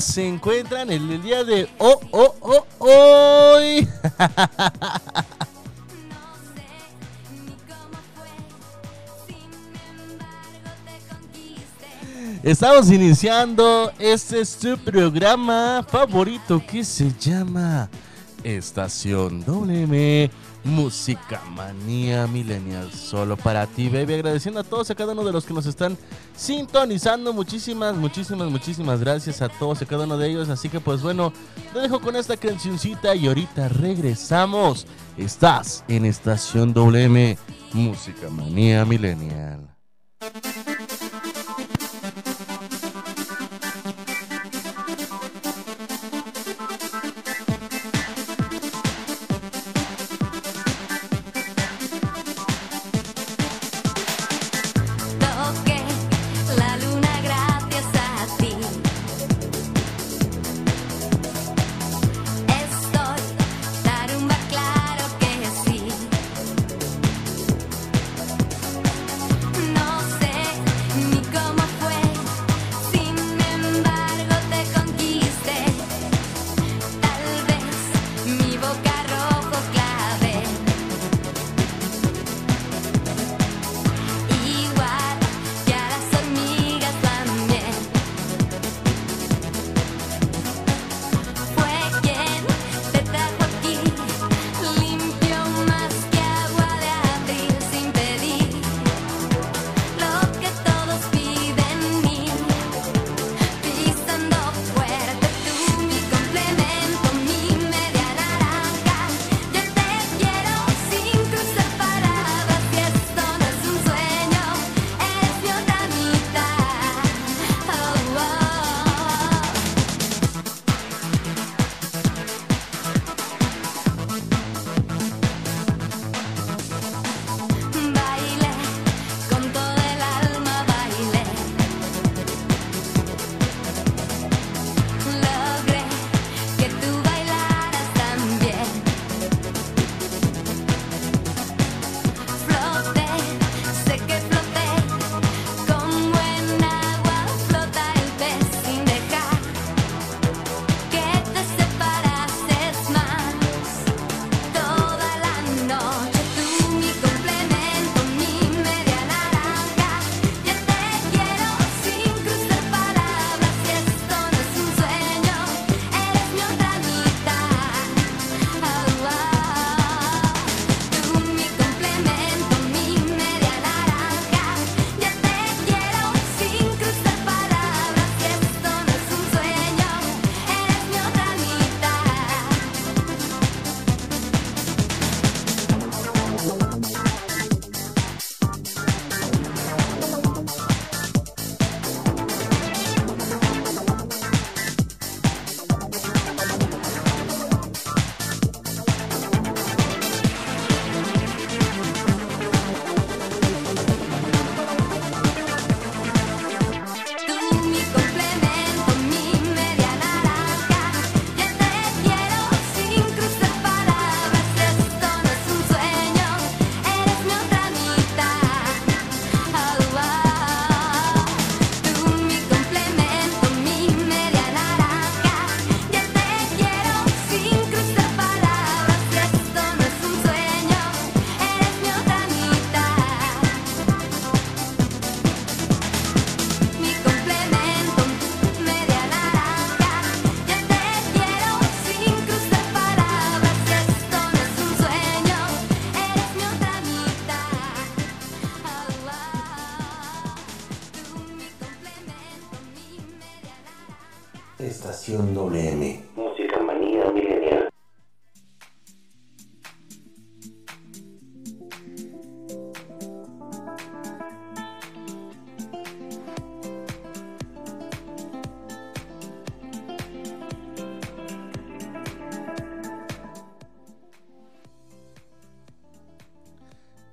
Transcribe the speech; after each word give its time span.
Se 0.00 0.26
encuentran 0.26 0.90
en 0.90 1.10
el 1.10 1.22
día 1.22 1.44
de 1.44 1.68
oh, 1.78 2.00
oh, 2.12 2.34
oh, 2.40 2.66
hoy? 2.78 3.86
Estamos 12.42 12.90
iniciando 12.90 13.92
este 13.98 14.40
es 14.40 14.56
tu 14.56 14.76
programa 14.78 15.86
favorito 15.88 16.60
que 16.66 16.82
se 16.82 17.12
llama 17.20 17.88
Estación 18.42 19.44
WM 19.44 20.28
Música 20.64 21.40
Manía 21.50 22.26
Millennial. 22.26 22.92
Solo 22.92 23.36
para 23.36 23.66
ti, 23.66 23.88
baby. 23.88 24.14
Agradeciendo 24.14 24.58
a 24.60 24.64
todos 24.64 24.88
y 24.88 24.92
a 24.92 24.96
cada 24.96 25.12
uno 25.12 25.22
de 25.22 25.32
los 25.32 25.44
que 25.44 25.54
nos 25.54 25.66
están 25.66 25.96
sintonizando. 26.36 27.32
Muchísimas, 27.32 27.96
muchísimas, 27.96 28.50
muchísimas 28.50 29.00
gracias 29.00 29.42
a 29.42 29.48
todos 29.48 29.80
y 29.80 29.84
a 29.84 29.86
cada 29.86 30.04
uno 30.04 30.18
de 30.18 30.30
ellos. 30.30 30.48
Así 30.48 30.68
que, 30.68 30.80
pues 30.80 31.02
bueno, 31.02 31.32
te 31.72 31.80
dejo 31.80 32.00
con 32.00 32.16
esta 32.16 32.36
cancioncita 32.36 33.14
y 33.14 33.26
ahorita 33.26 33.68
regresamos. 33.68 34.86
Estás 35.16 35.84
en 35.88 36.04
Estación 36.04 36.72
WM 36.72 37.36
Música 37.72 38.28
Manía 38.30 38.84
Millennial. 38.84 39.71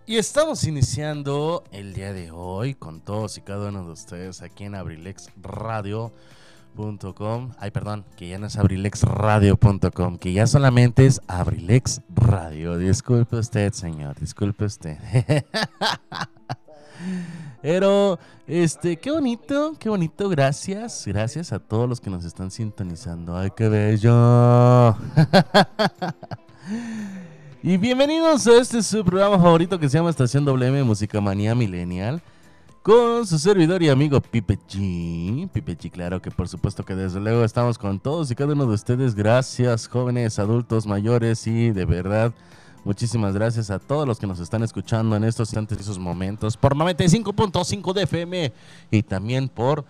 Y 0.10 0.18
estamos 0.18 0.64
iniciando 0.64 1.64
el 1.72 1.94
día 1.94 2.14
de 2.14 2.32
hoy 2.32 2.74
con 2.74 3.00
todos 3.00 3.38
y 3.38 3.42
cada 3.42 3.70
uno 3.70 3.86
de 3.86 3.92
ustedes 3.92 4.42
aquí 4.42 4.64
en 4.64 4.74
abrilexradio.com. 4.74 7.52
Ay, 7.60 7.70
perdón, 7.70 8.04
que 8.18 8.28
ya 8.28 8.40
no 8.40 8.48
es 8.48 8.58
abrilexradio.com, 8.58 10.18
que 10.18 10.34
ya 10.34 10.48
solamente 10.48 11.06
es 11.06 11.22
Abrilex 11.28 12.02
Radio. 12.10 12.80
Disculpe 12.80 13.36
usted, 13.36 13.72
señor, 13.72 14.20
disculpe 14.20 14.66
usted. 14.66 14.98
Pero, 17.62 18.18
este, 18.48 18.98
qué 18.98 19.12
bonito, 19.12 19.76
qué 19.78 19.90
bonito. 19.90 20.28
Gracias, 20.28 21.04
gracias 21.06 21.54
a 21.54 21.60
todos 21.60 21.88
los 21.88 22.02
que 22.02 22.10
nos 22.10 22.26
están 22.26 22.50
sintonizando. 22.50 23.38
Ay, 23.38 23.52
qué 23.56 23.70
bello. 23.70 24.98
Y 27.62 27.76
bienvenidos 27.76 28.48
a 28.48 28.56
este 28.56 28.82
su 28.82 29.04
programa 29.04 29.38
favorito 29.38 29.78
que 29.78 29.90
se 29.90 29.98
llama 29.98 30.12
Estación 30.12 30.46
WM 30.46 30.82
Música 30.84 31.20
Manía 31.20 31.54
Millennial. 31.54 32.22
Con 32.82 33.28
su 33.28 33.38
servidor 33.38 33.84
y 33.84 33.90
amigo 33.90 34.22
Pipe 34.22 34.58
G. 34.70 35.50
Pipe 35.50 35.78
G, 35.78 35.92
claro 35.92 36.22
que 36.22 36.32
por 36.32 36.48
supuesto 36.48 36.86
que 36.86 36.96
desde 36.96 37.20
luego 37.20 37.44
estamos 37.44 37.78
con 37.78 38.00
todos 38.00 38.32
y 38.32 38.36
cada 38.36 38.54
uno 38.54 38.66
de 38.66 38.76
ustedes. 38.76 39.14
Gracias, 39.14 39.90
jóvenes, 39.90 40.40
adultos, 40.40 40.88
mayores 40.88 41.46
y 41.48 41.72
de 41.72 41.84
verdad. 41.84 42.32
Muchísimas 42.86 43.34
gracias 43.34 43.70
a 43.72 43.80
todos 43.80 44.08
los 44.08 44.20
que 44.20 44.28
nos 44.28 44.40
están 44.40 44.64
escuchando 44.64 45.18
en 45.18 45.26
estos 45.26 45.50
instantes 45.50 45.80
y 45.80 45.82
esos 45.82 46.00
momentos 46.00 46.56
por 46.56 46.78
95.5 46.78 47.92
de 47.92 48.04
FM 48.04 48.54
y 48.90 49.04
también 49.04 49.50
por 49.50 49.84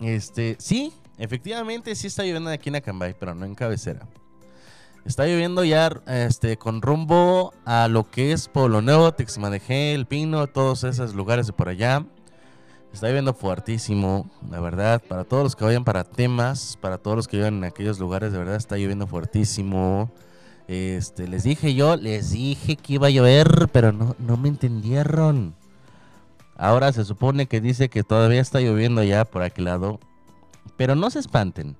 Este, 0.00 0.56
sí, 0.58 0.92
efectivamente 1.18 1.94
sí 1.94 2.08
está 2.08 2.24
lloviendo 2.24 2.50
aquí 2.50 2.68
en 2.68 2.74
Acambay, 2.74 3.14
pero 3.16 3.32
no 3.32 3.46
en 3.46 3.54
cabecera. 3.54 4.08
Está 5.06 5.24
lloviendo 5.24 5.62
ya 5.62 6.02
este, 6.08 6.56
con 6.56 6.82
rumbo 6.82 7.54
a 7.64 7.86
lo 7.86 8.10
que 8.10 8.32
es 8.32 8.48
Pueblo 8.48 8.82
Nuevo, 8.82 9.12
Texmadejé, 9.12 9.94
El 9.94 10.06
Pino, 10.06 10.48
todos 10.48 10.82
esos 10.82 11.14
lugares 11.14 11.46
de 11.46 11.52
por 11.52 11.68
allá. 11.68 12.04
Está 12.92 13.06
lloviendo 13.06 13.32
fuertísimo, 13.32 14.28
la 14.50 14.58
verdad. 14.58 15.00
Para 15.08 15.22
todos 15.22 15.44
los 15.44 15.54
que 15.54 15.64
vayan 15.64 15.84
para 15.84 16.02
temas, 16.02 16.76
para 16.80 16.98
todos 16.98 17.16
los 17.16 17.28
que 17.28 17.36
vivan 17.36 17.58
en 17.58 17.64
aquellos 17.64 18.00
lugares, 18.00 18.32
de 18.32 18.38
verdad 18.38 18.56
está 18.56 18.78
lloviendo 18.78 19.06
fuertísimo. 19.06 20.10
Este, 20.66 21.28
les 21.28 21.44
dije 21.44 21.74
yo, 21.74 21.94
les 21.94 22.32
dije 22.32 22.74
que 22.74 22.94
iba 22.94 23.06
a 23.06 23.10
llover, 23.10 23.68
pero 23.72 23.92
no, 23.92 24.16
no 24.18 24.36
me 24.36 24.48
entendieron. 24.48 25.54
Ahora 26.56 26.92
se 26.92 27.04
supone 27.04 27.46
que 27.46 27.60
dice 27.60 27.88
que 27.88 28.02
todavía 28.02 28.40
está 28.40 28.60
lloviendo 28.60 29.04
ya 29.04 29.24
por 29.24 29.42
aquel 29.42 29.66
lado. 29.66 30.00
Pero 30.76 30.96
no 30.96 31.10
se 31.10 31.20
espanten. 31.20 31.76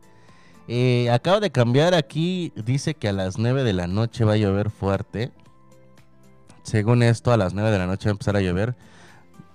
Eh, 0.68 1.08
acabo 1.10 1.38
de 1.40 1.50
cambiar 1.50 1.94
aquí, 1.94 2.52
dice 2.56 2.94
que 2.94 3.08
a 3.08 3.12
las 3.12 3.38
9 3.38 3.62
de 3.62 3.72
la 3.72 3.86
noche 3.86 4.24
va 4.24 4.32
a 4.32 4.36
llover 4.36 4.70
fuerte. 4.70 5.30
Según 6.62 7.02
esto, 7.02 7.32
a 7.32 7.36
las 7.36 7.54
9 7.54 7.70
de 7.70 7.78
la 7.78 7.86
noche 7.86 8.06
va 8.08 8.10
a 8.10 8.12
empezar 8.12 8.36
a 8.36 8.40
llover. 8.40 8.74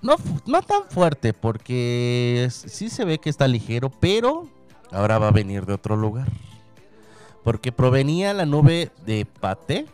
No, 0.01 0.15
no 0.45 0.61
tan 0.61 0.83
fuerte, 0.89 1.33
porque 1.33 2.47
sí 2.49 2.89
se 2.89 3.05
ve 3.05 3.19
que 3.19 3.29
está 3.29 3.47
ligero, 3.47 3.91
pero 3.99 4.47
ahora 4.91 5.19
va 5.19 5.27
a 5.27 5.31
venir 5.31 5.65
de 5.65 5.73
otro 5.73 5.95
lugar. 5.95 6.27
Porque 7.43 7.71
provenía 7.71 8.33
la 8.33 8.45
nube 8.45 8.91
de 9.05 9.25
Pate 9.25 9.85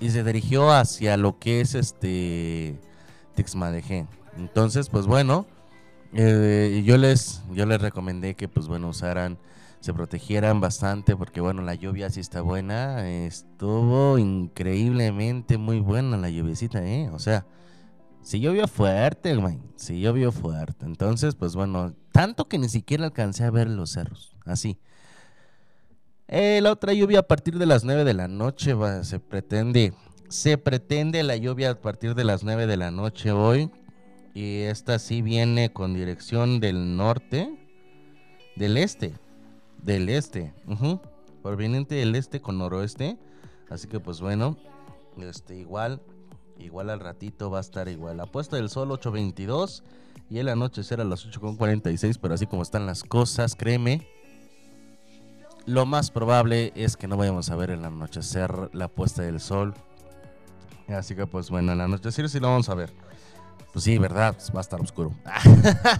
y 0.00 0.10
se 0.10 0.24
dirigió 0.24 0.70
hacia 0.72 1.16
lo 1.16 1.38
que 1.38 1.60
es 1.60 1.74
este 1.74 2.78
Texmadejé. 3.34 4.06
Entonces, 4.36 4.88
pues 4.88 5.06
bueno, 5.06 5.46
eh, 6.14 6.82
yo 6.84 6.96
les 6.96 7.42
yo 7.52 7.66
les 7.66 7.80
recomendé 7.80 8.34
que 8.34 8.48
pues 8.48 8.66
bueno 8.66 8.88
usaran 8.88 9.38
se 9.80 9.94
protegieran 9.94 10.60
bastante 10.60 11.16
porque 11.16 11.40
bueno, 11.40 11.62
la 11.62 11.74
lluvia 11.74 12.10
sí 12.10 12.20
está 12.20 12.40
buena, 12.40 13.08
estuvo 13.08 14.18
increíblemente 14.18 15.58
muy 15.58 15.80
buena 15.80 16.16
la 16.16 16.30
lluviecita, 16.30 16.84
¿eh? 16.84 17.08
O 17.10 17.18
sea, 17.18 17.46
sí 18.22 18.40
llovió 18.40 18.66
fuerte, 18.66 19.36
güey, 19.36 19.58
sí 19.76 20.00
llovió 20.00 20.32
fuerte. 20.32 20.84
Entonces, 20.84 21.34
pues 21.34 21.54
bueno, 21.54 21.94
tanto 22.12 22.48
que 22.48 22.58
ni 22.58 22.68
siquiera 22.68 23.04
alcancé 23.04 23.44
a 23.44 23.50
ver 23.50 23.68
los 23.68 23.90
cerros, 23.90 24.36
así. 24.44 24.78
Eh, 26.26 26.60
la 26.62 26.72
otra 26.72 26.92
lluvia 26.92 27.20
a 27.20 27.22
partir 27.22 27.58
de 27.58 27.64
las 27.64 27.84
9 27.84 28.04
de 28.04 28.14
la 28.14 28.28
noche 28.28 28.74
va, 28.74 29.02
se 29.02 29.18
pretende, 29.18 29.94
se 30.28 30.58
pretende 30.58 31.22
la 31.22 31.36
lluvia 31.36 31.70
a 31.70 31.80
partir 31.80 32.14
de 32.14 32.24
las 32.24 32.44
9 32.44 32.66
de 32.66 32.76
la 32.76 32.90
noche 32.90 33.32
hoy. 33.32 33.70
Y 34.34 34.60
esta 34.60 34.98
sí 34.98 35.22
viene 35.22 35.72
con 35.72 35.94
dirección 35.94 36.60
del 36.60 36.96
norte, 36.96 37.58
del 38.56 38.76
este, 38.76 39.14
del 39.82 40.08
este, 40.08 40.52
ujú, 40.66 41.00
proveniente 41.42 41.94
del 41.96 42.14
este 42.14 42.40
con 42.40 42.58
noroeste. 42.58 43.18
Así 43.70 43.88
que 43.88 44.00
pues 44.00 44.20
bueno, 44.20 44.56
este 45.18 45.56
igual, 45.56 46.00
igual 46.58 46.90
al 46.90 47.00
ratito 47.00 47.50
va 47.50 47.58
a 47.58 47.60
estar 47.62 47.88
igual. 47.88 48.16
La 48.16 48.26
puesta 48.26 48.56
del 48.56 48.70
sol 48.70 48.90
8.22 48.90 49.82
y 50.30 50.38
el 50.38 50.48
anochecer 50.48 51.00
a 51.00 51.04
las 51.04 51.26
8.46, 51.26 52.18
pero 52.20 52.34
así 52.34 52.46
como 52.46 52.62
están 52.62 52.86
las 52.86 53.02
cosas, 53.02 53.54
créeme, 53.54 54.06
lo 55.66 55.84
más 55.84 56.10
probable 56.10 56.72
es 56.74 56.96
que 56.96 57.08
no 57.08 57.16
vayamos 57.16 57.50
a 57.50 57.56
ver 57.56 57.70
el 57.70 57.84
anochecer 57.84 58.70
la 58.72 58.88
puesta 58.88 59.22
del 59.22 59.40
sol. 59.40 59.74
Así 60.88 61.14
que 61.14 61.26
pues 61.26 61.50
bueno, 61.50 61.72
el 61.72 61.80
anochecer 61.80 62.28
sí 62.30 62.40
lo 62.40 62.48
vamos 62.48 62.68
a 62.70 62.74
ver. 62.74 62.90
Pues 63.72 63.84
sí, 63.84 63.98
¿verdad? 63.98 64.34
Pues 64.34 64.50
va 64.50 64.58
a 64.58 64.60
estar 64.62 64.80
oscuro. 64.80 65.12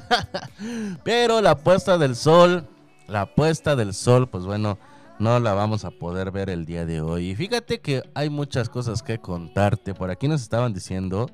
Pero 1.04 1.42
la 1.42 1.58
puesta 1.58 1.98
del 1.98 2.16
sol 2.16 2.66
la 3.08 3.34
puesta 3.34 3.74
del 3.74 3.94
sol, 3.94 4.28
pues 4.28 4.44
bueno, 4.44 4.78
no 5.18 5.40
la 5.40 5.54
vamos 5.54 5.84
a 5.84 5.90
poder 5.90 6.30
ver 6.30 6.50
el 6.50 6.66
día 6.66 6.86
de 6.86 7.00
hoy. 7.00 7.30
Y 7.30 7.34
fíjate 7.34 7.80
que 7.80 8.02
hay 8.14 8.30
muchas 8.30 8.68
cosas 8.68 9.02
que 9.02 9.18
contarte. 9.18 9.94
Por 9.94 10.10
aquí 10.10 10.28
nos 10.28 10.42
estaban 10.42 10.72
diciendo 10.72 11.28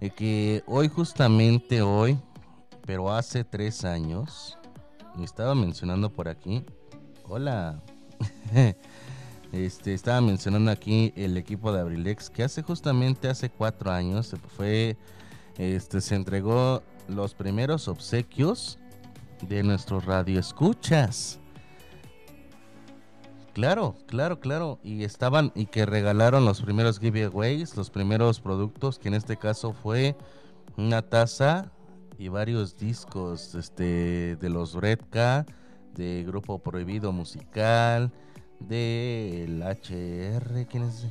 eh, 0.00 0.10
que 0.10 0.64
hoy, 0.66 0.88
justamente 0.88 1.82
hoy, 1.82 2.18
pero 2.86 3.12
hace 3.12 3.44
tres 3.44 3.84
años, 3.84 4.58
me 5.14 5.24
estaba 5.24 5.54
mencionando 5.54 6.10
por 6.10 6.28
aquí. 6.28 6.64
Hola. 7.28 7.80
Este, 9.52 9.94
estaba 9.94 10.20
mencionando 10.20 10.68
aquí 10.72 11.12
el 11.14 11.36
equipo 11.36 11.72
de 11.72 11.78
Abrilex 11.78 12.28
que 12.28 12.42
hace 12.42 12.62
justamente 12.62 13.28
hace 13.28 13.50
cuatro 13.50 13.92
años 13.92 14.34
fue, 14.56 14.96
este, 15.58 16.00
se 16.00 16.16
entregó 16.16 16.82
los 17.06 17.34
primeros 17.34 17.86
obsequios 17.86 18.80
de 19.48 19.62
nuestro 19.62 20.00
radio 20.00 20.40
escuchas. 20.40 21.38
Claro, 23.52 23.94
claro, 24.06 24.40
claro. 24.40 24.78
Y 24.82 25.04
estaban 25.04 25.52
y 25.54 25.66
que 25.66 25.86
regalaron 25.86 26.44
los 26.44 26.60
primeros 26.60 26.98
giveaways, 26.98 27.76
los 27.76 27.90
primeros 27.90 28.40
productos, 28.40 28.98
que 28.98 29.08
en 29.08 29.14
este 29.14 29.36
caso 29.36 29.72
fue 29.72 30.16
una 30.76 31.02
taza 31.02 31.70
y 32.18 32.28
varios 32.28 32.76
discos 32.76 33.54
este, 33.54 34.36
de 34.36 34.48
los 34.48 34.74
Redca, 34.74 35.46
de 35.94 36.24
Grupo 36.26 36.58
Prohibido 36.58 37.12
Musical, 37.12 38.10
de 38.58 39.44
el 39.44 39.62
HR, 39.62 40.66
¿quién 40.66 40.84
es? 40.84 41.06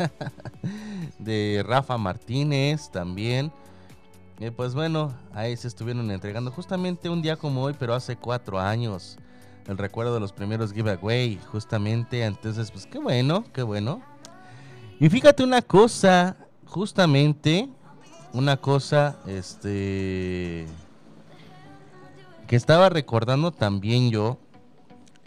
de 1.18 1.64
Rafa 1.66 1.96
Martínez 1.96 2.90
también. 2.90 3.52
Y 4.40 4.50
pues 4.50 4.74
bueno, 4.74 5.12
ahí 5.34 5.54
se 5.54 5.68
estuvieron 5.68 6.10
entregando 6.10 6.50
justamente 6.50 7.10
un 7.10 7.20
día 7.20 7.36
como 7.36 7.62
hoy, 7.62 7.74
pero 7.78 7.94
hace 7.94 8.16
cuatro 8.16 8.58
años. 8.58 9.18
El 9.68 9.76
recuerdo 9.76 10.14
de 10.14 10.20
los 10.20 10.32
primeros 10.32 10.72
giveaway, 10.72 11.38
justamente. 11.52 12.24
Entonces, 12.24 12.70
pues 12.70 12.86
qué 12.86 12.98
bueno, 12.98 13.44
qué 13.52 13.62
bueno. 13.62 14.00
Y 14.98 15.10
fíjate 15.10 15.44
una 15.44 15.60
cosa, 15.60 16.38
justamente, 16.64 17.68
una 18.32 18.56
cosa, 18.56 19.18
este, 19.26 20.66
que 22.46 22.56
estaba 22.56 22.88
recordando 22.88 23.52
también 23.52 24.10
yo 24.10 24.38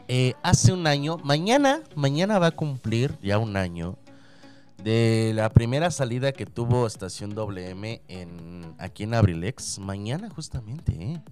eh, 0.07 0.33
hace 0.41 0.73
un 0.73 0.87
año, 0.87 1.17
mañana, 1.23 1.81
mañana 1.95 2.39
va 2.39 2.47
a 2.47 2.51
cumplir 2.51 3.15
ya 3.21 3.37
un 3.37 3.57
año 3.57 3.95
de 4.83 5.31
la 5.33 5.49
primera 5.49 5.91
salida 5.91 6.33
que 6.33 6.45
tuvo 6.45 6.85
Estación 6.85 7.33
WM 7.33 8.01
en, 8.07 8.75
aquí 8.77 9.03
en 9.03 9.13
Abrilex. 9.13 9.79
Mañana 9.79 10.29
justamente, 10.29 10.91
¿eh? 10.91 11.23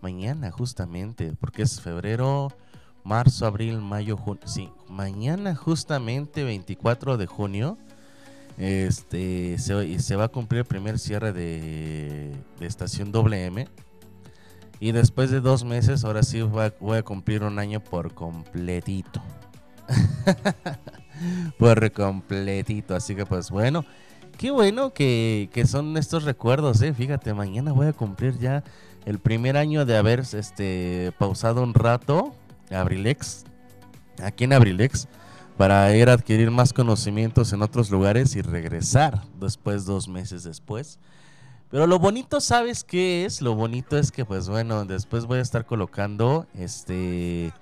Mañana 0.00 0.50
justamente, 0.52 1.32
porque 1.40 1.62
es 1.62 1.80
febrero, 1.80 2.52
marzo, 3.02 3.46
abril, 3.46 3.78
mayo, 3.80 4.16
junio. 4.16 4.42
Sí, 4.46 4.70
mañana 4.88 5.56
justamente 5.56 6.44
24 6.44 7.16
de 7.16 7.26
junio. 7.26 7.78
Este 8.58 9.58
se, 9.58 10.14
va 10.14 10.24
a 10.24 10.28
cumplir 10.28 10.60
el 10.60 10.66
primer 10.66 11.00
cierre 11.00 11.32
de, 11.32 12.32
de 12.60 12.66
estación 12.66 13.10
WM. 13.10 13.66
Y 14.78 14.92
después 14.92 15.30
de 15.30 15.40
dos 15.40 15.64
meses, 15.64 16.04
ahora 16.04 16.22
sí 16.22 16.42
voy 16.42 16.66
a, 16.66 16.74
voy 16.78 16.98
a 16.98 17.02
cumplir 17.02 17.42
un 17.42 17.58
año 17.58 17.80
por 17.80 18.14
completito. 18.14 19.20
por 21.58 21.92
completito. 21.92 22.94
Así 22.94 23.14
que 23.14 23.26
pues 23.26 23.50
bueno, 23.50 23.84
qué 24.38 24.50
bueno 24.50 24.92
que, 24.92 25.48
que 25.52 25.66
son 25.66 25.96
estos 25.96 26.24
recuerdos, 26.24 26.82
eh. 26.82 26.92
Fíjate, 26.94 27.34
mañana 27.34 27.72
voy 27.72 27.86
a 27.86 27.92
cumplir 27.92 28.38
ya 28.38 28.64
el 29.04 29.18
primer 29.18 29.56
año 29.56 29.84
de 29.84 29.96
haber 29.96 30.20
este 30.20 31.12
pausado 31.18 31.62
un 31.62 31.74
rato 31.74 32.34
Abrilex. 32.70 33.44
Aquí 34.22 34.44
en 34.44 34.52
Abrilex. 34.52 35.08
Para 35.56 35.94
ir 35.96 36.08
a 36.08 36.14
adquirir 36.14 36.50
más 36.50 36.72
conocimientos 36.72 37.52
en 37.52 37.62
otros 37.62 37.88
lugares 37.88 38.34
y 38.34 38.42
regresar 38.42 39.22
después, 39.38 39.84
dos 39.84 40.08
meses 40.08 40.42
después. 40.42 40.98
Pero 41.70 41.86
lo 41.86 42.00
bonito, 42.00 42.40
¿sabes 42.40 42.82
qué 42.82 43.24
es? 43.24 43.40
Lo 43.40 43.54
bonito 43.54 43.96
es 43.96 44.10
que, 44.10 44.24
pues 44.24 44.48
bueno, 44.48 44.84
después 44.84 45.26
voy 45.26 45.38
a 45.38 45.42
estar 45.42 45.64
colocando 45.64 46.48
este 46.54 47.52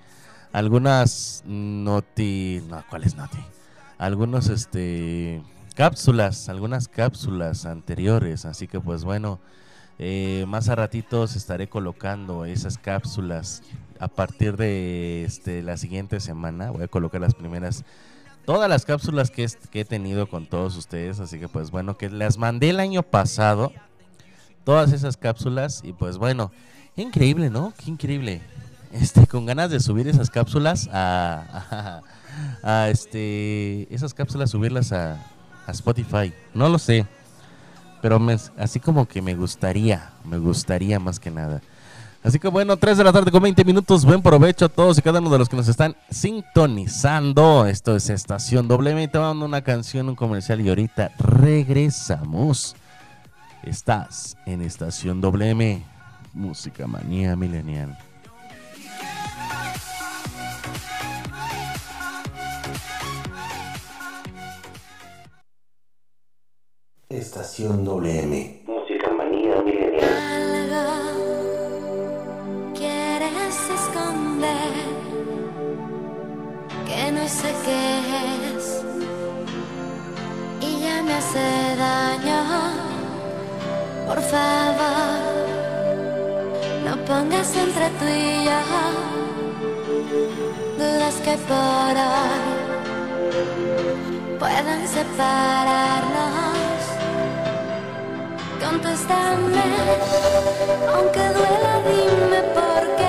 algunas 0.52 1.42
noti. 1.46 2.62
No, 2.68 2.84
¿cuáles 2.88 3.16
noti? 3.16 3.38
Algunos 3.98 4.48
este 4.48 5.42
cápsulas, 5.74 6.48
algunas 6.48 6.88
cápsulas 6.88 7.66
anteriores. 7.66 8.44
Así 8.44 8.68
que, 8.68 8.80
pues 8.80 9.04
bueno, 9.04 9.40
eh, 9.98 10.44
más 10.48 10.68
a 10.68 10.74
ratitos 10.74 11.36
estaré 11.36 11.68
colocando 11.68 12.44
esas 12.44 12.78
cápsulas 12.78 13.62
a 13.98 14.08
partir 14.08 14.56
de 14.56 15.24
este, 15.24 15.62
la 15.62 15.76
siguiente 15.76 16.20
semana. 16.20 16.70
Voy 16.70 16.84
a 16.84 16.88
colocar 16.88 17.20
las 17.20 17.34
primeras 17.34 17.84
todas 18.44 18.68
las 18.68 18.84
cápsulas 18.84 19.30
que, 19.30 19.46
que 19.70 19.80
he 19.80 19.84
tenido 19.84 20.28
con 20.28 20.46
todos 20.46 20.76
ustedes. 20.76 21.20
Así 21.20 21.38
que 21.38 21.48
pues 21.48 21.70
bueno, 21.70 21.96
que 21.96 22.10
las 22.10 22.38
mandé 22.38 22.70
el 22.70 22.80
año 22.80 23.02
pasado. 23.02 23.72
Todas 24.64 24.92
esas 24.92 25.16
cápsulas. 25.16 25.80
Y 25.84 25.92
pues 25.92 26.18
bueno, 26.18 26.52
increíble, 26.96 27.50
¿no? 27.50 27.72
Qué 27.76 27.90
increíble. 27.90 28.42
Este, 28.92 29.26
con 29.26 29.46
ganas 29.46 29.70
de 29.70 29.80
subir 29.80 30.06
esas 30.06 30.28
cápsulas 30.28 30.88
a, 30.92 32.02
a, 32.62 32.88
este, 32.90 33.92
esas 33.94 34.12
cápsulas 34.12 34.50
subirlas 34.50 34.92
a, 34.92 35.14
a 35.66 35.70
Spotify. 35.72 36.32
No 36.54 36.68
lo 36.68 36.78
sé. 36.78 37.06
Pero 38.02 38.20
así 38.58 38.80
como 38.80 39.06
que 39.06 39.22
me 39.22 39.34
gustaría, 39.34 40.10
me 40.24 40.36
gustaría 40.36 40.98
más 40.98 41.20
que 41.20 41.30
nada. 41.30 41.62
Así 42.24 42.38
que 42.38 42.48
bueno, 42.48 42.76
3 42.76 42.98
de 42.98 43.04
la 43.04 43.12
tarde 43.12 43.30
con 43.30 43.42
20 43.42 43.64
minutos. 43.64 44.04
Buen 44.04 44.22
provecho 44.22 44.66
a 44.66 44.68
todos 44.68 44.98
y 44.98 45.02
cada 45.02 45.20
uno 45.20 45.30
de 45.30 45.38
los 45.38 45.48
que 45.48 45.56
nos 45.56 45.68
están 45.68 45.96
sintonizando. 46.10 47.66
Esto 47.66 47.96
es 47.96 48.10
Estación 48.10 48.68
WM. 48.68 49.08
Te 49.08 49.18
mando 49.18 49.44
una 49.44 49.62
canción, 49.62 50.08
un 50.08 50.14
comercial 50.14 50.60
y 50.60 50.68
ahorita 50.68 51.12
regresamos. 51.18 52.76
Estás 53.62 54.36
en 54.46 54.62
Estación 54.62 55.20
WM. 55.20 55.82
Música 56.34 56.86
manía 56.86 57.34
milenial. 57.34 57.98
Estación 67.14 67.84
WM. 67.84 68.62
Música 68.66 69.10
manía 69.10 69.60
milenial. 69.62 70.02
Algo 70.38 70.86
quieres 72.74 73.56
esconder 73.70 74.72
que 76.86 77.12
no 77.12 77.28
sé 77.28 77.52
qué 77.64 77.98
es 78.56 78.82
y 80.60 80.80
ya 80.80 81.02
me 81.02 81.12
hace 81.12 81.76
daño. 81.76 82.40
Por 84.06 84.20
favor, 84.22 85.20
no 86.86 86.96
pongas 87.04 87.54
entre 87.56 87.90
tú 87.98 88.06
y 88.06 88.44
yo 88.46 88.60
dudas 90.78 91.16
que 91.16 91.36
por 91.46 91.94
hoy 92.10 92.52
puedan 94.38 94.88
separarnos. 94.88 96.61
Contéstame, 98.62 99.64
aunque 100.94 101.18
duela, 101.34 101.74
dime 101.84 102.40
por 102.54 102.82
qué 102.96 103.01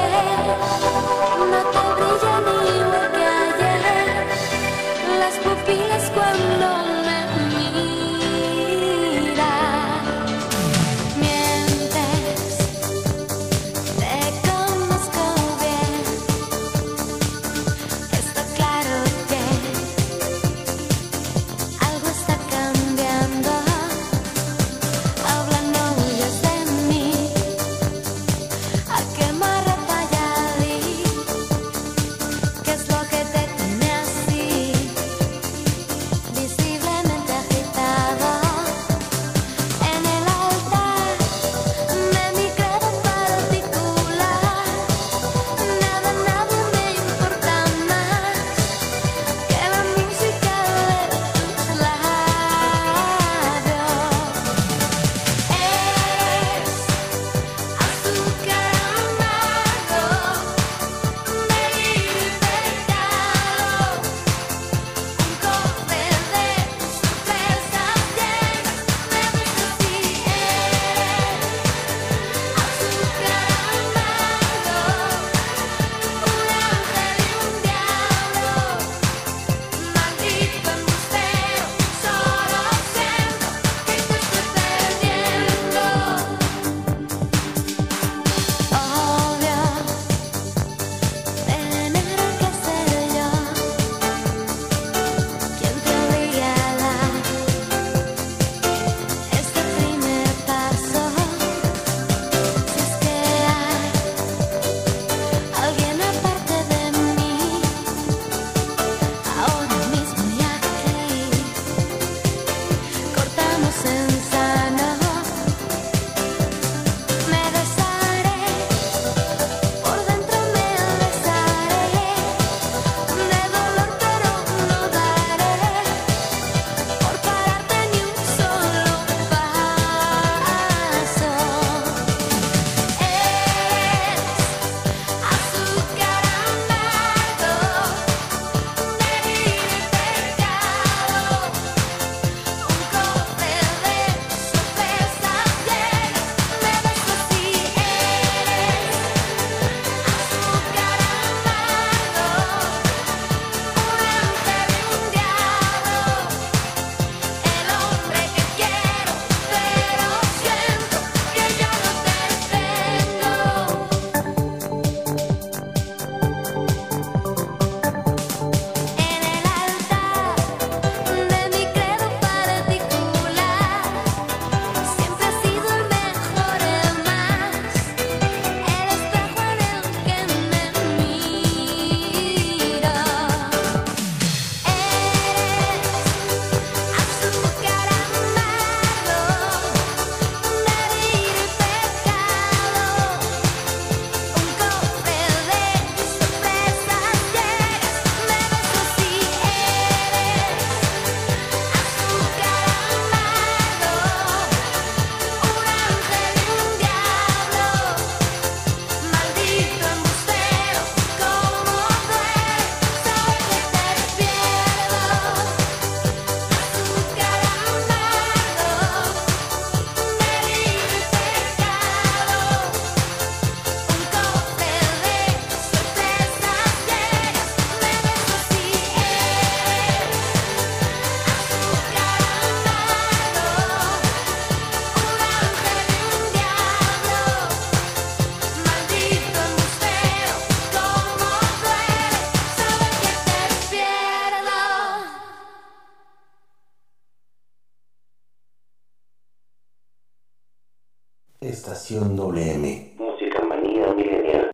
Estación 251.66 252.18
WM. 252.18 252.94
Música 252.98 253.42
manía 253.48 253.94
milenial. 253.94 254.52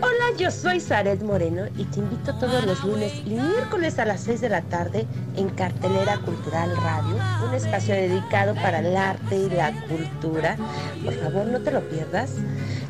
Hola, 0.00 0.36
yo 0.38 0.52
soy 0.52 0.78
Zaret 0.78 1.20
Moreno 1.20 1.66
y 1.76 1.84
te 1.86 1.98
invito 1.98 2.38
todos 2.38 2.64
los 2.64 2.84
lunes 2.84 3.12
y 3.26 3.30
miércoles 3.30 3.98
a 3.98 4.04
las 4.04 4.20
6 4.20 4.40
de 4.40 4.50
la 4.50 4.62
tarde 4.62 5.08
en 5.34 5.48
Cartelera 5.48 6.18
Cultural 6.18 6.76
Radio, 6.76 7.16
un 7.44 7.54
espacio 7.54 7.92
dedicado 7.92 8.54
para 8.54 8.78
el 8.78 8.96
arte 8.96 9.34
y 9.36 9.50
la 9.50 9.72
cultura. 9.88 10.56
Por 11.04 11.14
favor, 11.14 11.46
no 11.46 11.60
te 11.60 11.72
lo 11.72 11.80
pierdas. 11.88 12.36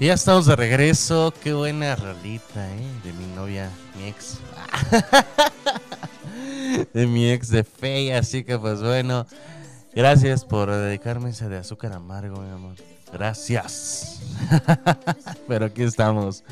Ya 0.00 0.14
estamos 0.14 0.46
de 0.46 0.56
regreso. 0.56 1.32
Qué 1.40 1.52
buena 1.52 1.94
rolita, 1.94 2.68
¿eh? 2.68 3.00
De 3.04 3.12
mi 3.12 3.26
novia, 3.26 3.70
mi 3.96 4.08
ex. 4.08 4.38
de 6.92 7.06
mi 7.06 7.30
ex 7.30 7.48
de 7.48 7.64
Fey. 7.64 8.10
Así 8.10 8.44
que, 8.44 8.58
pues 8.58 8.82
bueno. 8.82 9.26
Gracias 9.94 10.44
por 10.44 10.72
dedicarme 10.72 11.30
ese 11.30 11.48
de 11.48 11.58
azúcar 11.58 11.92
amargo, 11.92 12.40
mi 12.40 12.50
amor. 12.50 12.74
Gracias. 13.12 14.20
Pero 15.48 15.66
aquí 15.66 15.84
estamos. 15.84 16.42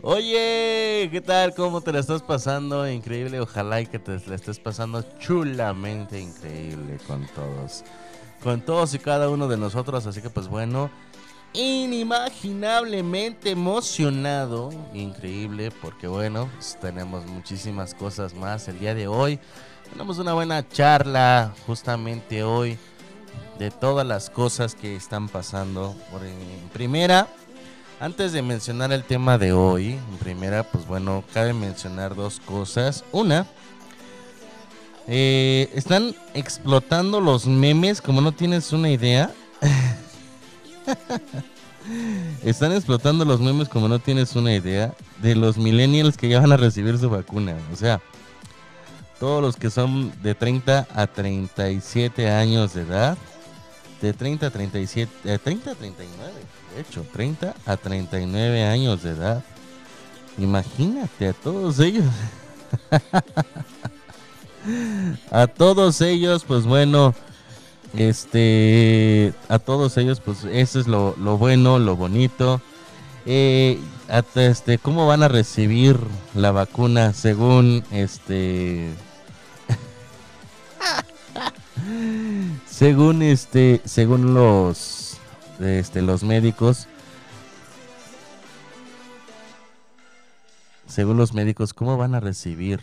Oye, 0.00 1.10
¿qué 1.12 1.20
tal? 1.20 1.54
¿Cómo 1.54 1.82
te 1.82 1.92
la 1.92 1.98
estás 1.98 2.22
pasando? 2.22 2.88
Increíble. 2.88 3.40
Ojalá 3.40 3.82
y 3.82 3.86
que 3.86 3.98
te 3.98 4.18
la 4.26 4.36
estés 4.36 4.58
pasando 4.58 5.04
chulamente 5.18 6.18
increíble 6.18 6.96
con 7.06 7.26
todos. 7.34 7.84
Con 8.42 8.62
todos 8.62 8.94
y 8.94 8.98
cada 8.98 9.28
uno 9.28 9.48
de 9.48 9.58
nosotros. 9.58 10.06
Así 10.06 10.22
que, 10.22 10.30
pues 10.30 10.48
bueno 10.48 10.90
inimaginablemente 11.52 13.50
emocionado, 13.50 14.70
increíble, 14.94 15.70
porque 15.82 16.06
bueno, 16.06 16.48
pues, 16.54 16.78
tenemos 16.80 17.26
muchísimas 17.26 17.94
cosas 17.94 18.34
más 18.34 18.68
el 18.68 18.78
día 18.78 18.94
de 18.94 19.08
hoy. 19.08 19.38
Tenemos 19.90 20.18
una 20.18 20.32
buena 20.32 20.66
charla 20.66 21.52
justamente 21.66 22.42
hoy 22.42 22.78
de 23.58 23.70
todas 23.70 24.06
las 24.06 24.30
cosas 24.30 24.74
que 24.74 24.96
están 24.96 25.28
pasando. 25.28 25.94
Por 26.10 26.24
en 26.24 26.68
primera, 26.72 27.28
antes 28.00 28.32
de 28.32 28.40
mencionar 28.42 28.92
el 28.92 29.04
tema 29.04 29.36
de 29.36 29.52
hoy, 29.52 29.92
en 29.92 30.18
primera, 30.18 30.62
pues 30.62 30.86
bueno, 30.86 31.22
cabe 31.34 31.52
mencionar 31.52 32.14
dos 32.14 32.40
cosas. 32.40 33.04
Una, 33.12 33.46
eh, 35.06 35.70
están 35.74 36.14
explotando 36.32 37.20
los 37.20 37.46
memes 37.46 38.00
como 38.00 38.20
no 38.20 38.32
tienes 38.32 38.72
una 38.72 38.88
idea. 38.90 39.30
Están 42.44 42.72
explotando 42.72 43.24
los 43.24 43.40
memes 43.40 43.68
como 43.68 43.88
no 43.88 43.98
tienes 43.98 44.36
una 44.36 44.54
idea 44.54 44.94
de 45.20 45.34
los 45.34 45.56
millennials 45.56 46.16
que 46.16 46.28
ya 46.28 46.40
van 46.40 46.52
a 46.52 46.56
recibir 46.56 46.98
su 46.98 47.10
vacuna. 47.10 47.56
O 47.72 47.76
sea, 47.76 48.00
todos 49.18 49.42
los 49.42 49.56
que 49.56 49.70
son 49.70 50.12
de 50.22 50.34
30 50.34 50.86
a 50.94 51.06
37 51.06 52.30
años 52.30 52.74
de 52.74 52.82
edad, 52.82 53.16
de 54.00 54.12
30 54.12 54.46
a 54.46 54.50
37, 54.50 55.28
de 55.28 55.38
30 55.38 55.70
a 55.70 55.74
39, 55.74 56.32
de 56.74 56.80
hecho, 56.80 57.04
30 57.12 57.54
a 57.66 57.76
39 57.76 58.64
años 58.64 59.02
de 59.02 59.10
edad. 59.10 59.44
Imagínate 60.38 61.28
a 61.28 61.32
todos 61.32 61.78
ellos. 61.78 62.06
a 65.30 65.46
todos 65.46 66.00
ellos, 66.00 66.44
pues 66.44 66.64
bueno, 66.64 67.14
este, 67.94 69.32
a 69.48 69.58
todos 69.58 69.96
ellos, 69.96 70.20
pues 70.20 70.44
eso 70.44 70.80
es 70.80 70.86
lo, 70.86 71.14
lo 71.18 71.38
bueno, 71.38 71.78
lo 71.78 71.96
bonito. 71.96 72.60
Eh, 73.26 73.78
este, 74.34 74.78
¿cómo 74.78 75.06
van 75.06 75.22
a 75.22 75.28
recibir 75.28 75.98
la 76.34 76.50
vacuna 76.50 77.12
según 77.12 77.84
este, 77.92 78.90
según 82.66 83.22
este, 83.22 83.80
según 83.84 84.34
los, 84.34 85.18
este, 85.60 86.02
los 86.02 86.24
médicos? 86.24 86.88
Según 90.86 91.16
los 91.16 91.32
médicos, 91.32 91.72
¿cómo 91.72 91.96
van 91.96 92.14
a 92.14 92.20
recibir, 92.20 92.80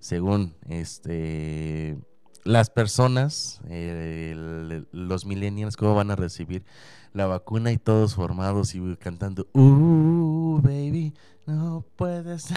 según 0.00 0.54
este, 0.66 1.98
las 2.44 2.70
personas, 2.70 3.60
eh, 3.68 4.84
los 4.92 5.26
millennials, 5.26 5.76
cómo 5.76 5.94
van 5.94 6.10
a 6.10 6.16
recibir 6.16 6.64
la 7.12 7.26
vacuna 7.26 7.72
y 7.72 7.78
todos 7.78 8.14
formados 8.14 8.74
y 8.74 8.96
cantando, 8.96 9.46
uh, 9.54 10.60
baby, 10.62 11.14
no 11.46 11.84
puedes. 11.96 12.48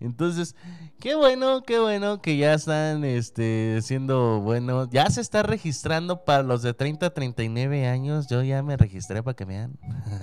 Entonces, 0.00 0.54
qué 1.00 1.16
bueno, 1.16 1.62
qué 1.62 1.80
bueno 1.80 2.22
que 2.22 2.36
ya 2.36 2.54
están 2.54 3.04
este, 3.04 3.80
siendo 3.82 4.40
buenos. 4.40 4.88
Ya 4.90 5.10
se 5.10 5.20
está 5.20 5.42
registrando 5.42 6.24
para 6.24 6.44
los 6.44 6.62
de 6.62 6.72
30 6.72 7.06
a 7.06 7.10
39 7.10 7.86
años. 7.88 8.28
Yo 8.28 8.42
ya 8.42 8.62
me 8.62 8.76
registré 8.76 9.22
para 9.22 9.34
que 9.34 9.44
vean. 9.44 9.76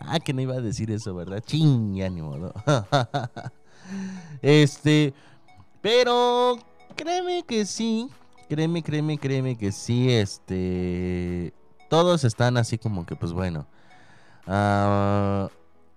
ah, 0.00 0.18
que 0.24 0.32
no 0.32 0.40
iba 0.40 0.54
a 0.54 0.60
decir 0.60 0.90
eso, 0.90 1.14
¿verdad? 1.14 1.42
Ching, 1.44 1.94
ya 1.96 2.08
ni 2.08 2.22
modo. 2.22 2.54
Este, 4.42 5.14
pero 5.80 6.58
créeme 6.96 7.44
que 7.44 7.64
sí, 7.64 8.10
créeme, 8.48 8.82
créeme, 8.82 9.16
créeme 9.16 9.56
que 9.56 9.70
sí, 9.70 10.10
este, 10.10 11.54
todos 11.88 12.24
están 12.24 12.56
así 12.56 12.76
como 12.76 13.06
que, 13.06 13.14
pues 13.14 13.32
bueno, 13.32 13.66
ah, 14.46 15.48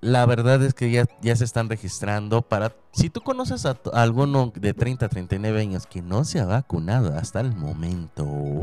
la 0.02 0.26
verdad 0.28 0.62
es 0.62 0.76
que 0.76 0.92
ya, 0.92 1.06
ya 1.22 1.36
se 1.36 1.44
están 1.44 1.70
registrando 1.70 2.44
para, 2.44 2.76
si 2.92 3.10
tú 3.10 3.22
conoces 3.22 3.66
a, 3.66 3.78
alguno 3.94 4.54
de 4.56 4.74
30 4.76 5.08
a 5.08 5.10
39 5.10 5.60
años 5.60 5.88
que 5.88 6.04
no 6.04 6.24
se 6.24 6.40
ha 6.40 6.46
vacunado 6.46 7.18
hasta 7.18 7.40
el 7.40 7.56
momento, 7.56 8.62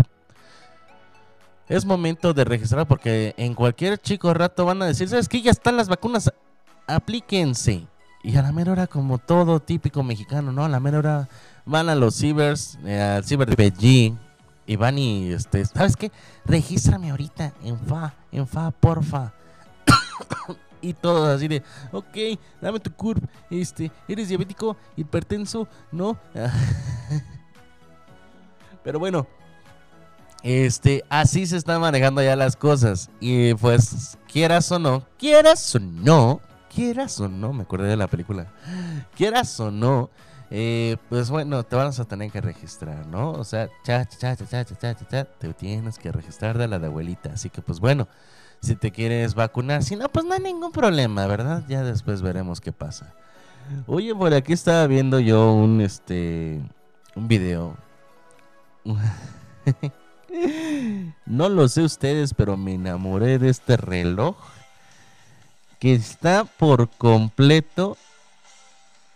es 1.68 1.84
momento 1.84 2.32
de 2.32 2.44
registrar 2.44 2.86
porque 2.86 3.34
en 3.36 3.54
cualquier 3.54 3.98
chico 3.98 4.32
rato 4.32 4.64
van 4.64 4.80
a 4.82 4.86
decir, 4.86 5.08
¿sabes 5.08 5.28
qué? 5.28 5.42
Ya 5.42 5.50
están 5.50 5.76
las 5.76 5.88
vacunas, 5.88 6.32
aplíquense. 6.86 7.88
Y 8.22 8.36
a 8.36 8.42
la 8.42 8.52
mera 8.52 8.72
hora, 8.72 8.86
como 8.86 9.18
todo 9.18 9.60
típico 9.60 10.02
mexicano, 10.02 10.52
¿no? 10.52 10.64
A 10.64 10.68
la 10.68 10.78
mera 10.78 10.98
hora 10.98 11.28
van 11.64 11.88
a 11.88 11.94
los 11.94 12.16
cibers, 12.16 12.78
eh, 12.84 13.00
al 13.00 13.24
ciber 13.24 13.48
de 13.48 13.56
PG, 13.56 14.16
y 14.66 14.76
van 14.76 14.98
y, 14.98 15.32
este, 15.32 15.64
¿sabes 15.64 15.96
qué? 15.96 16.12
Regístrame 16.44 17.10
ahorita 17.10 17.52
en 17.64 17.78
FA, 17.78 18.14
en 18.30 18.46
FA, 18.46 18.70
porfa. 18.70 19.32
y 20.80 20.92
todos 20.94 21.28
así 21.28 21.48
de, 21.48 21.64
ok, 21.90 22.38
dame 22.60 22.78
tu 22.78 22.92
curve, 22.92 23.26
este, 23.50 23.90
eres 24.06 24.28
diabético, 24.28 24.76
hipertenso, 24.96 25.66
¿no? 25.90 26.16
Pero 28.84 28.98
bueno, 29.00 29.26
este, 30.42 31.04
así 31.08 31.46
se 31.46 31.56
están 31.56 31.80
manejando 31.80 32.22
ya 32.22 32.36
las 32.36 32.56
cosas. 32.56 33.10
Y 33.20 33.54
pues, 33.54 34.18
quieras 34.30 34.70
o 34.72 34.78
no, 34.78 35.04
quieras 35.18 35.74
o 35.74 35.78
no, 35.78 36.40
quieras 36.74 37.20
o 37.20 37.28
no, 37.28 37.52
me 37.52 37.62
acordé 37.62 37.88
de 37.88 37.96
la 37.96 38.06
película. 38.06 38.46
Quieras 39.16 39.58
o 39.60 39.70
no, 39.70 40.10
eh, 40.50 40.96
pues 41.08 41.30
bueno, 41.30 41.62
te 41.64 41.76
vas 41.76 41.98
a 42.00 42.04
tener 42.04 42.30
que 42.30 42.40
registrar, 42.40 43.06
¿no? 43.06 43.32
O 43.32 43.44
sea, 43.44 43.68
cha, 43.84 44.04
cha, 44.06 44.36
cha, 44.36 44.46
cha, 44.46 44.64
cha, 44.64 44.76
cha, 44.76 44.94
cha, 44.94 45.06
cha, 45.08 45.24
te 45.24 45.52
tienes 45.54 45.98
que 45.98 46.12
registrar 46.12 46.58
de 46.58 46.68
la 46.68 46.78
de 46.78 46.86
abuelita. 46.86 47.32
Así 47.32 47.50
que 47.50 47.62
pues 47.62 47.80
bueno, 47.80 48.08
si 48.60 48.76
te 48.76 48.90
quieres 48.90 49.34
vacunar, 49.34 49.82
si 49.82 49.96
no, 49.96 50.08
pues 50.08 50.24
no 50.24 50.34
hay 50.34 50.40
ningún 50.40 50.72
problema, 50.72 51.26
¿verdad? 51.26 51.64
Ya 51.68 51.82
después 51.82 52.22
veremos 52.22 52.60
qué 52.60 52.72
pasa. 52.72 53.14
Oye, 53.86 54.14
por 54.14 54.34
aquí 54.34 54.52
estaba 54.52 54.86
viendo 54.86 55.20
yo 55.20 55.52
un, 55.52 55.80
este, 55.80 56.60
un 57.14 57.28
video. 57.28 57.76
no 61.26 61.48
lo 61.48 61.68
sé 61.68 61.82
ustedes, 61.82 62.34
pero 62.34 62.56
me 62.56 62.74
enamoré 62.74 63.38
de 63.38 63.48
este 63.48 63.76
reloj 63.76 64.36
que 65.82 65.94
está 65.94 66.44
por 66.44 66.88
completo 66.90 67.96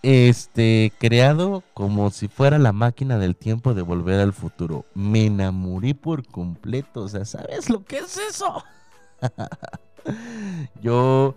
este 0.03 0.93
creado 0.99 1.63
como 1.75 2.11
si 2.11 2.27
fuera 2.27 2.59
la 2.59 2.73
máquina 2.73 3.19
del 3.19 3.37
tiempo 3.37 3.73
de 3.73 3.83
volver 3.83 4.19
al 4.19 4.33
futuro. 4.33 4.85
Me 4.93 5.27
enamoré 5.27 5.95
por 5.95 6.27
completo, 6.27 7.05
o 7.05 7.09
sea, 7.09 7.25
¿sabes 7.25 7.71
lo 7.71 7.85
que 7.85 7.99
es 7.99 8.17
eso? 8.17 8.65
yo 10.83 11.37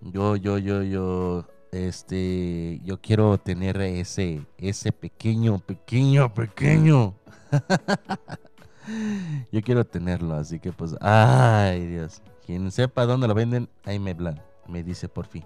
yo 0.00 0.34
yo 0.34 0.58
yo 0.58 0.82
yo 0.82 1.46
este 1.70 2.80
yo 2.82 3.00
quiero 3.00 3.38
tener 3.38 3.80
ese 3.80 4.44
ese 4.58 4.90
pequeño 4.90 5.60
pequeño 5.60 6.34
pequeño 6.34 7.14
yo 9.52 9.62
quiero 9.62 9.84
tenerlo, 9.84 10.34
así 10.34 10.58
que 10.58 10.72
pues, 10.72 10.96
ay 11.00 11.86
Dios, 11.86 12.22
quien 12.44 12.72
sepa 12.72 13.06
dónde 13.06 13.28
lo 13.28 13.34
venden, 13.34 13.68
ahí 13.84 14.00
me 14.00 14.10
hablan, 14.10 14.42
me 14.68 14.82
dice 14.82 15.08
por 15.08 15.26
fin. 15.26 15.44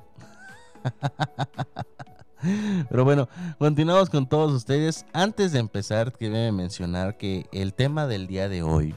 Pero 2.88 3.04
bueno, 3.04 3.28
continuamos 3.58 4.10
con 4.10 4.28
todos 4.28 4.52
ustedes. 4.52 5.04
Antes 5.12 5.52
de 5.52 5.58
empezar, 5.58 6.12
quiero 6.12 6.52
mencionar 6.52 7.16
que 7.16 7.46
el 7.52 7.74
tema 7.74 8.06
del 8.06 8.26
día 8.26 8.48
de 8.48 8.62
hoy 8.62 8.94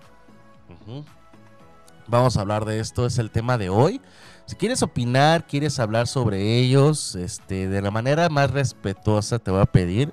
Vamos 2.08 2.36
a 2.36 2.40
hablar 2.40 2.64
de 2.64 2.80
esto, 2.80 3.06
es 3.06 3.18
el 3.18 3.30
tema 3.30 3.58
de 3.58 3.68
hoy. 3.68 4.00
Si 4.46 4.56
quieres 4.56 4.82
opinar, 4.82 5.46
quieres 5.46 5.78
hablar 5.78 6.06
sobre 6.06 6.58
ellos, 6.58 7.14
este, 7.14 7.68
de 7.68 7.80
la 7.80 7.90
manera 7.90 8.28
más 8.28 8.50
respetuosa 8.50 9.38
te 9.38 9.50
voy 9.50 9.60
a 9.60 9.66
pedir 9.66 10.12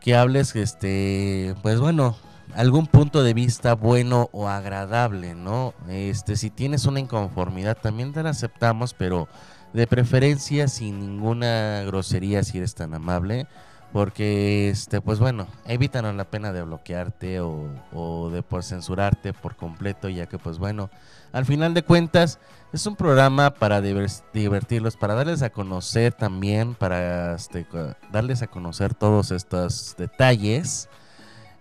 que 0.00 0.16
hables, 0.16 0.56
este, 0.56 1.54
pues 1.62 1.78
bueno, 1.78 2.16
algún 2.54 2.86
punto 2.86 3.22
de 3.22 3.34
vista 3.34 3.74
bueno 3.74 4.28
o 4.32 4.48
agradable, 4.48 5.34
¿no? 5.34 5.74
Este, 5.88 6.36
si 6.36 6.50
tienes 6.50 6.86
una 6.86 7.00
inconformidad, 7.00 7.78
también 7.80 8.12
te 8.12 8.22
la 8.22 8.30
aceptamos, 8.30 8.94
pero 8.94 9.28
de 9.72 9.86
preferencia 9.86 10.68
sin 10.68 10.98
ninguna 10.98 11.82
grosería 11.86 12.42
si 12.42 12.58
eres 12.58 12.74
tan 12.74 12.94
amable. 12.94 13.46
Porque, 13.92 14.70
este, 14.70 15.02
pues 15.02 15.18
bueno, 15.18 15.46
evítanos 15.66 16.14
la 16.14 16.24
pena 16.24 16.52
de 16.52 16.62
bloquearte 16.62 17.40
o, 17.40 18.30
de 18.32 18.42
por 18.42 18.64
censurarte 18.64 19.34
por 19.34 19.54
completo, 19.54 20.08
ya 20.08 20.26
que, 20.26 20.38
pues 20.38 20.58
bueno, 20.58 20.88
al 21.32 21.44
final 21.44 21.74
de 21.74 21.82
cuentas 21.82 22.38
es 22.72 22.86
un 22.86 22.96
programa 22.96 23.50
para 23.52 23.82
divertirlos, 23.82 24.96
para 24.96 25.14
darles 25.14 25.42
a 25.42 25.50
conocer 25.50 26.14
también, 26.14 26.74
para 26.74 27.34
este, 27.34 27.66
darles 28.10 28.40
a 28.40 28.46
conocer 28.46 28.94
todos 28.94 29.30
estos 29.30 29.94
detalles 29.98 30.88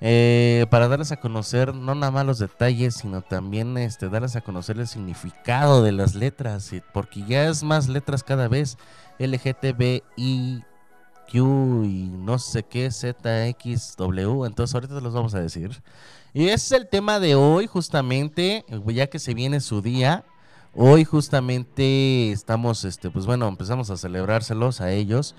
eh, 0.03 0.65
para 0.71 0.87
darles 0.87 1.11
a 1.11 1.17
conocer 1.17 1.75
no 1.75 1.93
nada 1.93 2.11
más 2.11 2.25
los 2.25 2.39
detalles, 2.39 2.95
sino 2.95 3.21
también 3.21 3.77
este, 3.77 4.09
darles 4.09 4.35
a 4.35 4.41
conocer 4.41 4.79
el 4.79 4.87
significado 4.87 5.83
de 5.83 5.91
las 5.91 6.15
letras, 6.15 6.71
porque 6.91 7.23
ya 7.23 7.47
es 7.47 7.61
más 7.61 7.87
letras 7.87 8.23
cada 8.23 8.47
vez, 8.47 8.79
Y 11.39 12.09
no 12.11 12.39
sé 12.39 12.63
qué, 12.63 12.89
ZXW, 12.91 14.45
entonces 14.45 14.73
ahorita 14.73 14.99
los 14.99 15.13
vamos 15.13 15.33
a 15.33 15.41
decir. 15.41 15.81
Y 16.33 16.45
ese 16.45 16.53
es 16.53 16.71
el 16.81 16.87
tema 16.87 17.19
de 17.19 17.35
hoy, 17.35 17.67
justamente, 17.67 18.65
ya 18.87 19.07
que 19.07 19.19
se 19.19 19.33
viene 19.33 19.59
su 19.59 19.81
día. 19.81 20.25
Hoy 20.73 21.03
justamente 21.03 22.31
estamos, 22.31 22.85
este, 22.85 23.09
pues 23.09 23.25
bueno, 23.25 23.47
empezamos 23.47 23.89
a 23.89 23.97
celebrárselos 23.97 24.81
a 24.81 24.91
ellos. 24.91 25.35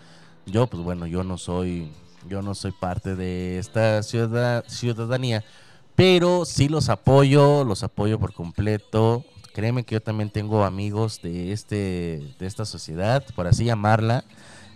Yo, 0.47 0.67
pues 0.67 0.83
bueno, 0.83 1.07
yo 1.07 1.25
no 1.25 1.39
soy 1.39 1.91
yo 2.29 2.43
no 2.43 2.55
soy 2.55 2.73
parte 2.73 3.17
de 3.17 3.59
esta 3.59 4.03
ciudad, 4.03 4.65
ciudadanía, 4.69 5.45
pero 5.95 6.45
sí 6.45 6.69
los 6.69 6.89
apoyo, 6.89 7.65
los 7.65 7.83
apoyo 7.83 8.19
por 8.19 8.33
completo. 8.33 9.25
Créeme 9.55 9.85
que 9.85 9.97
yo 9.97 10.03
también 10.03 10.31
tengo 10.31 10.65
amigos 10.65 11.21
de, 11.23 11.53
este, 11.53 12.35
de 12.39 12.47
esta 12.47 12.65
sociedad, 12.65 13.25
por 13.35 13.47
así 13.47 13.65
llamarla, 13.65 14.25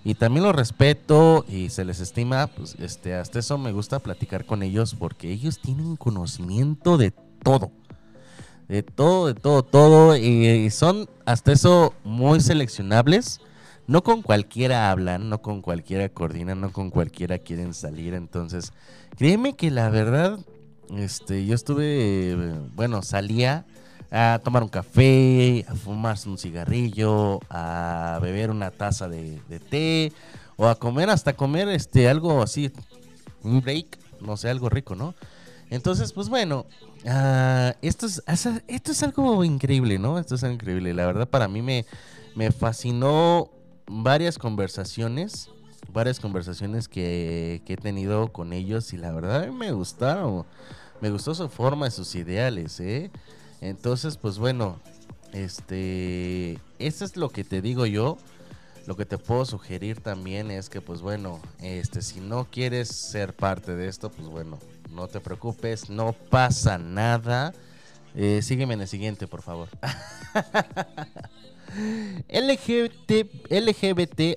y 0.07 0.15
también 0.15 0.45
los 0.45 0.55
respeto 0.55 1.45
y 1.49 1.69
se 1.71 1.85
les 1.85 1.99
estima, 1.99 2.47
pues 2.47 2.77
este, 2.79 3.15
hasta 3.17 3.41
eso 3.41 3.59
me 3.59 3.73
gusta 3.73 3.99
platicar 3.99 4.47
con 4.47 4.63
ellos 4.63 4.95
porque 4.97 5.33
ellos 5.33 5.59
tienen 5.61 5.97
conocimiento 5.97 6.97
de 6.97 7.13
todo. 7.43 7.73
De 8.69 8.85
todo, 8.85 9.27
de 9.27 9.35
todo, 9.35 9.65
todo. 9.65 10.17
Y 10.17 10.71
son 10.71 11.11
hasta 11.25 11.51
eso 11.51 11.93
muy 12.05 12.41
seleccionables 12.41 13.41
no 13.89 14.05
con 14.05 14.23
cualquiera 14.23 14.93
hablan, 14.93 15.29
no 15.29 15.43
con 15.43 15.61
cualquiera 15.61 16.09
coordinan, 16.09 16.61
no 16.61 16.73
con 16.73 16.91
cualquiera 16.91 17.39
quieren 17.39 17.75
salir. 17.75 18.15
Entonces, 18.15 18.73
créeme 19.17 19.55
que 19.55 19.73
la 19.73 19.91
verdad, 19.91 20.39
este, 20.97 21.47
yo 21.47 21.55
estuve, 21.57 22.37
bueno, 22.77 23.03
salía 23.03 23.67
a 24.17 24.41
tomar 24.43 24.63
un 24.63 24.71
café, 24.71 25.67
a 25.69 25.75
fumarse 25.75 26.27
un 26.29 26.39
cigarrillo, 26.39 27.41
a 27.51 28.19
beber 28.23 28.51
una 28.51 28.71
taza 28.71 29.09
de, 29.09 29.41
té, 29.69 30.11
o 30.57 30.67
a 30.67 30.75
comer, 30.75 31.11
hasta 31.11 31.35
comer 31.35 31.69
este, 31.69 32.09
algo 32.09 32.43
así, 32.43 32.73
un 33.43 33.61
break, 33.61 33.99
no 34.23 34.39
sé, 34.39 34.49
algo 34.49 34.71
rico, 34.71 34.95
¿no? 34.95 35.15
Entonces, 35.69 36.15
pues 36.15 36.31
bueno, 36.31 36.65
uh, 37.05 37.73
esto, 37.83 38.07
es, 38.07 38.23
esto 38.67 38.93
es 38.93 39.03
algo 39.03 39.45
increíble, 39.45 39.99
¿no? 39.99 40.19
Esto 40.19 40.37
es 40.37 40.43
increíble. 40.45 40.95
La 40.95 41.05
verdad, 41.05 41.29
para 41.29 41.47
mí 41.47 41.61
me, 41.61 41.85
me 42.35 42.53
fascinó 42.53 43.51
varias 43.87 44.39
conversaciones, 44.39 45.51
varias 45.93 46.21
conversaciones 46.21 46.89
que, 46.89 47.63
he 47.67 47.77
tenido 47.77 48.33
con 48.33 48.55
ellos 48.55 48.95
y 48.95 48.97
la 48.97 49.13
verdad 49.13 49.49
me 49.49 49.73
gustaron, 49.73 50.47
me 51.03 51.11
gustó 51.11 51.35
su 51.35 51.51
forma, 51.51 51.91
sus 51.91 52.15
ideales, 52.15 52.81
¿eh? 52.81 53.11
Entonces, 53.61 54.17
pues 54.17 54.39
bueno, 54.39 54.79
este, 55.33 56.59
eso 56.79 57.05
es 57.05 57.17
lo 57.17 57.31
que 57.31 57.45
te 57.45 57.63
digo 57.63 57.87
yo. 57.87 58.19
Lo 58.87 58.97
que 58.97 59.05
te 59.05 59.19
puedo 59.19 59.45
sugerir 59.45 60.01
también 60.01 60.51
es 60.51 60.71
que, 60.71 60.81
pues 60.81 61.01
bueno, 61.01 61.41
este, 61.61 62.03
si 62.03 62.21
no 62.21 62.49
quieres 62.49 62.89
ser 62.89 63.35
parte 63.35 63.75
de 63.75 63.89
esto, 63.89 64.11
pues 64.11 64.29
bueno, 64.29 64.61
no 64.91 65.09
te 65.09 65.19
preocupes, 65.21 65.91
no 65.91 66.13
pasa 66.13 66.79
nada. 66.79 67.53
Eh, 68.15 68.41
sígueme 68.43 68.75
en 68.75 68.83
el 68.83 68.89
siguiente, 68.89 69.27
por 69.27 69.43
favor. 69.43 69.69
LGBT, 72.71 73.39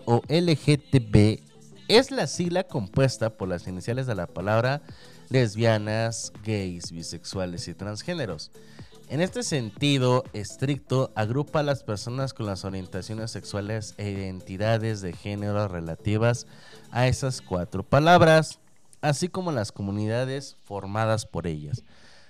o 0.05 0.21
LGTB 0.27 1.39
es 1.87 2.11
la 2.11 2.27
sigla 2.27 2.63
compuesta 2.63 3.29
por 3.29 3.47
las 3.47 3.67
iniciales 3.67 4.07
de 4.07 4.15
la 4.15 4.27
palabra 4.27 4.81
lesbianas, 5.29 6.33
gays, 6.43 6.91
bisexuales 6.91 7.67
y 7.67 7.73
transgéneros. 7.73 8.51
En 9.09 9.21
este 9.21 9.41
sentido 9.41 10.23
estricto, 10.33 11.11
agrupa 11.15 11.61
a 11.61 11.63
las 11.63 11.81
personas 11.81 12.35
con 12.35 12.45
las 12.45 12.63
orientaciones 12.63 13.31
sexuales 13.31 13.95
e 13.97 14.11
identidades 14.11 15.01
de 15.01 15.13
género 15.13 15.67
relativas 15.67 16.45
a 16.91 17.07
esas 17.07 17.41
cuatro 17.41 17.81
palabras, 17.81 18.59
así 19.01 19.27
como 19.27 19.51
las 19.51 19.71
comunidades 19.71 20.57
formadas 20.61 21.25
por 21.25 21.47
ellas. 21.47 21.83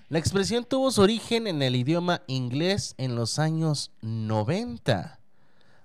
La 0.08 0.20
expresión 0.20 0.64
tuvo 0.64 0.90
su 0.92 1.02
origen 1.02 1.48
en 1.48 1.62
el 1.62 1.76
idioma 1.76 2.22
inglés 2.28 2.96
en 2.98 3.18
los 3.18 3.40
años 3.40 3.92
90, 4.02 5.20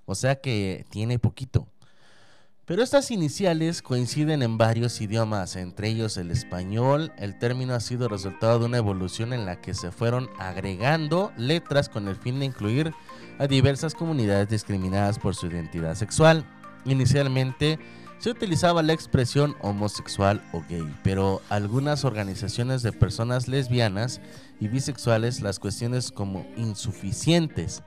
o 0.06 0.14
sea 0.14 0.36
que 0.36 0.86
tiene 0.90 1.18
poquito. 1.18 1.66
Pero 2.66 2.82
estas 2.82 3.10
iniciales 3.10 3.82
coinciden 3.82 4.42
en 4.42 4.56
varios 4.56 4.98
idiomas, 5.02 5.54
entre 5.54 5.88
ellos 5.88 6.16
el 6.16 6.30
español. 6.30 7.12
El 7.18 7.38
término 7.38 7.74
ha 7.74 7.80
sido 7.80 8.08
resultado 8.08 8.58
de 8.58 8.64
una 8.64 8.78
evolución 8.78 9.34
en 9.34 9.44
la 9.44 9.60
que 9.60 9.74
se 9.74 9.92
fueron 9.92 10.30
agregando 10.38 11.30
letras 11.36 11.90
con 11.90 12.08
el 12.08 12.16
fin 12.16 12.38
de 12.38 12.46
incluir 12.46 12.94
a 13.38 13.46
diversas 13.46 13.94
comunidades 13.94 14.48
discriminadas 14.48 15.18
por 15.18 15.34
su 15.34 15.48
identidad 15.48 15.94
sexual. 15.94 16.46
Inicialmente 16.86 17.78
se 18.18 18.30
utilizaba 18.30 18.82
la 18.82 18.94
expresión 18.94 19.54
homosexual 19.60 20.42
o 20.54 20.62
gay, 20.66 20.90
pero 21.02 21.42
algunas 21.50 22.06
organizaciones 22.06 22.82
de 22.82 22.92
personas 22.92 23.46
lesbianas 23.46 24.22
y 24.58 24.68
bisexuales 24.68 25.42
las 25.42 25.58
cuestiones 25.58 26.10
como 26.10 26.46
insuficientes, 26.56 27.82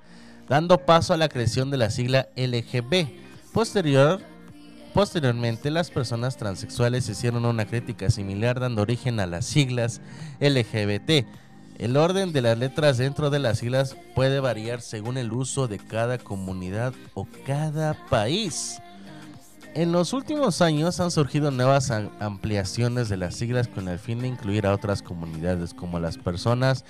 dando 0.47 0.77
paso 0.85 1.15
a 1.15 1.17
la 1.17 1.29
creación 1.29 1.71
de 1.71 1.77
la 1.77 1.89
sigla 1.89 2.29
LGB. 2.35 3.07
Posterior, 3.53 4.21
posteriormente, 4.97 5.69
las 5.69 5.91
personas 5.91 6.37
transexuales 6.37 7.07
hicieron 7.07 7.45
una 7.45 7.67
crítica 7.67 8.09
similar 8.09 8.59
dando 8.59 8.81
origen 8.81 9.19
a 9.19 9.27
las 9.27 9.45
siglas 9.45 10.01
LGBT. 10.39 11.23
El 11.77 11.97
orden 11.97 12.33
de 12.33 12.41
las 12.41 12.57
letras 12.57 12.97
dentro 12.97 13.29
de 13.29 13.37
las 13.37 13.59
siglas 13.59 13.95
puede 14.15 14.39
variar 14.39 14.81
según 14.81 15.19
el 15.19 15.31
uso 15.31 15.67
de 15.67 15.77
cada 15.77 16.17
comunidad 16.17 16.95
o 17.13 17.27
cada 17.45 17.93
país. 18.09 18.79
En 19.75 19.91
los 19.91 20.13
últimos 20.13 20.63
años 20.63 20.99
han 20.99 21.11
surgido 21.11 21.51
nuevas 21.51 21.91
am- 21.91 22.09
ampliaciones 22.19 23.07
de 23.07 23.17
las 23.17 23.35
siglas 23.35 23.67
con 23.67 23.89
el 23.89 23.99
fin 23.99 24.17
de 24.17 24.29
incluir 24.29 24.65
a 24.65 24.73
otras 24.73 25.03
comunidades 25.03 25.75
como 25.75 25.99
las 25.99 26.17
personas 26.17 26.85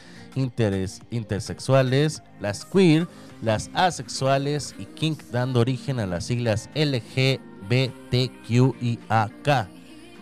intersexuales, 1.12 2.24
las 2.39 2.63
queer, 2.63 3.06
las 3.41 3.70
asexuales 3.74 4.76
y 4.80 4.86
kink, 4.86 5.22
dando 5.30 5.60
origen 5.60 6.00
a 6.00 6.06
las 6.06 6.24
siglas 6.24 6.70
LGBTQIAK, 7.70 9.68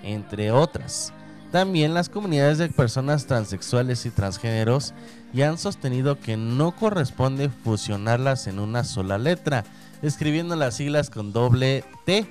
entre 0.04 0.52
otras. 0.52 1.14
También 1.52 1.94
las 1.94 2.10
comunidades 2.10 2.58
de 2.58 2.70
personas 2.70 3.28
transexuales 3.28 4.06
y 4.06 4.10
transgéneros 4.10 4.94
ya 5.32 5.50
han 5.50 5.58
sostenido 5.58 6.20
que 6.20 6.38
no 6.38 6.76
corresponde 6.76 7.50
fusionarlas 7.50 8.48
en 8.48 8.60
una 8.60 8.84
sola 8.84 9.18
letra, 9.18 9.64
escribiendo 10.02 10.56
las 10.56 10.76
siglas 10.76 11.10
con 11.10 11.32
doble 11.32 11.86
T. 12.06 12.26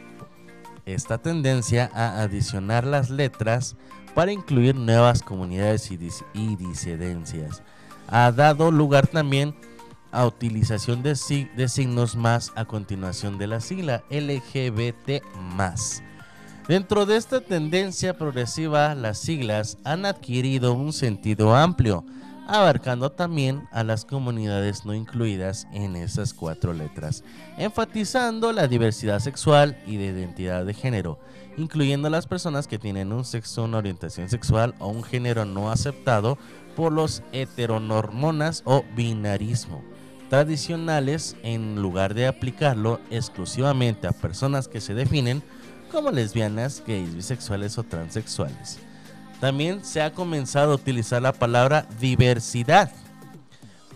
Esta 0.84 1.18
tendencia 1.18 1.90
a 1.94 2.20
adicionar 2.20 2.84
las 2.86 3.08
letras 3.08 3.76
para 4.14 4.32
incluir 4.32 4.74
nuevas 4.76 5.22
comunidades 5.22 5.90
y, 5.90 5.98
y 6.34 6.56
disidencias 6.56 7.62
ha 8.08 8.30
dado 8.32 8.70
lugar 8.70 9.06
también 9.06 9.50
a 9.50 9.73
utilización 10.26 11.02
de, 11.02 11.16
si- 11.16 11.48
de 11.56 11.68
signos 11.68 12.14
más 12.16 12.52
a 12.54 12.64
continuación 12.64 13.36
de 13.38 13.46
la 13.48 13.60
sigla 13.60 14.04
LGBT 14.10 15.22
Dentro 16.68 17.04
de 17.04 17.16
esta 17.16 17.40
tendencia 17.40 18.16
progresiva, 18.16 18.94
las 18.94 19.18
siglas 19.18 19.76
han 19.84 20.06
adquirido 20.06 20.72
un 20.72 20.92
sentido 20.92 21.54
amplio, 21.54 22.04
abarcando 22.46 23.10
también 23.12 23.68
a 23.72 23.84
las 23.84 24.04
comunidades 24.04 24.84
no 24.86 24.94
incluidas 24.94 25.66
en 25.72 25.96
esas 25.96 26.32
cuatro 26.32 26.72
letras, 26.72 27.22
enfatizando 27.58 28.52
la 28.52 28.66
diversidad 28.66 29.18
sexual 29.18 29.76
y 29.86 29.96
de 29.96 30.06
identidad 30.06 30.64
de 30.64 30.74
género, 30.74 31.18
incluyendo 31.56 32.08
a 32.08 32.10
las 32.10 32.26
personas 32.26 32.66
que 32.66 32.78
tienen 32.78 33.12
un 33.12 33.24
sexo, 33.24 33.64
una 33.64 33.78
orientación 33.78 34.28
sexual 34.30 34.74
o 34.78 34.88
un 34.88 35.02
género 35.04 35.44
no 35.44 35.70
aceptado 35.70 36.38
por 36.76 36.92
los 36.92 37.22
heteronormonas 37.32 38.62
o 38.64 38.84
binarismo 38.96 39.82
tradicionales 40.34 41.36
en 41.44 41.80
lugar 41.80 42.12
de 42.12 42.26
aplicarlo 42.26 43.00
exclusivamente 43.08 44.08
a 44.08 44.12
personas 44.12 44.66
que 44.66 44.80
se 44.80 44.92
definen 44.92 45.44
como 45.92 46.10
lesbianas, 46.10 46.82
gays, 46.84 47.14
bisexuales 47.14 47.78
o 47.78 47.84
transexuales. 47.84 48.80
También 49.38 49.84
se 49.84 50.02
ha 50.02 50.12
comenzado 50.12 50.72
a 50.72 50.74
utilizar 50.74 51.22
la 51.22 51.32
palabra 51.32 51.86
diversidad 52.00 52.90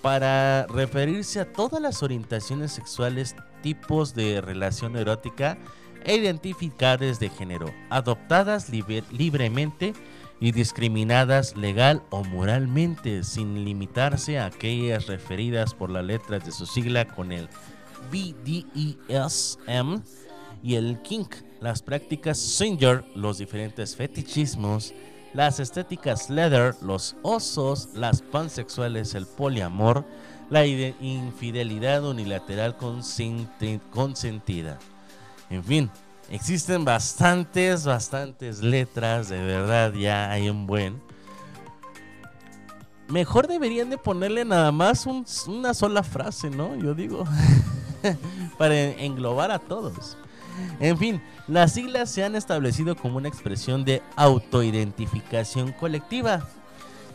para 0.00 0.68
referirse 0.68 1.40
a 1.40 1.52
todas 1.52 1.82
las 1.82 2.04
orientaciones 2.04 2.70
sexuales, 2.70 3.34
tipos 3.60 4.14
de 4.14 4.40
relación 4.40 4.96
erótica 4.96 5.58
e 6.04 6.14
identidades 6.14 7.18
de 7.18 7.30
género, 7.30 7.74
adoptadas 7.90 8.70
libre- 8.70 9.02
libremente 9.10 9.92
y 10.40 10.52
discriminadas 10.52 11.56
legal 11.56 12.02
o 12.10 12.22
moralmente, 12.24 13.24
sin 13.24 13.64
limitarse 13.64 14.38
a 14.38 14.46
aquellas 14.46 15.06
referidas 15.06 15.74
por 15.74 15.90
las 15.90 16.04
letras 16.04 16.44
de 16.44 16.52
su 16.52 16.64
sigla 16.66 17.06
con 17.06 17.32
el 17.32 17.48
BDESM 18.12 20.02
y 20.62 20.74
el 20.76 21.00
kink, 21.02 21.34
las 21.60 21.82
prácticas 21.82 22.38
swinger, 22.38 23.04
los 23.14 23.38
diferentes 23.38 23.96
fetichismos, 23.96 24.92
las 25.34 25.60
estéticas 25.60 26.30
leather, 26.30 26.74
los 26.82 27.16
osos, 27.22 27.90
las 27.94 28.22
pansexuales, 28.22 29.14
el 29.14 29.26
poliamor, 29.26 30.04
la 30.50 30.64
ide- 30.64 30.94
infidelidad 31.00 32.04
unilateral 32.04 32.76
consenti- 32.78 33.80
consentida. 33.90 34.78
En 35.50 35.62
fin, 35.62 35.90
existen 36.30 36.84
bastantes, 36.84 37.84
bastantes 37.84 38.60
letras, 38.62 39.28
de 39.28 39.42
verdad 39.42 39.92
ya 39.94 40.30
hay 40.30 40.48
un 40.50 40.66
buen. 40.66 41.00
Mejor 43.08 43.46
deberían 43.46 43.88
de 43.88 43.96
ponerle 43.96 44.44
nada 44.44 44.70
más 44.70 45.06
un- 45.06 45.24
una 45.46 45.72
sola 45.72 46.02
frase, 46.02 46.50
¿no? 46.50 46.76
Yo 46.76 46.94
digo, 46.94 47.24
para 48.58 48.74
englobar 48.78 49.50
a 49.50 49.58
todos. 49.58 50.16
En 50.80 50.98
fin, 50.98 51.22
las 51.46 51.72
siglas 51.72 52.10
se 52.10 52.24
han 52.24 52.34
establecido 52.36 52.96
como 52.96 53.16
una 53.16 53.28
expresión 53.28 53.84
de 53.84 54.02
autoidentificación 54.16 55.72
colectiva 55.72 56.46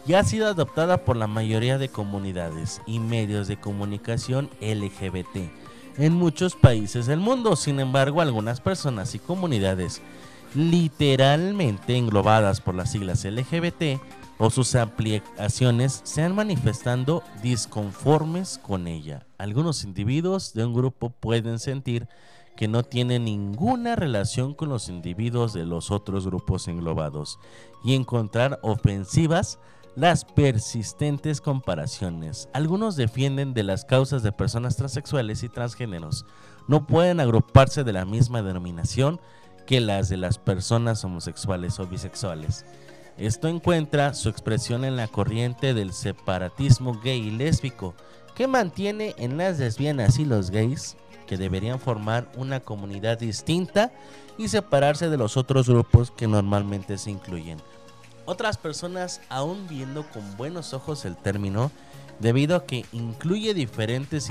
y 0.07 0.13
ha 0.13 0.23
sido 0.23 0.47
adoptada 0.47 0.97
por 1.05 1.15
la 1.15 1.27
mayoría 1.27 1.77
de 1.77 1.89
comunidades 1.89 2.81
y 2.87 2.99
medios 2.99 3.47
de 3.47 3.57
comunicación 3.59 4.49
LGBT 4.61 5.51
en 5.97 6.13
muchos 6.13 6.55
países 6.55 7.05
del 7.05 7.19
mundo. 7.19 7.55
Sin 7.55 7.79
embargo, 7.79 8.21
algunas 8.21 8.61
personas 8.61 9.15
y 9.15 9.19
comunidades 9.19 10.01
literalmente 10.55 11.97
englobadas 11.97 12.61
por 12.61 12.75
las 12.75 12.91
siglas 12.91 13.25
LGBT 13.25 13.99
o 14.37 14.49
sus 14.49 14.75
ampliaciones 14.75 16.01
se 16.03 16.21
han 16.21 16.35
manifestando 16.35 17.23
disconformes 17.41 18.59
con 18.61 18.87
ella. 18.87 19.25
Algunos 19.37 19.83
individuos 19.83 20.53
de 20.53 20.65
un 20.65 20.73
grupo 20.73 21.09
pueden 21.09 21.59
sentir 21.59 22.07
que 22.55 22.67
no 22.67 22.83
tienen 22.83 23.25
ninguna 23.25 23.95
relación 23.95 24.53
con 24.53 24.69
los 24.69 24.89
individuos 24.89 25.53
de 25.53 25.65
los 25.65 25.91
otros 25.91 26.27
grupos 26.27 26.67
englobados 26.67 27.39
y 27.83 27.95
encontrar 27.95 28.59
ofensivas 28.61 29.59
las 29.95 30.25
persistentes 30.25 31.39
comparaciones. 31.39 32.49
Algunos 32.53 32.95
defienden 32.95 33.53
de 33.53 33.63
las 33.63 33.85
causas 33.85 34.23
de 34.23 34.31
personas 34.31 34.75
transexuales 34.75 35.43
y 35.43 35.49
transgéneros. 35.49 36.25
No 36.67 36.87
pueden 36.87 37.19
agruparse 37.19 37.83
de 37.83 37.93
la 37.93 38.05
misma 38.05 38.41
denominación 38.41 39.19
que 39.67 39.79
las 39.79 40.09
de 40.09 40.17
las 40.17 40.39
personas 40.39 41.03
homosexuales 41.03 41.79
o 41.79 41.87
bisexuales. 41.87 42.65
Esto 43.17 43.47
encuentra 43.47 44.13
su 44.13 44.29
expresión 44.29 44.83
en 44.83 44.95
la 44.95 45.07
corriente 45.07 45.73
del 45.73 45.93
separatismo 45.93 46.99
gay 47.03 47.27
y 47.27 47.31
lésbico, 47.31 47.93
que 48.35 48.47
mantiene 48.47 49.13
en 49.17 49.37
las 49.37 49.59
lesbianas 49.59 50.17
y 50.17 50.25
los 50.25 50.49
gays 50.49 50.97
que 51.27 51.37
deberían 51.37 51.79
formar 51.79 52.31
una 52.35 52.59
comunidad 52.59 53.19
distinta 53.19 53.91
y 54.37 54.47
separarse 54.47 55.09
de 55.09 55.17
los 55.17 55.37
otros 55.37 55.69
grupos 55.69 56.09
que 56.09 56.27
normalmente 56.27 56.97
se 56.97 57.11
incluyen. 57.11 57.59
Otras 58.25 58.57
personas 58.57 59.21
aún 59.29 59.67
viendo 59.67 60.09
con 60.09 60.37
buenos 60.37 60.73
ojos 60.73 61.05
el 61.05 61.17
término 61.17 61.71
debido 62.19 62.55
a 62.55 62.65
que 62.65 62.85
incluye 62.93 63.53
diferentes 63.53 64.29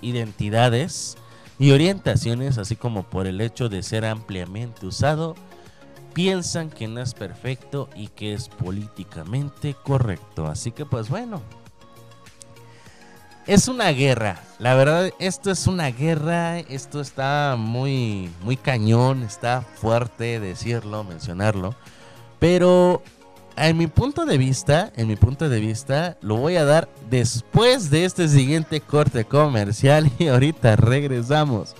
identidades 0.00 1.16
y 1.58 1.72
orientaciones, 1.72 2.58
así 2.58 2.76
como 2.76 3.04
por 3.04 3.26
el 3.26 3.40
hecho 3.40 3.68
de 3.68 3.82
ser 3.82 4.04
ampliamente 4.04 4.86
usado, 4.86 5.34
piensan 6.12 6.70
que 6.70 6.86
no 6.86 7.00
es 7.00 7.14
perfecto 7.14 7.88
y 7.96 8.08
que 8.08 8.32
es 8.34 8.48
políticamente 8.48 9.74
correcto. 9.74 10.46
Así 10.46 10.70
que 10.70 10.86
pues 10.86 11.08
bueno, 11.08 11.42
es 13.46 13.68
una 13.68 13.90
guerra. 13.90 14.40
La 14.58 14.74
verdad, 14.74 15.10
esto 15.20 15.50
es 15.50 15.66
una 15.66 15.90
guerra. 15.90 16.58
Esto 16.58 17.00
está 17.00 17.54
muy, 17.56 18.30
muy 18.42 18.56
cañón. 18.56 19.22
Está 19.22 19.62
fuerte 19.62 20.40
decirlo, 20.40 21.04
mencionarlo. 21.04 21.74
Pero 22.40 23.02
en 23.56 23.76
mi 23.76 23.86
punto 23.86 24.24
de 24.24 24.38
vista, 24.38 24.92
en 24.96 25.08
mi 25.08 25.16
punto 25.16 25.48
de 25.48 25.60
vista, 25.60 26.16
lo 26.20 26.36
voy 26.36 26.56
a 26.56 26.64
dar 26.64 26.88
después 27.10 27.90
de 27.90 28.04
este 28.04 28.28
siguiente 28.28 28.80
corte 28.80 29.24
comercial 29.24 30.10
y 30.18 30.28
ahorita 30.28 30.76
regresamos. 30.76 31.74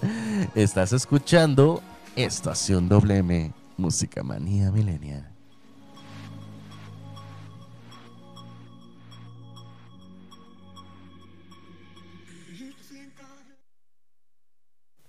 Estás 0.54 0.92
escuchando 0.92 1.82
Estación 2.16 2.88
WM, 2.88 3.52
Música 3.76 4.22
Manía 4.22 4.70
Millennial. 4.70 5.36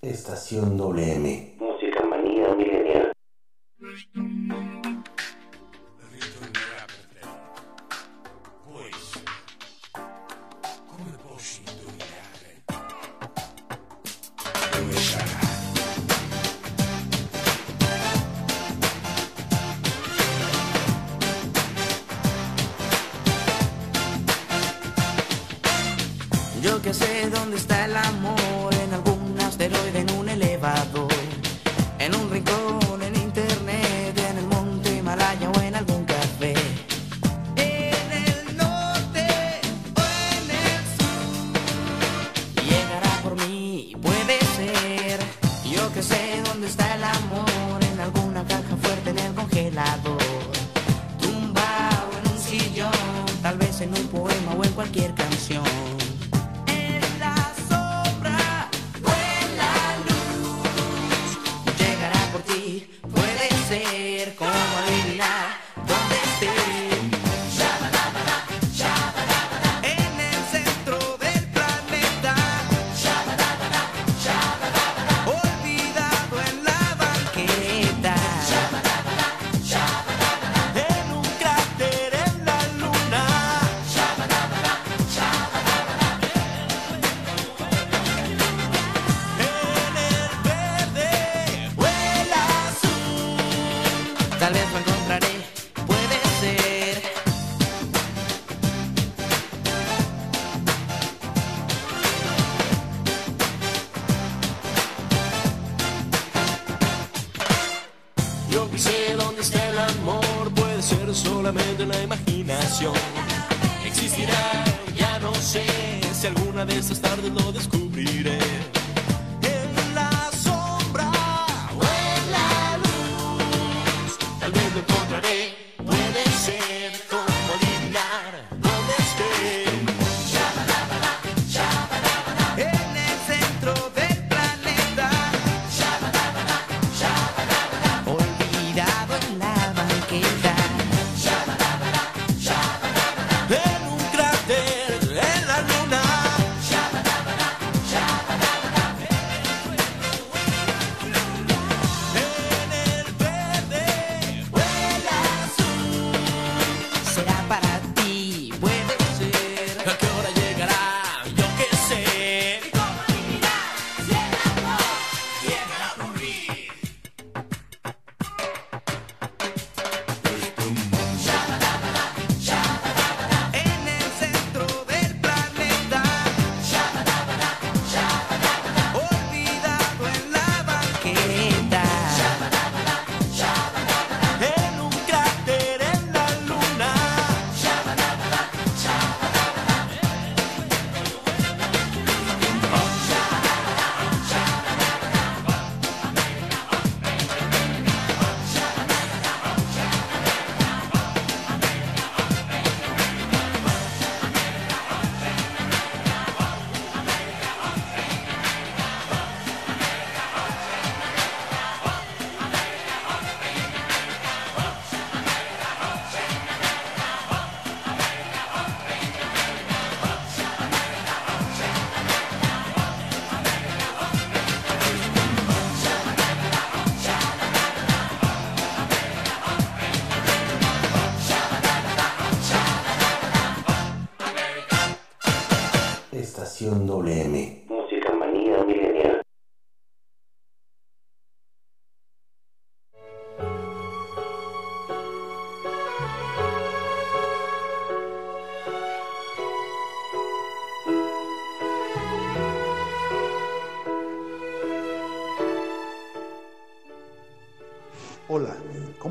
Estación 0.01 0.77
WM. 0.77 1.57
Música 1.59 2.05
manía 2.05 2.53
milenial. 2.55 3.11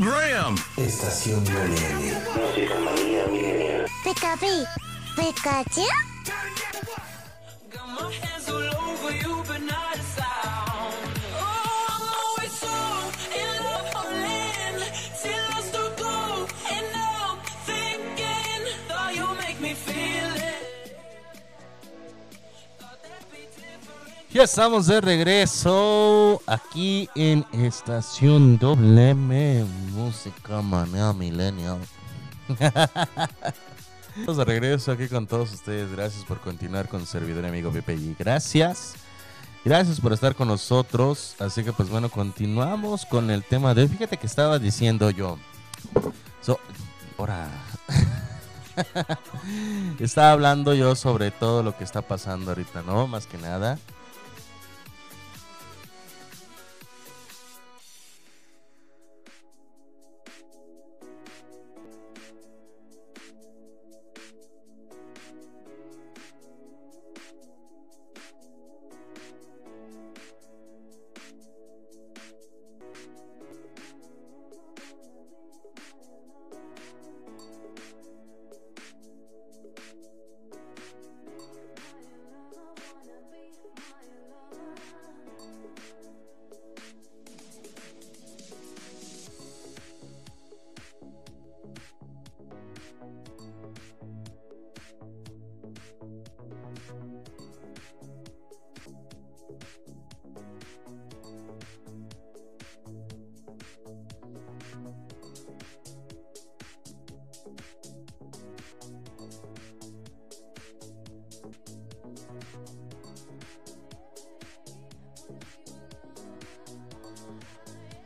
Program. 0.00 0.54
Estación 0.76 1.42
Millennial. 1.42 2.22
Música 2.36 2.74
Manía 2.80 3.26
Millennial. 3.28 3.86
Pikachu. 5.16 6.05
Estamos 24.46 24.86
de 24.86 25.00
regreso 25.00 26.40
aquí 26.46 27.10
en 27.16 27.44
Estación 27.50 28.56
WM 28.58 29.64
Música 29.90 30.62
Manea 30.62 31.12
Millennial. 31.12 31.80
Estamos 34.16 34.36
de 34.36 34.44
regreso 34.44 34.92
aquí 34.92 35.08
con 35.08 35.26
todos 35.26 35.52
ustedes. 35.52 35.90
Gracias 35.90 36.24
por 36.24 36.38
continuar 36.38 36.88
con 36.88 37.04
servidor 37.06 37.44
amigo 37.44 37.72
PPI. 37.72 38.14
Gracias. 38.16 38.94
Gracias 39.64 40.00
por 40.00 40.12
estar 40.12 40.36
con 40.36 40.46
nosotros. 40.46 41.34
Así 41.40 41.64
que 41.64 41.72
pues 41.72 41.88
bueno, 41.88 42.08
continuamos 42.08 43.04
con 43.04 43.32
el 43.32 43.42
tema 43.42 43.74
de. 43.74 43.88
Fíjate 43.88 44.16
que 44.16 44.28
estaba 44.28 44.60
diciendo 44.60 45.10
yo. 45.10 45.38
So, 46.40 46.60
ahora. 47.18 47.50
estaba 49.98 50.30
hablando 50.30 50.72
yo 50.72 50.94
sobre 50.94 51.32
todo 51.32 51.64
lo 51.64 51.76
que 51.76 51.82
está 51.82 52.00
pasando 52.00 52.52
ahorita, 52.52 52.82
¿no? 52.82 53.08
Más 53.08 53.26
que 53.26 53.38
nada. 53.38 53.76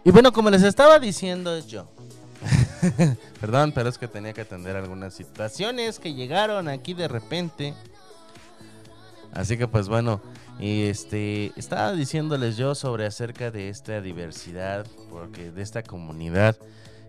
Y 0.05 0.11
bueno, 0.11 0.33
como 0.33 0.51
les 0.51 0.63
estaba 0.63 0.99
diciendo 0.99 1.59
yo, 1.67 1.87
perdón, 3.41 3.73
pero 3.73 3.89
es 3.89 3.99
que 3.99 4.09
tenía 4.09 4.33
que 4.33 4.41
atender 4.41 4.77
algunas 4.77 5.13
situaciones 5.15 5.99
que 5.99 6.15
llegaron 6.15 6.69
aquí 6.69 6.95
de 6.95 7.09
repente. 7.09 7.75
Así 9.33 9.59
que 9.59 9.69
pues 9.69 9.89
bueno, 9.89 10.21
este 10.59 11.53
estaba 11.57 11.93
diciéndoles 11.93 12.57
yo 12.57 12.75
sobre 12.75 13.07
acerca 13.07 13.51
de 13.51 13.69
esta 13.69 14.01
diversidad, 14.01 14.87
porque 15.11 15.51
de 15.51 15.63
esta 15.63 15.83
comunidad 15.83 16.57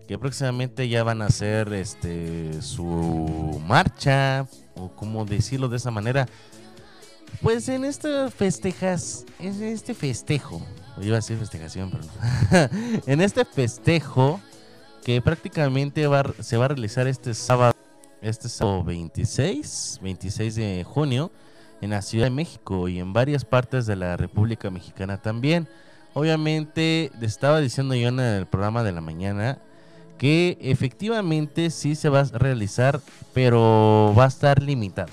que 0.06 0.18
próximamente 0.18 0.88
ya 0.88 1.04
van 1.04 1.22
a 1.22 1.26
hacer 1.26 1.72
este 1.72 2.60
su 2.60 3.62
marcha 3.66 4.46
o 4.74 4.90
como 4.90 5.24
decirlo 5.24 5.68
de 5.68 5.78
esa 5.78 5.90
manera. 5.90 6.28
Pues 7.40 7.68
en 7.68 7.84
este 7.86 8.30
festejas, 8.30 9.24
en 9.38 9.62
este 9.62 9.94
festejo, 9.94 10.60
iba 11.06 11.16
a 11.16 11.20
decir 11.20 11.38
festejación, 11.38 11.90
pero 11.90 12.04
no. 12.04 13.02
en 13.06 13.20
este 13.20 13.44
festejo 13.44 14.40
que 15.04 15.20
prácticamente 15.20 16.06
va, 16.06 16.24
se 16.40 16.56
va 16.56 16.66
a 16.66 16.68
realizar 16.68 17.06
este 17.06 17.34
sábado, 17.34 17.74
este 18.20 18.48
sábado 18.48 18.84
26, 18.84 20.00
26 20.02 20.54
de 20.54 20.84
junio 20.84 21.30
en 21.80 21.90
la 21.90 22.02
Ciudad 22.02 22.26
de 22.26 22.30
México 22.30 22.88
y 22.88 23.00
en 23.00 23.12
varias 23.12 23.44
partes 23.44 23.86
de 23.86 23.96
la 23.96 24.16
República 24.16 24.70
Mexicana 24.70 25.18
también. 25.18 25.68
Obviamente, 26.14 27.10
estaba 27.20 27.60
diciendo 27.60 27.94
yo 27.94 28.08
en 28.08 28.20
el 28.20 28.46
programa 28.46 28.82
de 28.82 28.92
la 28.92 29.00
mañana 29.00 29.58
que 30.18 30.56
efectivamente 30.60 31.70
sí 31.70 31.96
se 31.96 32.08
va 32.08 32.20
a 32.20 32.38
realizar, 32.38 33.00
pero 33.34 34.14
va 34.16 34.26
a 34.26 34.28
estar 34.28 34.62
limitado. 34.62 35.10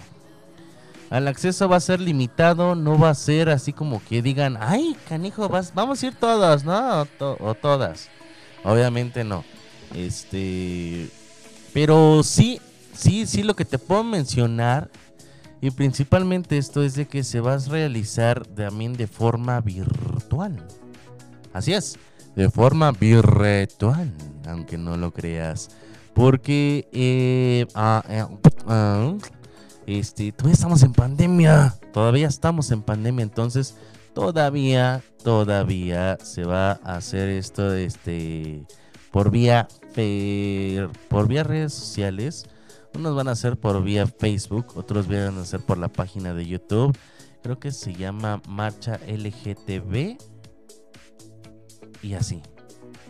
Al 1.09 1.27
acceso 1.27 1.67
va 1.67 1.77
a 1.77 1.81
ser 1.81 1.99
limitado, 1.99 2.75
no 2.75 2.99
va 2.99 3.09
a 3.09 3.15
ser 3.15 3.49
así 3.49 3.73
como 3.73 4.03
que 4.03 4.21
digan, 4.21 4.57
ay, 4.59 4.95
canijo, 5.07 5.49
vamos 5.73 6.03
a 6.03 6.05
ir 6.05 6.15
todos, 6.15 6.63
¿no? 6.63 7.07
O 7.19 7.55
todas. 7.55 8.09
Obviamente 8.63 9.23
no. 9.23 9.43
Este, 9.95 11.09
pero 11.73 12.21
sí, 12.21 12.61
sí, 12.93 13.25
sí, 13.25 13.41
lo 13.41 13.55
que 13.55 13.65
te 13.65 13.79
puedo 13.79 14.03
mencionar, 14.03 14.89
y 15.61 15.71
principalmente 15.71 16.57
esto 16.57 16.83
es 16.83 16.93
de 16.93 17.07
que 17.07 17.23
se 17.23 17.39
va 17.39 17.55
a 17.55 17.57
realizar 17.57 18.45
también 18.45 18.93
de 18.93 19.07
forma 19.07 19.59
virtual. 19.61 20.63
Así 21.53 21.73
es, 21.73 21.97
de 22.35 22.49
forma 22.51 22.91
virtual, 22.91 24.11
aunque 24.47 24.77
no 24.77 24.95
lo 24.95 25.11
creas. 25.11 25.69
Porque, 26.13 26.87
eh, 26.91 27.65
ah, 27.73 28.03
eh, 28.07 28.25
ah, 28.67 29.15
este, 29.89 30.31
todavía 30.31 30.53
estamos 30.53 30.83
en 30.83 30.93
pandemia. 30.93 31.75
Todavía 31.91 32.27
estamos 32.27 32.69
en 32.71 32.83
pandemia. 32.83 33.23
Entonces, 33.23 33.75
todavía, 34.13 35.01
todavía 35.23 36.17
se 36.21 36.43
va 36.43 36.79
a 36.83 36.97
hacer 36.97 37.29
esto, 37.29 37.73
este, 37.73 38.65
por 39.11 39.31
vía, 39.31 39.67
por 41.09 41.27
vía 41.27 41.43
redes 41.43 41.73
sociales. 41.73 42.45
Unos 42.93 43.15
van 43.15 43.27
a 43.27 43.31
hacer 43.31 43.57
por 43.57 43.83
vía 43.83 44.05
Facebook, 44.05 44.73
otros 44.75 45.07
van 45.07 45.37
a 45.37 45.41
hacer 45.41 45.61
por 45.61 45.77
la 45.77 45.87
página 45.87 46.33
de 46.33 46.45
YouTube. 46.45 46.95
Creo 47.41 47.59
que 47.59 47.71
se 47.71 47.93
llama 47.93 48.41
Marcha 48.47 48.99
LGTB. 49.07 50.17
Y 52.01 52.13
así. 52.13 52.41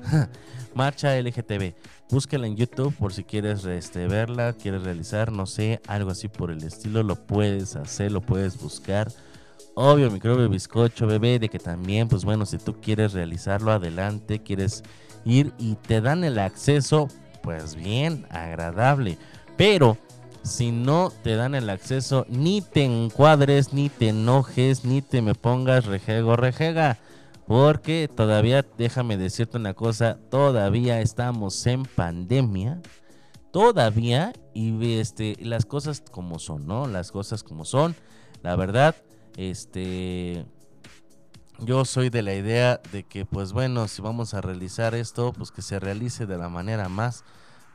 Marcha 0.75 1.19
LGTB. 1.19 1.73
Búsquela 2.11 2.47
en 2.47 2.55
YouTube 2.55 2.95
por 2.95 3.13
si 3.13 3.23
quieres 3.23 3.63
este, 3.65 4.07
verla, 4.07 4.53
quieres 4.53 4.81
realizar, 4.81 5.31
no 5.31 5.45
sé, 5.45 5.79
algo 5.85 6.09
así 6.09 6.27
por 6.27 6.49
el 6.49 6.63
estilo. 6.63 7.03
Lo 7.03 7.15
puedes 7.15 7.75
hacer, 7.75 8.11
lo 8.11 8.21
puedes 8.21 8.59
buscar. 8.59 9.11
Obvio, 9.75 10.09
microbio 10.09 10.49
bizcocho, 10.49 11.05
bebé, 11.05 11.37
de 11.37 11.49
que 11.49 11.59
también, 11.59 12.07
pues 12.07 12.25
bueno, 12.25 12.47
si 12.47 12.57
tú 12.57 12.81
quieres 12.81 13.13
realizarlo, 13.13 13.71
adelante, 13.71 14.41
quieres 14.41 14.83
ir 15.23 15.53
y 15.59 15.75
te 15.75 16.01
dan 16.01 16.23
el 16.23 16.39
acceso, 16.39 17.07
pues 17.43 17.75
bien, 17.75 18.25
agradable. 18.31 19.19
Pero 19.55 19.95
si 20.41 20.71
no 20.71 21.11
te 21.23 21.35
dan 21.35 21.53
el 21.53 21.69
acceso, 21.69 22.25
ni 22.27 22.61
te 22.61 22.83
encuadres, 22.85 23.71
ni 23.71 23.89
te 23.89 24.09
enojes, 24.09 24.83
ni 24.83 25.03
te 25.03 25.21
me 25.21 25.35
pongas 25.35 25.85
rejego, 25.85 26.35
rejega. 26.35 26.97
Porque 27.49 28.07
todavía, 28.15 28.63
déjame 28.77 29.17
decirte 29.17 29.57
una 29.57 29.73
cosa, 29.73 30.19
todavía 30.29 31.01
estamos 31.01 31.65
en 31.65 31.81
pandemia. 31.81 32.79
Todavía, 33.51 34.33
y 34.53 34.99
este, 34.99 35.35
las 35.39 35.65
cosas 35.65 36.03
como 36.11 36.37
son, 36.37 36.67
¿no? 36.67 36.85
Las 36.85 37.11
cosas 37.11 37.41
como 37.41 37.65
son. 37.65 37.95
La 38.43 38.55
verdad, 38.55 38.95
este, 39.35 40.45
yo 41.57 41.85
soy 41.85 42.11
de 42.11 42.21
la 42.21 42.35
idea 42.35 42.79
de 42.91 43.03
que, 43.03 43.25
pues 43.25 43.51
bueno, 43.51 43.87
si 43.87 44.03
vamos 44.03 44.35
a 44.35 44.41
realizar 44.41 44.93
esto, 44.93 45.33
pues 45.33 45.49
que 45.49 45.63
se 45.63 45.79
realice 45.79 46.27
de 46.27 46.37
la 46.37 46.49
manera 46.49 46.87
más, 46.87 47.23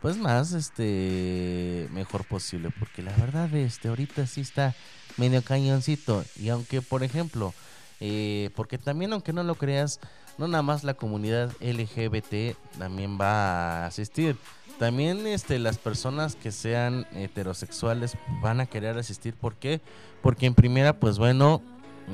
pues 0.00 0.16
más, 0.16 0.52
este, 0.52 1.88
mejor 1.90 2.24
posible. 2.28 2.70
Porque 2.78 3.02
la 3.02 3.16
verdad, 3.16 3.52
este, 3.52 3.88
ahorita 3.88 4.24
sí 4.28 4.42
está 4.42 4.72
medio 5.16 5.42
cañoncito. 5.42 6.24
Y 6.36 6.50
aunque, 6.50 6.80
por 6.80 7.02
ejemplo, 7.02 7.52
eh, 8.00 8.50
porque 8.54 8.78
también, 8.78 9.12
aunque 9.12 9.32
no 9.32 9.42
lo 9.42 9.54
creas, 9.54 10.00
no 10.38 10.48
nada 10.48 10.62
más 10.62 10.84
la 10.84 10.94
comunidad 10.94 11.52
LGBT 11.60 12.56
también 12.78 13.18
va 13.20 13.84
a 13.84 13.86
asistir. 13.86 14.36
También 14.78 15.26
este, 15.26 15.58
las 15.58 15.78
personas 15.78 16.34
que 16.34 16.50
sean 16.50 17.06
heterosexuales 17.14 18.16
van 18.42 18.60
a 18.60 18.66
querer 18.66 18.98
asistir. 18.98 19.34
¿Por 19.34 19.54
qué? 19.54 19.80
Porque 20.20 20.46
en 20.46 20.54
primera, 20.54 20.98
pues 20.98 21.18
bueno, 21.18 21.62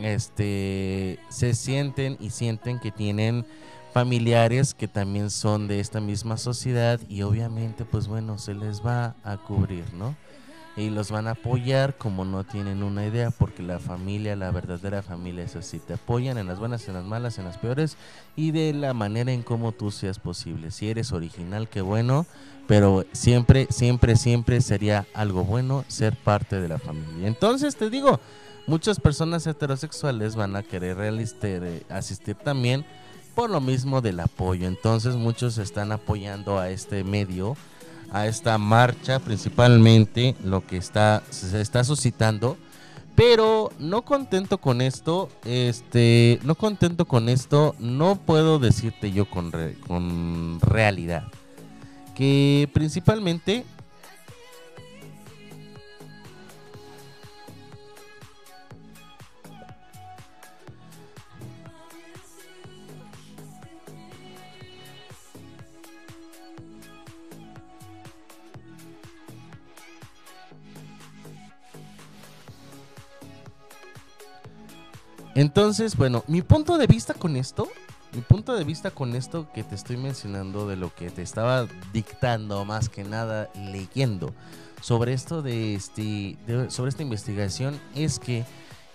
este, 0.02 1.18
se 1.30 1.54
sienten 1.54 2.16
y 2.20 2.30
sienten 2.30 2.78
que 2.78 2.90
tienen 2.90 3.46
familiares 3.92 4.74
que 4.74 4.88
también 4.88 5.30
son 5.30 5.66
de 5.66 5.80
esta 5.80 6.00
misma 6.00 6.36
sociedad 6.36 7.00
y 7.08 7.22
obviamente, 7.22 7.84
pues 7.84 8.06
bueno, 8.06 8.38
se 8.38 8.54
les 8.54 8.84
va 8.84 9.16
a 9.24 9.36
cubrir, 9.38 9.92
¿no? 9.94 10.14
Y 10.80 10.90
los 10.90 11.10
van 11.10 11.28
a 11.28 11.32
apoyar 11.32 11.96
como 11.96 12.24
no 12.24 12.44
tienen 12.44 12.82
una 12.82 13.06
idea, 13.06 13.30
porque 13.30 13.62
la 13.62 13.78
familia, 13.78 14.36
la 14.36 14.50
verdadera 14.50 15.02
familia 15.02 15.44
es 15.44 15.56
así, 15.56 15.78
te 15.78 15.94
apoyan 15.94 16.38
en 16.38 16.46
las 16.46 16.58
buenas, 16.58 16.86
en 16.88 16.94
las 16.94 17.04
malas, 17.04 17.38
en 17.38 17.44
las 17.44 17.58
peores 17.58 17.96
y 18.36 18.50
de 18.50 18.72
la 18.72 18.94
manera 18.94 19.32
en 19.32 19.42
cómo 19.42 19.72
tú 19.72 19.90
seas 19.90 20.18
posible. 20.18 20.70
Si 20.70 20.88
eres 20.88 21.12
original, 21.12 21.68
qué 21.68 21.80
bueno, 21.80 22.26
pero 22.66 23.04
siempre, 23.12 23.66
siempre, 23.70 24.16
siempre 24.16 24.60
sería 24.60 25.06
algo 25.14 25.44
bueno 25.44 25.84
ser 25.88 26.16
parte 26.16 26.60
de 26.60 26.68
la 26.68 26.78
familia. 26.78 27.28
Entonces 27.28 27.76
te 27.76 27.90
digo, 27.90 28.20
muchas 28.66 29.00
personas 29.00 29.46
heterosexuales 29.46 30.36
van 30.36 30.56
a 30.56 30.62
querer 30.62 30.98
asistir 31.88 32.36
también 32.36 32.84
por 33.34 33.50
lo 33.50 33.60
mismo 33.60 34.00
del 34.00 34.20
apoyo. 34.20 34.66
Entonces 34.66 35.16
muchos 35.16 35.58
están 35.58 35.92
apoyando 35.92 36.58
a 36.58 36.70
este 36.70 37.04
medio, 37.04 37.56
a 38.12 38.26
esta 38.26 38.58
marcha 38.58 39.18
principalmente, 39.18 40.34
lo 40.44 40.66
que 40.66 40.76
está 40.76 41.22
se 41.30 41.60
está 41.60 41.84
suscitando. 41.84 42.56
Pero 43.16 43.70
no 43.78 44.02
contento 44.02 44.58
con 44.58 44.80
esto, 44.80 45.28
este, 45.44 46.38
no 46.42 46.54
contento 46.54 47.04
con 47.06 47.28
esto, 47.28 47.74
no 47.78 48.16
puedo 48.16 48.58
decirte 48.58 49.12
yo 49.12 49.28
con, 49.28 49.52
con 49.86 50.58
realidad 50.60 51.24
que 52.14 52.68
principalmente 52.74 53.64
Entonces, 75.34 75.96
bueno, 75.96 76.24
mi 76.26 76.42
punto 76.42 76.76
de 76.78 76.86
vista 76.86 77.14
con 77.14 77.36
esto, 77.36 77.68
mi 78.12 78.20
punto 78.22 78.54
de 78.56 78.64
vista 78.64 78.90
con 78.90 79.14
esto 79.14 79.46
que 79.54 79.62
te 79.62 79.74
estoy 79.74 79.96
mencionando 79.96 80.66
de 80.66 80.76
lo 80.76 80.92
que 80.94 81.10
te 81.10 81.22
estaba 81.22 81.66
dictando 81.92 82.64
más 82.64 82.88
que 82.88 83.04
nada 83.04 83.48
leyendo 83.54 84.32
sobre 84.82 85.12
esto 85.12 85.42
de 85.42 85.74
este 85.74 86.36
sobre 86.68 86.88
esta 86.88 87.02
investigación 87.02 87.78
es 87.94 88.18
que 88.18 88.44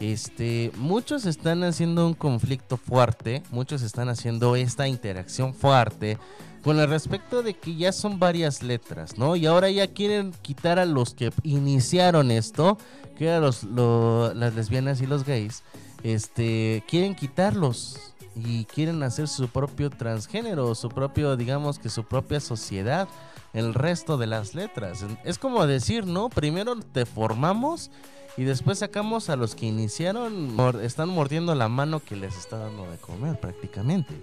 este 0.01 0.71
muchos 0.75 1.25
están 1.25 1.63
haciendo 1.63 2.05
un 2.05 2.13
conflicto 2.15 2.75
fuerte, 2.75 3.41
muchos 3.51 3.81
están 3.83 4.09
haciendo 4.09 4.57
esta 4.57 4.87
interacción 4.89 5.53
fuerte 5.53 6.17
con 6.63 6.79
el 6.79 6.89
respecto 6.89 7.43
de 7.43 7.53
que 7.53 7.75
ya 7.75 7.93
son 7.93 8.19
varias 8.19 8.61
letras, 8.63 9.17
¿no? 9.17 9.35
Y 9.37 9.45
ahora 9.45 9.69
ya 9.69 9.87
quieren 9.87 10.33
quitar 10.41 10.79
a 10.79 10.85
los 10.85 11.13
que 11.13 11.31
iniciaron 11.43 12.31
esto, 12.31 12.77
que 13.17 13.27
eran 13.27 13.41
los, 13.43 13.63
lo- 13.63 14.33
las 14.33 14.55
lesbianas 14.55 14.99
y 14.99 15.05
los 15.05 15.23
gays, 15.23 15.61
este, 16.05 16.83
quieren 16.87 17.15
quitarlos 17.15 18.13
y 18.35 18.65
quieren 18.65 19.01
hacer 19.01 19.27
su 19.27 19.47
propio 19.47 19.89
transgénero, 19.89 20.75
su 20.75 20.89
propio, 20.89 21.35
digamos 21.35 21.79
que 21.79 21.89
su 21.89 22.03
propia 22.03 22.39
sociedad, 22.39 23.07
el 23.53 23.73
resto 23.73 24.15
de 24.17 24.27
las 24.27 24.53
letras. 24.53 25.03
Es 25.23 25.39
como 25.39 25.65
decir, 25.65 26.05
¿no? 26.05 26.29
Primero 26.29 26.75
te 26.75 27.07
formamos 27.07 27.89
y 28.37 28.43
después 28.43 28.79
sacamos 28.79 29.31
a 29.31 29.35
los 29.35 29.55
que 29.55 29.65
iniciaron, 29.65 30.55
están 30.83 31.09
mordiendo 31.09 31.55
la 31.55 31.69
mano 31.69 31.99
que 31.99 32.15
les 32.15 32.37
está 32.37 32.59
dando 32.59 32.85
de 32.91 32.97
comer 32.97 33.39
prácticamente. 33.39 34.13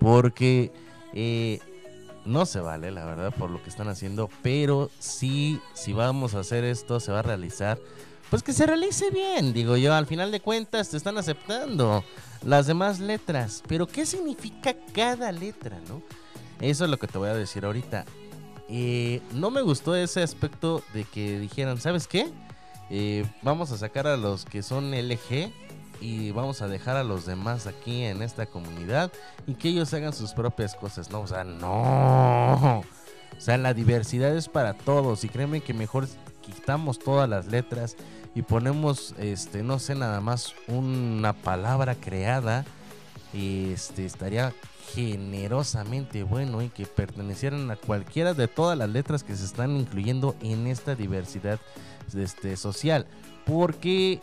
Porque 0.00 0.72
eh, 1.12 1.60
no 2.24 2.46
se 2.46 2.60
vale, 2.60 2.90
la 2.92 3.04
verdad, 3.04 3.34
por 3.34 3.50
lo 3.50 3.62
que 3.62 3.68
están 3.68 3.88
haciendo, 3.88 4.30
pero 4.42 4.88
sí, 5.00 5.60
si 5.74 5.92
vamos 5.92 6.34
a 6.34 6.40
hacer 6.40 6.64
esto, 6.64 6.98
se 6.98 7.12
va 7.12 7.18
a 7.18 7.22
realizar. 7.22 7.78
Pues 8.30 8.42
que 8.42 8.52
se 8.52 8.66
realice 8.66 9.10
bien, 9.10 9.52
digo 9.52 9.76
yo, 9.76 9.94
al 9.94 10.06
final 10.06 10.32
de 10.32 10.40
cuentas 10.40 10.88
te 10.88 10.96
están 10.96 11.16
aceptando 11.16 12.04
las 12.44 12.66
demás 12.66 12.98
letras, 12.98 13.62
pero 13.68 13.86
¿qué 13.86 14.04
significa 14.04 14.74
cada 14.92 15.30
letra, 15.30 15.78
no? 15.88 16.02
Eso 16.60 16.84
es 16.84 16.90
lo 16.90 16.98
que 16.98 17.06
te 17.06 17.18
voy 17.18 17.28
a 17.28 17.34
decir 17.34 17.64
ahorita. 17.64 18.04
Eh, 18.68 19.22
no 19.32 19.50
me 19.50 19.62
gustó 19.62 19.94
ese 19.94 20.22
aspecto 20.22 20.82
de 20.92 21.04
que 21.04 21.38
dijeran, 21.38 21.80
¿sabes 21.80 22.08
qué? 22.08 22.28
Eh, 22.90 23.24
vamos 23.42 23.70
a 23.70 23.78
sacar 23.78 24.08
a 24.08 24.16
los 24.16 24.44
que 24.44 24.62
son 24.62 24.90
LG 24.90 25.52
y 26.00 26.30
vamos 26.32 26.62
a 26.62 26.68
dejar 26.68 26.96
a 26.96 27.04
los 27.04 27.26
demás 27.26 27.66
aquí 27.66 28.02
en 28.02 28.22
esta 28.22 28.46
comunidad 28.46 29.12
y 29.46 29.54
que 29.54 29.68
ellos 29.68 29.92
hagan 29.94 30.12
sus 30.12 30.32
propias 30.32 30.74
cosas, 30.74 31.10
¿no? 31.10 31.20
O 31.20 31.26
sea, 31.26 31.44
no. 31.44 32.80
O 33.36 33.40
sea, 33.40 33.56
la 33.58 33.74
diversidad 33.74 34.36
es 34.36 34.48
para 34.48 34.74
todos 34.74 35.24
y 35.24 35.28
créeme 35.28 35.60
que 35.60 35.74
mejor 35.74 36.08
quitamos 36.40 36.98
todas 36.98 37.28
las 37.28 37.46
letras 37.46 37.96
y 38.36 38.42
ponemos, 38.42 39.14
este, 39.18 39.62
no 39.62 39.78
sé, 39.78 39.94
nada 39.94 40.20
más 40.20 40.54
una 40.68 41.32
palabra 41.32 41.94
creada 41.96 42.64
este 43.32 44.04
estaría 44.04 44.52
generosamente 44.94 46.22
bueno 46.22 46.62
y 46.62 46.68
que 46.68 46.86
pertenecieran 46.86 47.70
a 47.70 47.76
cualquiera 47.76 48.34
de 48.34 48.46
todas 48.46 48.78
las 48.78 48.88
letras 48.88 49.24
que 49.24 49.34
se 49.36 49.44
están 49.44 49.76
incluyendo 49.76 50.36
en 50.42 50.66
esta 50.66 50.94
diversidad 50.94 51.58
este, 52.14 52.56
social. 52.56 53.06
Porque 53.44 54.20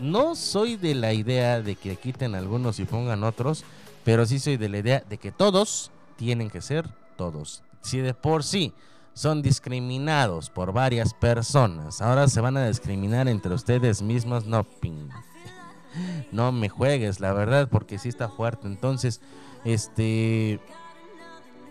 no 0.00 0.34
soy 0.34 0.76
de 0.76 0.94
la 0.94 1.12
idea 1.12 1.60
de 1.60 1.74
que 1.74 1.96
quiten 1.96 2.34
algunos 2.34 2.78
y 2.78 2.84
pongan 2.84 3.24
otros, 3.24 3.64
pero 4.04 4.24
sí 4.24 4.38
soy 4.38 4.56
de 4.56 4.68
la 4.68 4.78
idea 4.78 5.04
de 5.08 5.18
que 5.18 5.32
todos 5.32 5.90
tienen 6.16 6.48
que 6.48 6.62
ser 6.62 6.88
todos. 7.16 7.62
Si 7.80 7.98
de 7.98 8.14
por 8.14 8.44
sí 8.44 8.72
son 9.18 9.42
discriminados 9.42 10.48
por 10.48 10.72
varias 10.72 11.12
personas, 11.12 12.00
ahora 12.00 12.28
se 12.28 12.40
van 12.40 12.56
a 12.56 12.68
discriminar 12.68 13.26
entre 13.26 13.52
ustedes 13.52 14.00
mismos, 14.00 14.46
no 14.46 14.62
ping. 14.62 15.08
No 16.30 16.52
me 16.52 16.68
juegues, 16.68 17.18
la 17.18 17.32
verdad, 17.32 17.68
porque 17.68 17.98
sí 17.98 18.08
está 18.08 18.28
fuerte. 18.28 18.68
Entonces, 18.68 19.20
este 19.64 20.60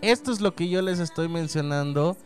esto 0.02 0.30
es 0.30 0.42
lo 0.42 0.54
que 0.54 0.68
yo 0.68 0.82
les 0.82 0.98
estoy 0.98 1.28
mencionando. 1.28 2.18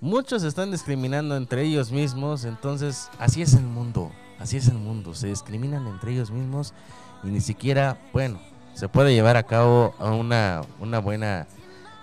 Muchos 0.00 0.42
están 0.42 0.70
discriminando 0.70 1.36
entre 1.36 1.64
ellos 1.64 1.92
mismos, 1.92 2.46
entonces 2.46 3.10
así 3.18 3.42
es 3.42 3.52
el 3.52 3.64
mundo, 3.64 4.10
así 4.38 4.56
es 4.56 4.68
el 4.68 4.78
mundo, 4.78 5.14
se 5.14 5.26
discriminan 5.26 5.86
entre 5.86 6.12
ellos 6.12 6.30
mismos 6.30 6.72
y 7.22 7.26
ni 7.26 7.42
siquiera, 7.42 7.98
bueno, 8.14 8.40
se 8.72 8.88
puede 8.88 9.12
llevar 9.12 9.36
a 9.36 9.42
cabo 9.42 9.94
una, 10.00 10.62
una 10.80 10.98
buena, 11.00 11.46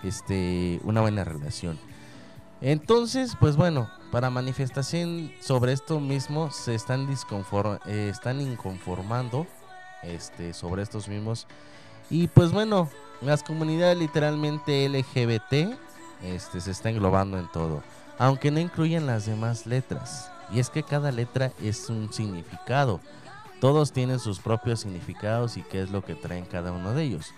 este, 0.04 0.80
una 0.84 1.00
buena 1.00 1.24
relación. 1.24 1.78
Entonces, 2.60 3.36
pues 3.38 3.56
bueno, 3.56 3.90
para 4.10 4.30
manifestación 4.30 5.32
sobre 5.40 5.72
esto 5.72 6.00
mismo 6.00 6.50
se 6.50 6.74
eh, 6.74 8.08
están 8.10 8.40
inconformando, 8.40 9.46
este, 10.02 10.52
sobre 10.52 10.82
estos 10.82 11.08
mismos 11.08 11.46
y 12.10 12.28
pues 12.28 12.52
bueno, 12.52 12.88
las 13.22 13.42
comunidades 13.42 13.96
literalmente 13.96 14.88
LGBT 14.88 15.76
este, 16.22 16.60
se 16.60 16.70
está 16.70 16.90
englobando 16.90 17.38
en 17.38 17.50
todo, 17.50 17.82
aunque 18.18 18.50
no 18.50 18.60
incluyen 18.60 19.06
las 19.06 19.26
demás 19.26 19.66
letras. 19.66 20.30
Y 20.52 20.60
es 20.60 20.68
que 20.68 20.82
cada 20.82 21.10
letra 21.10 21.52
es 21.62 21.88
un 21.88 22.12
significado. 22.12 23.00
Todos 23.60 23.92
tienen 23.92 24.18
sus 24.18 24.40
propios 24.40 24.80
significados 24.80 25.56
y 25.56 25.62
qué 25.62 25.82
es 25.82 25.90
lo 25.90 26.04
que 26.04 26.14
traen 26.14 26.44
cada 26.44 26.72
uno 26.72 26.92
de 26.92 27.04
ellos. 27.04 27.32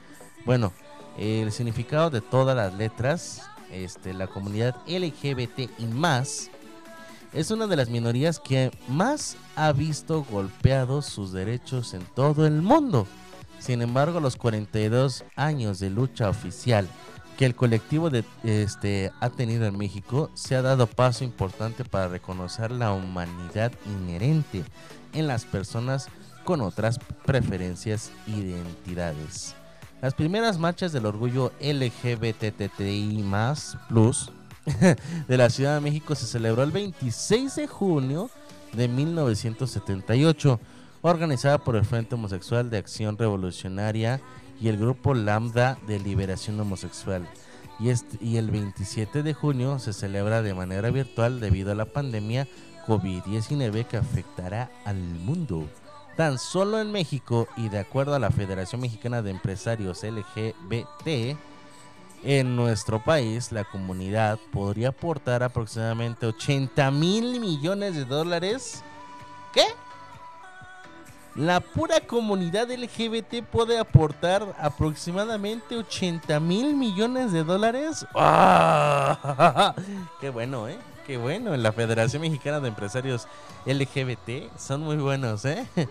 Bueno, 0.44 0.72
el 1.16 1.52
significado 1.52 2.10
de 2.10 2.20
todas 2.20 2.56
las 2.56 2.74
letras, 2.74 3.48
este, 3.84 4.14
la 4.14 4.26
comunidad 4.26 4.76
LGBT 4.86 5.70
y 5.78 5.86
más, 5.86 6.50
es 7.32 7.50
una 7.50 7.66
de 7.66 7.76
las 7.76 7.88
minorías 7.88 8.38
que 8.40 8.70
más 8.88 9.36
ha 9.56 9.72
visto 9.72 10.24
golpeados 10.30 11.06
sus 11.06 11.32
derechos 11.32 11.94
en 11.94 12.02
todo 12.14 12.46
el 12.46 12.62
mundo. 12.62 13.06
Sin 13.58 13.82
embargo, 13.82 14.20
los 14.20 14.36
42 14.36 15.24
años 15.34 15.78
de 15.78 15.90
lucha 15.90 16.28
oficial 16.28 16.88
que 17.36 17.44
el 17.44 17.54
colectivo 17.54 18.08
de, 18.10 18.24
este, 18.44 19.12
ha 19.20 19.28
tenido 19.30 19.66
en 19.66 19.76
México 19.76 20.30
se 20.34 20.56
ha 20.56 20.62
dado 20.62 20.86
paso 20.86 21.24
importante 21.24 21.84
para 21.84 22.08
reconocer 22.08 22.70
la 22.70 22.92
humanidad 22.92 23.72
inherente 23.84 24.64
en 25.12 25.26
las 25.26 25.44
personas 25.44 26.08
con 26.44 26.60
otras 26.60 26.98
preferencias 27.26 28.10
e 28.26 28.30
identidades. 28.30 29.54
Las 30.02 30.12
primeras 30.12 30.58
marchas 30.58 30.92
del 30.92 31.06
orgullo 31.06 31.52
LGBTTI 31.60 33.24
plus 33.88 34.30
de 35.28 35.36
la 35.36 35.48
Ciudad 35.48 35.76
de 35.76 35.80
México 35.80 36.14
se 36.14 36.26
celebró 36.26 36.62
el 36.62 36.70
26 36.70 37.56
de 37.56 37.66
junio 37.66 38.30
de 38.74 38.88
1978 38.88 40.60
organizada 41.00 41.58
por 41.58 41.76
el 41.76 41.84
Frente 41.84 42.14
Homosexual 42.14 42.68
de 42.68 42.76
Acción 42.76 43.16
Revolucionaria 43.16 44.20
y 44.60 44.68
el 44.68 44.76
Grupo 44.76 45.14
Lambda 45.14 45.78
de 45.86 45.98
Liberación 45.98 46.60
Homosexual. 46.60 47.26
Y, 47.80 47.90
y 48.20 48.36
el 48.36 48.50
27 48.50 49.22
de 49.22 49.34
junio 49.34 49.78
se 49.78 49.94
celebra 49.94 50.42
de 50.42 50.52
manera 50.52 50.90
virtual 50.90 51.40
debido 51.40 51.72
a 51.72 51.74
la 51.74 51.86
pandemia 51.86 52.46
COVID-19 52.86 53.86
que 53.86 53.96
afectará 53.96 54.70
al 54.84 54.96
mundo. 54.96 55.66
Tan 56.16 56.38
solo 56.38 56.80
en 56.80 56.92
México 56.92 57.46
y 57.58 57.68
de 57.68 57.78
acuerdo 57.78 58.14
a 58.14 58.18
la 58.18 58.30
Federación 58.30 58.80
Mexicana 58.80 59.20
de 59.20 59.30
Empresarios 59.30 60.02
LGBT, 60.02 61.36
en 62.24 62.56
nuestro 62.56 63.04
país 63.04 63.52
la 63.52 63.64
comunidad 63.64 64.38
podría 64.50 64.88
aportar 64.88 65.42
aproximadamente 65.42 66.24
80 66.24 66.90
mil 66.90 67.38
millones 67.38 67.94
de 67.94 68.06
dólares. 68.06 68.82
¿Qué? 69.52 69.64
La 71.34 71.60
pura 71.60 72.00
comunidad 72.00 72.70
LGBT 72.70 73.44
puede 73.44 73.78
aportar 73.78 74.56
aproximadamente 74.58 75.76
80 75.76 76.40
mil 76.40 76.74
millones 76.74 77.30
de 77.30 77.44
dólares. 77.44 78.06
¡Ah! 78.14 79.74
¡Qué 80.20 80.30
bueno, 80.30 80.66
eh! 80.66 80.78
Que 81.06 81.16
bueno, 81.16 81.54
en 81.54 81.62
la 81.62 81.72
Federación 81.72 82.22
Mexicana 82.22 82.60
de 82.60 82.68
Empresarios 82.68 83.28
LGBT 83.64 84.56
son 84.58 84.82
muy 84.82 84.96
buenos, 84.96 85.44
¿eh? 85.44 85.66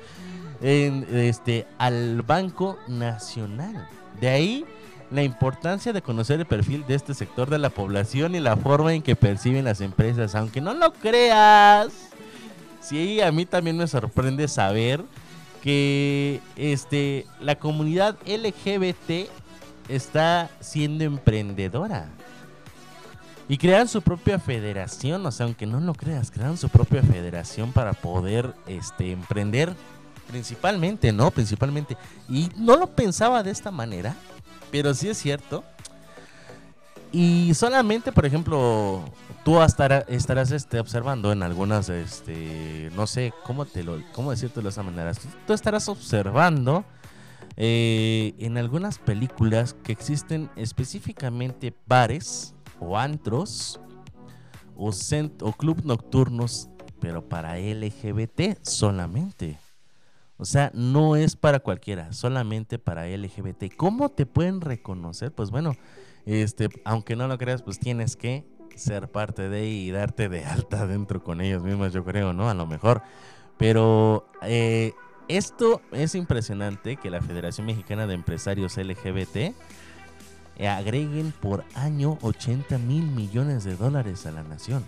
Este, 0.62 1.68
al 1.78 2.22
Banco 2.22 2.78
Nacional. 2.88 3.88
De 4.20 4.30
ahí 4.30 4.66
la 5.12 5.24
importancia 5.24 5.94
de 5.94 6.02
conocer 6.02 6.40
el 6.40 6.46
perfil 6.46 6.86
de 6.88 6.96
este 6.96 7.14
sector 7.14 7.50
de 7.50 7.60
la 7.60 7.70
población 7.70 8.36
y 8.36 8.40
la 8.40 8.56
forma 8.56 8.94
en 8.94 9.02
que 9.02 9.16
perciben 9.16 9.66
las 9.66 9.82
empresas, 9.82 10.36
aunque 10.36 10.62
no 10.62 10.74
lo 10.74 10.94
creas. 10.94 12.10
Sí, 12.82 13.22
a 13.22 13.32
mí 13.32 13.46
también 13.46 13.78
me 13.78 13.88
sorprende 13.88 14.48
saber 14.48 15.04
que 15.62 16.42
este 16.56 17.26
la 17.40 17.56
comunidad 17.56 18.18
LGBT 18.26 19.30
está 19.90 20.50
siendo 20.60 21.04
emprendedora. 21.04 22.10
Y 23.48 23.58
crean 23.58 23.88
su 23.88 24.02
propia 24.02 24.40
federación, 24.40 25.24
o 25.26 25.32
sea, 25.32 25.46
aunque 25.46 25.68
no 25.68 25.80
lo 25.80 25.94
creas, 25.94 26.32
crean 26.32 26.58
su 26.58 26.68
propia 26.70 27.04
federación 27.04 27.72
para 27.72 27.94
poder 27.94 28.54
este, 28.66 29.12
emprender 29.12 29.76
principalmente, 30.28 31.12
¿no? 31.12 31.30
Principalmente. 31.30 31.96
Y 32.28 32.50
no 32.58 32.76
lo 32.76 32.88
pensaba 32.88 33.44
de 33.44 33.52
esta 33.52 33.70
manera, 33.70 34.16
pero 34.72 34.94
sí 34.96 35.10
es 35.10 35.18
cierto. 35.18 35.64
Y 37.12 37.54
solamente, 37.54 38.12
por 38.12 38.26
ejemplo, 38.26 39.06
tú 39.44 39.62
estarás, 39.62 40.06
estarás 40.08 40.52
este, 40.52 40.80
observando 40.80 41.32
en 41.32 41.44
algunas, 41.44 41.88
este, 41.90 42.90
no 42.96 43.06
sé, 43.06 43.32
¿cómo, 43.44 43.66
te 43.66 43.84
lo, 43.84 44.02
cómo 44.12 44.32
decirte 44.32 44.62
de 44.62 44.70
esa 44.70 44.82
manera? 44.82 45.14
Tú 45.46 45.54
estarás 45.54 45.88
observando 45.88 46.84
eh, 47.58 48.34
en 48.40 48.58
algunas 48.58 48.98
películas 48.98 49.76
que 49.84 49.92
existen 49.92 50.50
específicamente 50.56 51.74
bares 51.86 52.55
o 52.80 52.98
antros 52.98 53.80
o, 54.76 54.92
o 55.42 55.54
club 55.54 55.82
nocturnos, 55.84 56.70
pero 57.00 57.28
para 57.28 57.58
LGBT 57.58 58.58
solamente. 58.62 59.58
O 60.38 60.46
sea, 60.46 60.70
no 60.74 61.16
es 61.16 61.36
para 61.36 61.60
cualquiera, 61.60 62.12
solamente 62.12 62.78
para 62.78 63.08
LGBT. 63.08 63.74
¿Cómo 63.76 64.10
te 64.10 64.26
pueden 64.26 64.60
reconocer? 64.60 65.32
Pues 65.32 65.50
bueno, 65.50 65.74
este, 66.26 66.70
aunque 66.84 67.16
no 67.16 67.28
lo 67.28 67.38
creas, 67.38 67.62
pues 67.62 67.80
tienes 67.80 68.18
que 68.18 68.46
ser 68.76 69.10
parte 69.10 69.48
de 69.48 69.68
y 69.68 69.92
darte 69.92 70.28
de 70.28 70.44
alta 70.46 70.86
dentro 70.88 71.24
con 71.24 71.40
ellos 71.40 71.64
mismos, 71.64 71.94
yo 71.94 72.04
creo, 72.04 72.34
¿no? 72.34 72.50
A 72.50 72.54
lo 72.54 72.68
mejor. 72.68 73.02
Pero 73.58 74.28
eh, 74.42 74.92
esto 75.30 75.82
es 75.94 76.16
impresionante 76.16 76.98
que 76.98 77.10
la 77.10 77.22
Federación 77.22 77.66
Mexicana 77.66 78.06
de 78.06 78.16
Empresarios 78.16 78.78
LGBT 78.78 79.56
agreguen 80.60 81.34
por 81.42 81.64
año 81.74 82.18
80 82.22 82.78
mil 82.78 83.06
millones 83.06 83.64
de 83.64 83.76
dólares 83.76 84.26
a 84.26 84.32
la 84.32 84.44
nación. 84.44 84.86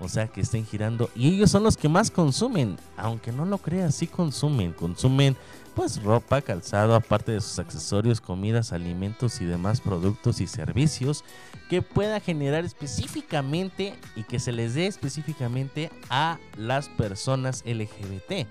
O 0.00 0.08
sea 0.08 0.28
que 0.28 0.40
estén 0.40 0.64
girando. 0.64 1.10
Y 1.14 1.34
ellos 1.34 1.50
son 1.50 1.64
los 1.64 1.76
que 1.76 1.88
más 1.88 2.10
consumen. 2.10 2.76
Aunque 2.96 3.32
no 3.32 3.44
lo 3.44 3.58
creas, 3.58 3.94
sí 3.96 4.06
consumen. 4.06 4.72
Consumen 4.72 5.36
pues 5.74 6.02
ropa, 6.02 6.40
calzado, 6.42 6.94
aparte 6.94 7.32
de 7.32 7.40
sus 7.40 7.58
accesorios, 7.58 8.20
comidas, 8.20 8.72
alimentos 8.72 9.40
y 9.40 9.44
demás 9.44 9.80
productos 9.80 10.40
y 10.40 10.48
servicios 10.48 11.24
que 11.68 11.82
pueda 11.82 12.18
generar 12.18 12.64
específicamente 12.64 13.94
y 14.16 14.24
que 14.24 14.40
se 14.40 14.50
les 14.50 14.74
dé 14.74 14.86
específicamente 14.86 15.90
a 16.10 16.38
las 16.56 16.88
personas 16.88 17.62
LGBT. 17.64 18.48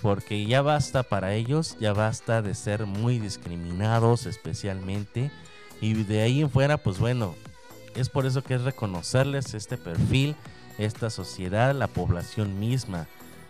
Porque 0.00 0.46
ya 0.46 0.62
basta 0.62 1.02
para 1.02 1.34
ellos, 1.34 1.76
ya 1.80 1.92
basta 1.92 2.40
de 2.40 2.54
ser 2.54 2.86
muy 2.86 3.18
discriminados 3.18 4.26
especialmente 4.26 5.30
y 5.80 6.04
de 6.04 6.22
ahí 6.22 6.40
en 6.40 6.50
fuera, 6.50 6.76
pues 6.78 6.98
bueno, 6.98 7.34
es 7.94 8.08
por 8.08 8.26
eso 8.26 8.42
que 8.42 8.54
es 8.54 8.62
reconocerles 8.62 9.54
este 9.54 9.76
perfil, 9.76 10.36
esta 10.78 11.10
sociedad, 11.10 11.74
la 11.74 11.88
población 11.88 12.58
misma. 12.58 13.06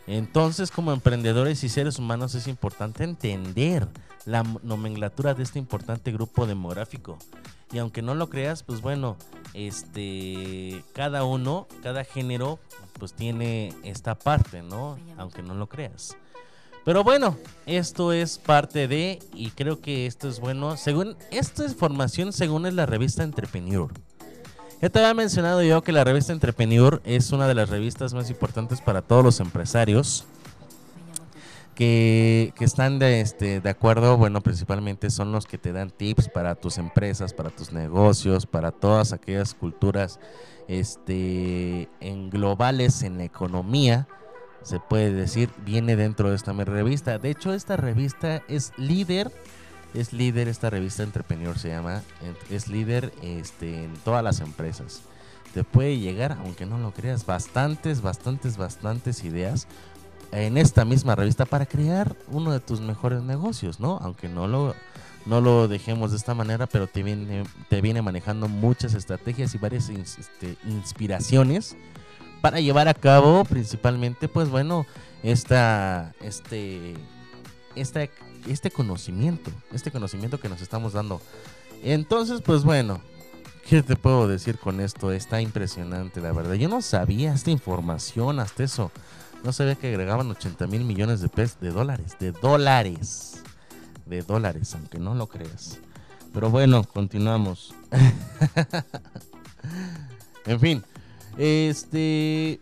Entonces, 0.07 0.71
como 0.71 0.93
emprendedores 0.93 1.63
y 1.63 1.69
seres 1.69 1.99
humanos 1.99 2.35
es 2.35 2.49
importante 2.49 3.05
entender 3.05 3.87
la 4.25 4.43
nomenclatura 4.63 5.35
de 5.35 5.43
este 5.43 5.59
importante 5.59 6.11
grupo 6.13 6.47
demográfico. 6.47 7.19
Y 7.73 7.79
aunque 7.79 8.03
no 8.03 8.15
lo 8.15 8.29
creas, 8.29 8.63
pues 8.63 8.81
bueno, 8.81 9.17
este 9.55 10.83
cada 10.93 11.25
uno, 11.25 11.69
cada 11.83 12.05
género 12.05 12.59
pues 12.99 13.13
tiene 13.13 13.73
esta 13.85 14.17
parte, 14.17 14.63
¿no? 14.63 14.99
Aunque 15.17 15.43
no 15.43 15.55
lo 15.55 15.69
creas. 15.69 16.17
Pero 16.85 17.05
bueno, 17.05 17.37
esto 17.67 18.13
es 18.13 18.39
parte 18.39 18.89
de, 18.89 19.19
y 19.35 19.51
creo 19.51 19.81
que 19.81 20.07
esto 20.07 20.29
es 20.29 20.41
bueno, 20.41 20.77
según, 20.77 21.17
esta 21.31 21.65
información 21.65 22.33
según 22.33 22.67
es 22.67 22.75
la 22.75 22.87
revista 22.87 23.23
Entrepreneur. 23.23 23.93
Ya 24.81 24.89
te 24.89 24.99
había 24.99 25.13
mencionado 25.13 25.63
yo 25.63 25.83
que 25.83 25.93
la 25.93 26.05
revista 26.05 26.33
Entrepreneur 26.33 27.03
es 27.05 27.33
una 27.33 27.47
de 27.47 27.55
las 27.55 27.69
revistas 27.69 28.15
más 28.15 28.31
importantes 28.31 28.81
para 28.81 29.03
todos 29.03 29.23
los 29.23 29.41
empresarios 29.41 30.25
que, 31.75 32.55
que, 32.57 32.65
están 32.65 32.99
de, 32.99 33.21
este, 33.21 33.61
de 33.61 33.71
acuerdo, 33.71 34.17
bueno, 34.17 34.41
principalmente 34.41 35.11
son 35.11 35.33
los 35.33 35.47
que 35.47 35.59
te 35.59 35.73
dan 35.73 35.91
tips 35.91 36.29
para 36.29 36.55
tus 36.55 36.79
empresas, 36.79 37.35
para 37.35 37.51
tus 37.51 37.73
negocios, 37.73 38.47
para 38.47 38.71
todas 38.71 39.13
aquellas 39.13 39.55
culturas 39.55 40.19
este, 40.67 41.91
en 42.01 42.31
globales 42.31 43.03
en 43.03 43.19
la 43.19 43.25
economía 43.25 44.09
se 44.63 44.81
puede 44.81 45.13
decir, 45.13 45.51
viene 45.65 45.97
dentro 45.97 46.31
de 46.31 46.37
esta 46.37 46.53
revista. 46.53 47.19
De 47.19 47.31
hecho, 47.31 47.53
esta 47.53 47.77
revista 47.77 48.43
es 48.49 48.73
líder, 48.77 49.33
es 49.95 50.13
líder, 50.13 50.49
esta 50.49 50.71
revista 50.71 51.03
Entrepreneur 51.03 51.59
se 51.59 51.69
llama, 51.69 52.03
es 52.51 52.69
líder 52.69 53.13
este, 53.23 53.85
en 53.85 53.95
todas 54.05 54.23
las 54.23 54.41
empresas. 54.41 55.03
Te 55.55 55.65
puede 55.65 55.99
llegar, 55.99 56.39
aunque 56.45 56.67
no 56.67 56.79
lo 56.79 56.93
creas, 56.93 57.27
bastantes, 57.27 58.03
bastantes, 58.03 58.57
bastantes 58.57 59.25
ideas 59.25 59.67
en 60.33 60.57
esta 60.57 60.85
misma 60.85 61.17
revista 61.17 61.45
para 61.45 61.67
crear 61.67 62.15
uno 62.29 62.53
de 62.53 62.61
tus 62.61 62.81
mejores 62.81 63.23
negocios, 63.23 63.81
¿no? 63.81 63.99
Aunque 64.01 64.29
no 64.29 64.47
lo, 64.47 64.77
no 65.27 65.41
lo 65.41 65.67
dejemos 65.67 66.13
de 66.13 66.19
esta 66.19 66.35
manera, 66.35 66.67
pero 66.67 66.87
te 66.87 67.03
viene, 67.03 67.43
te 67.69 67.81
viene 67.81 68.01
manejando 68.01 68.47
muchas 68.47 68.95
estrategias 68.95 69.55
y 69.55 69.59
varias 69.59 69.89
este, 69.89 70.57
inspiraciones 70.67 71.77
para 72.41 72.61
llevar 72.61 72.89
a 72.89 72.95
cabo 72.95 73.45
principalmente, 73.45 74.29
pues 74.29 74.49
bueno, 74.49 74.87
esta, 75.23 76.15
este, 76.21 76.95
esta, 77.75 78.09
este 78.47 78.71
conocimiento, 78.71 79.51
este 79.73 79.91
conocimiento 79.91 80.41
que 80.41 80.49
nos 80.49 80.61
estamos 80.61 80.93
dando. 80.93 81.21
Entonces, 81.83 82.43
pues 82.43 82.65
bueno, 82.65 83.01
¿qué 83.69 83.83
te 83.83 83.97
puedo 83.97 84.29
decir 84.29 84.59
con 84.59 84.81
esto? 84.81 85.13
Está 85.13 85.41
impresionante, 85.41 86.21
la 86.21 86.33
verdad. 86.33 86.55
Yo 86.55 86.69
no 86.69 86.83
sabía 86.83 87.33
esta 87.33 87.51
información, 87.51 88.41
hasta 88.41 88.65
eso. 88.65 88.91
No 89.43 89.53
sabía 89.53 89.75
que 89.75 89.89
agregaban 89.89 90.31
80 90.31 90.67
mil 90.67 90.85
millones 90.85 91.21
de 91.21 91.29
pesos, 91.29 91.59
de 91.61 91.71
dólares, 91.71 92.17
de 92.19 92.33
dólares, 92.33 93.43
de 94.05 94.23
dólares, 94.23 94.75
aunque 94.75 94.99
no 94.99 95.15
lo 95.15 95.29
creas. 95.29 95.79
Pero 96.33 96.51
bueno, 96.51 96.85
continuamos. 96.85 97.75
en 100.47 100.61
fin, 100.61 100.85
este, 101.37 102.61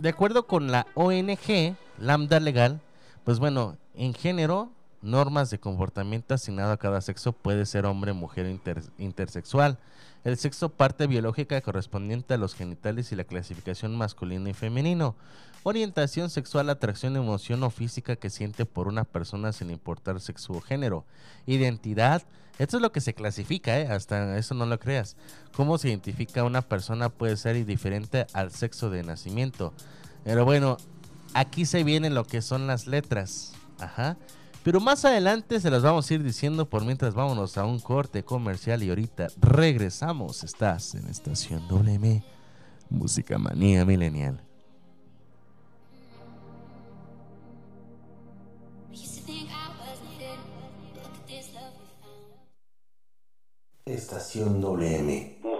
de 0.00 0.08
acuerdo 0.08 0.46
con 0.46 0.70
la 0.70 0.86
ONG 0.94 1.76
Lambda 1.98 2.40
Legal, 2.40 2.80
pues 3.24 3.38
bueno, 3.38 3.76
en 3.94 4.14
género, 4.14 4.70
normas 5.02 5.50
de 5.50 5.58
comportamiento 5.58 6.34
asignado 6.34 6.72
a 6.72 6.76
cada 6.76 7.00
sexo 7.00 7.32
puede 7.32 7.66
ser 7.66 7.86
hombre, 7.86 8.12
mujer 8.12 8.58
intersexual. 8.98 9.78
El 10.24 10.36
sexo 10.36 10.70
parte 10.70 11.06
biológica 11.06 11.60
correspondiente 11.60 12.34
a 12.34 12.38
los 12.38 12.54
genitales 12.54 13.12
y 13.12 13.16
la 13.16 13.24
clasificación 13.24 13.96
masculino 13.96 14.48
y 14.48 14.54
femenino. 14.54 15.14
Orientación 15.62 16.30
sexual, 16.30 16.68
atracción, 16.70 17.16
emoción 17.16 17.62
o 17.62 17.70
física 17.70 18.16
que 18.16 18.30
siente 18.30 18.66
por 18.66 18.88
una 18.88 19.04
persona 19.04 19.52
sin 19.52 19.70
importar 19.70 20.20
sexo 20.20 20.52
o 20.52 20.60
género. 20.60 21.04
Identidad, 21.46 22.22
esto 22.58 22.76
es 22.78 22.82
lo 22.82 22.92
que 22.92 23.00
se 23.00 23.14
clasifica, 23.14 23.78
¿eh? 23.78 23.88
hasta 23.88 24.38
eso 24.38 24.54
no 24.54 24.66
lo 24.66 24.78
creas. 24.78 25.16
Cómo 25.54 25.76
se 25.78 25.88
identifica 25.88 26.44
una 26.44 26.62
persona 26.62 27.08
puede 27.08 27.36
ser 27.36 27.64
diferente 27.66 28.26
al 28.32 28.50
sexo 28.50 28.88
de 28.90 29.02
nacimiento. 29.02 29.74
Pero 30.24 30.44
bueno, 30.44 30.78
aquí 31.34 31.66
se 31.66 31.84
viene 31.84 32.10
lo 32.10 32.24
que 32.24 32.40
son 32.40 32.66
las 32.66 32.86
letras. 32.86 33.52
Ajá. 33.78 34.16
Pero 34.64 34.80
más 34.80 35.04
adelante 35.04 35.60
se 35.60 35.70
las 35.70 35.82
vamos 35.82 36.10
a 36.10 36.14
ir 36.14 36.22
diciendo 36.24 36.68
por 36.68 36.84
mientras 36.84 37.14
vámonos 37.14 37.56
a 37.56 37.64
un 37.64 37.78
corte 37.78 38.24
comercial 38.24 38.82
y 38.82 38.88
ahorita 38.88 39.28
regresamos. 39.40 40.42
Estás 40.42 40.94
en 40.94 41.06
Estación 41.08 41.68
WM, 41.68 42.24
Música 42.90 43.38
Manía 43.38 43.84
Milenial. 43.84 44.45
Estación 53.96 54.60
WM. 54.60 55.55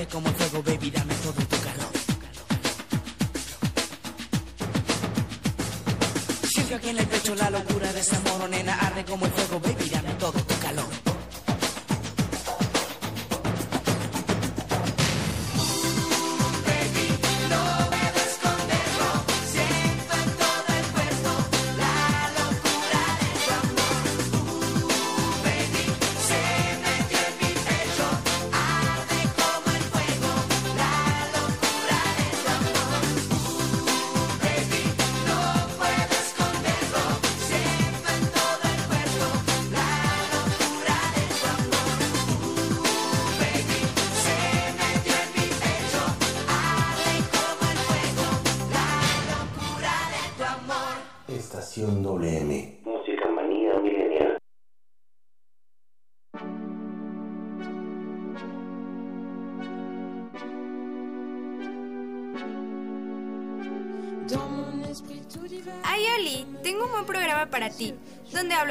Arde 0.00 0.12
como 0.12 0.28
el 0.30 0.34
fuego, 0.34 0.62
baby, 0.62 0.90
dame 0.90 1.14
todo 1.16 1.32
tu 1.34 1.56
calor. 1.60 1.92
Siento 6.50 6.74
aquí 6.76 6.88
en 6.88 6.98
el 7.00 7.06
pecho 7.06 7.34
la 7.34 7.50
locura 7.50 7.92
de 7.92 8.00
esta 8.00 8.16
amor, 8.16 8.48
nena. 8.48 8.78
Arde 8.78 9.04
como 9.04 9.26
el 9.26 9.32
fuego, 9.32 9.60
baby, 9.60 9.90
dame 9.90 10.14
todo 10.14 10.32
tu 10.32 10.38
calor. 10.38 10.49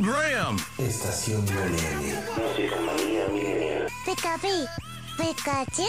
Program. 0.00 0.56
Estación 0.78 1.44
WM. 1.46 2.14
Música 2.36 2.76
manía. 2.80 3.86
Pikachu, 5.16 5.82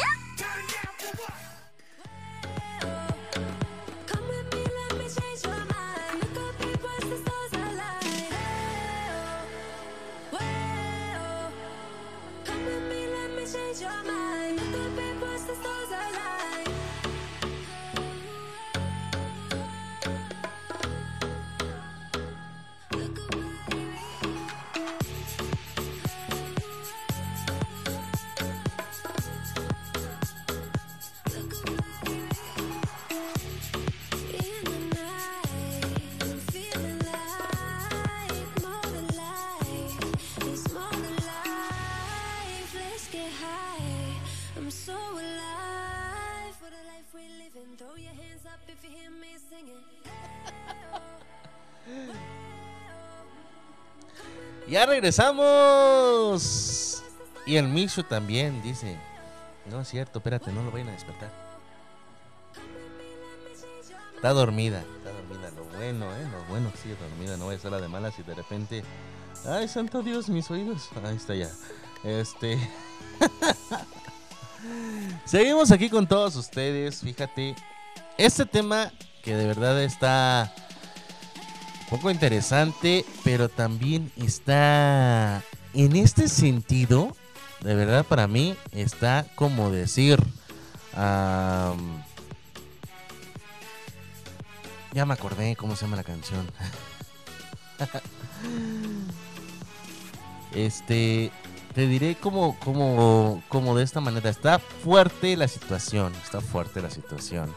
regresamos. 54.89 56.39
Y 57.45 57.55
el 57.55 57.67
Micho 57.67 58.03
también 58.03 58.61
dice. 58.61 58.97
No 59.69 59.81
es 59.81 59.87
cierto, 59.87 60.19
espérate, 60.19 60.51
no 60.51 60.63
lo 60.63 60.71
vayan 60.71 60.89
a 60.89 60.93
despertar. 60.93 61.31
Está 64.15 64.33
dormida, 64.33 64.83
está 64.97 65.11
dormida. 65.11 65.51
Lo 65.55 65.63
bueno, 65.77 66.05
¿eh? 66.07 66.27
Lo 66.31 66.43
bueno 66.45 66.71
sigue 66.81 66.95
dormida. 66.95 67.37
No 67.37 67.45
vaya 67.47 67.59
a 67.59 67.61
ser 67.61 67.71
la 67.71 67.79
de 67.79 67.87
malas 67.87 68.17
y 68.19 68.23
de 68.23 68.35
repente. 68.35 68.83
Ay, 69.45 69.67
santo 69.67 70.01
Dios, 70.01 70.27
mis 70.27 70.49
oídos. 70.51 70.89
Ahí 71.05 71.15
está 71.15 71.35
ya. 71.35 71.49
Este. 72.03 72.59
Seguimos 75.25 75.71
aquí 75.71 75.89
con 75.89 76.07
todos 76.07 76.35
ustedes. 76.35 77.01
Fíjate. 77.01 77.55
Este 78.17 78.45
tema 78.45 78.91
que 79.23 79.35
de 79.35 79.47
verdad 79.47 79.81
está 79.81 80.53
poco 81.89 82.11
interesante, 82.11 83.03
pero 83.23 83.49
también 83.49 84.11
está 84.15 85.43
en 85.73 85.95
este 85.95 86.27
sentido, 86.27 87.15
de 87.61 87.73
verdad 87.75 88.05
para 88.05 88.27
mí, 88.27 88.55
está 88.71 89.25
como 89.35 89.71
decir, 89.71 90.19
am, 90.93 92.03
ya 94.93 95.05
me 95.05 95.13
acordé 95.13 95.55
cómo 95.55 95.75
se 95.75 95.85
llama 95.85 95.97
la 95.97 96.03
canción. 96.03 96.47
este, 100.53 101.31
te 101.73 101.87
diré 101.87 102.15
como, 102.15 102.57
como, 102.59 103.41
como 103.47 103.75
de 103.75 103.83
esta 103.83 103.99
manera, 103.99 104.29
está 104.29 104.59
fuerte 104.59 105.35
la 105.37 105.47
situación, 105.47 106.13
está 106.23 106.41
fuerte 106.41 106.81
la 106.81 106.91
situación. 106.91 107.53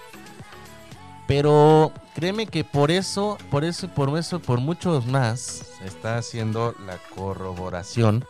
Pero 1.34 1.94
créeme 2.14 2.44
que 2.44 2.62
por 2.62 2.90
eso, 2.90 3.38
por 3.50 3.64
eso, 3.64 3.88
por 3.88 4.18
eso, 4.18 4.38
por 4.38 4.60
muchos 4.60 5.06
más, 5.06 5.64
está 5.82 6.18
haciendo 6.18 6.74
la 6.86 6.98
corroboración 7.16 8.26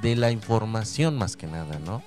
de 0.00 0.16
la 0.16 0.30
información 0.30 1.18
más 1.18 1.36
que 1.36 1.46
nada, 1.46 1.78
¿no? 1.78 2.02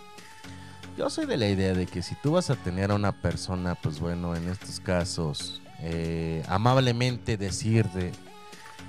Yo 0.97 1.11
soy 1.11 1.27
de 1.27 1.37
la 1.37 1.47
idea 1.47 1.75
de 1.75 1.85
que 1.85 2.01
si 2.01 2.15
tú 2.15 2.31
vas 2.31 2.49
a 2.49 2.55
tener 2.55 2.89
a 2.89 2.95
una 2.95 3.11
persona, 3.11 3.75
pues 3.75 3.99
bueno, 3.99 4.35
en 4.35 4.49
estos 4.49 4.79
casos, 4.79 5.61
eh, 5.79 6.43
amablemente 6.47 7.37
decirte 7.37 8.11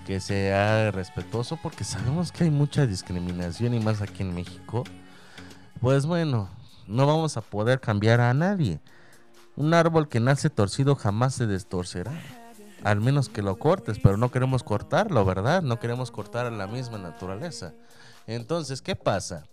que 0.06 0.20
sea 0.20 0.90
respetuoso, 0.90 1.58
porque 1.62 1.84
sabemos 1.84 2.32
que 2.32 2.44
hay 2.44 2.50
mucha 2.50 2.86
discriminación 2.86 3.74
y 3.74 3.80
más 3.80 4.00
aquí 4.00 4.22
en 4.22 4.34
México, 4.34 4.84
pues 5.82 6.06
bueno, 6.06 6.48
no 6.86 7.06
vamos 7.06 7.36
a 7.36 7.42
poder 7.42 7.78
cambiar 7.78 8.22
a 8.22 8.32
nadie. 8.32 8.80
Un 9.56 9.74
árbol 9.74 10.08
que 10.08 10.20
nace 10.20 10.50
torcido 10.50 10.94
jamás 10.96 11.34
se 11.34 11.46
destorcerá. 11.46 12.12
Al 12.82 13.00
menos 13.00 13.28
que 13.28 13.42
lo 13.42 13.58
cortes, 13.58 13.98
pero 14.02 14.16
no 14.16 14.30
queremos 14.30 14.62
cortarlo, 14.62 15.24
¿verdad? 15.24 15.62
No 15.62 15.78
queremos 15.78 16.10
cortar 16.10 16.46
a 16.46 16.50
la 16.50 16.66
misma 16.66 16.98
naturaleza. 16.98 17.74
Entonces, 18.26 18.82
¿qué 18.82 18.96
pasa? 18.96 19.44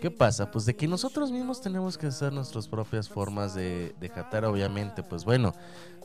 ¿Qué 0.00 0.10
pasa? 0.10 0.50
Pues 0.50 0.66
de 0.66 0.76
que 0.76 0.86
nosotros 0.86 1.30
mismos 1.30 1.60
tenemos 1.60 1.96
que 1.96 2.06
hacer 2.06 2.32
nuestras 2.32 2.68
propias 2.68 3.08
formas 3.08 3.54
de, 3.54 3.94
de 3.98 4.10
catar, 4.10 4.44
obviamente, 4.44 5.02
pues 5.02 5.24
bueno, 5.24 5.52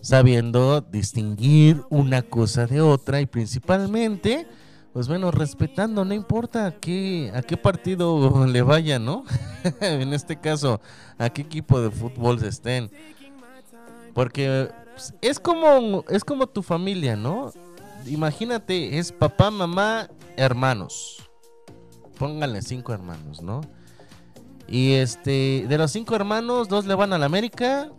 sabiendo 0.02 0.82
distinguir 0.82 1.84
una 1.90 2.22
cosa 2.22 2.66
de 2.66 2.82
otra 2.82 3.20
y 3.22 3.26
principalmente, 3.26 4.48
pues 4.94 5.08
bueno, 5.08 5.32
respetando, 5.32 6.06
no 6.06 6.14
importa 6.14 6.68
a 6.68 6.72
qué, 6.72 7.32
a 7.34 7.42
qué 7.42 7.58
partido 7.58 8.46
le 8.48 8.62
vaya, 8.62 9.00
¿no? 9.00 9.26
en 9.82 10.14
este 10.14 10.40
caso, 10.40 10.82
a 11.18 11.30
qué 11.30 11.42
equipo 11.42 11.82
de 11.82 11.92
fútbol 11.92 12.40
se 12.40 12.48
estén. 12.48 12.90
Porque 14.20 14.70
pues, 14.92 15.14
es 15.22 15.40
como, 15.40 16.04
es 16.10 16.26
como 16.26 16.46
tu 16.46 16.62
familia, 16.62 17.16
¿no? 17.16 17.54
Imagínate, 18.06 19.00
es 19.00 19.14
papá, 19.14 19.50
mamá, 19.50 20.10
hermanos. 20.36 21.30
Pónganle 22.18 22.62
cinco 22.62 22.92
hermanos, 22.92 23.42
¿no? 23.42 23.62
Y 24.68 24.96
este, 24.96 25.66
de 25.70 25.78
los 25.78 25.92
cinco 25.92 26.18
hermanos, 26.18 26.68
dos 26.68 26.86
le 26.86 26.96
van 26.96 27.14
a 27.14 27.18
la 27.18 27.28
América, 27.28 27.94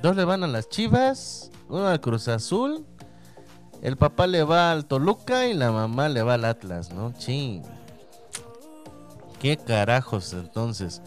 dos 0.00 0.16
le 0.16 0.24
van 0.24 0.44
a 0.44 0.46
las 0.46 0.70
Chivas, 0.70 1.50
uno 1.68 1.86
al 1.86 2.00
Cruz 2.00 2.26
Azul, 2.28 2.86
el 3.82 3.98
papá 3.98 4.26
le 4.26 4.44
va 4.44 4.72
al 4.72 4.86
Toluca 4.86 5.46
y 5.46 5.52
la 5.52 5.72
mamá 5.72 6.08
le 6.08 6.22
va 6.22 6.34
al 6.36 6.46
Atlas, 6.46 6.90
¿no? 6.90 7.12
Ching. 7.18 7.62
¿Qué 9.40 9.58
carajos 9.58 10.32
entonces? 10.32 11.02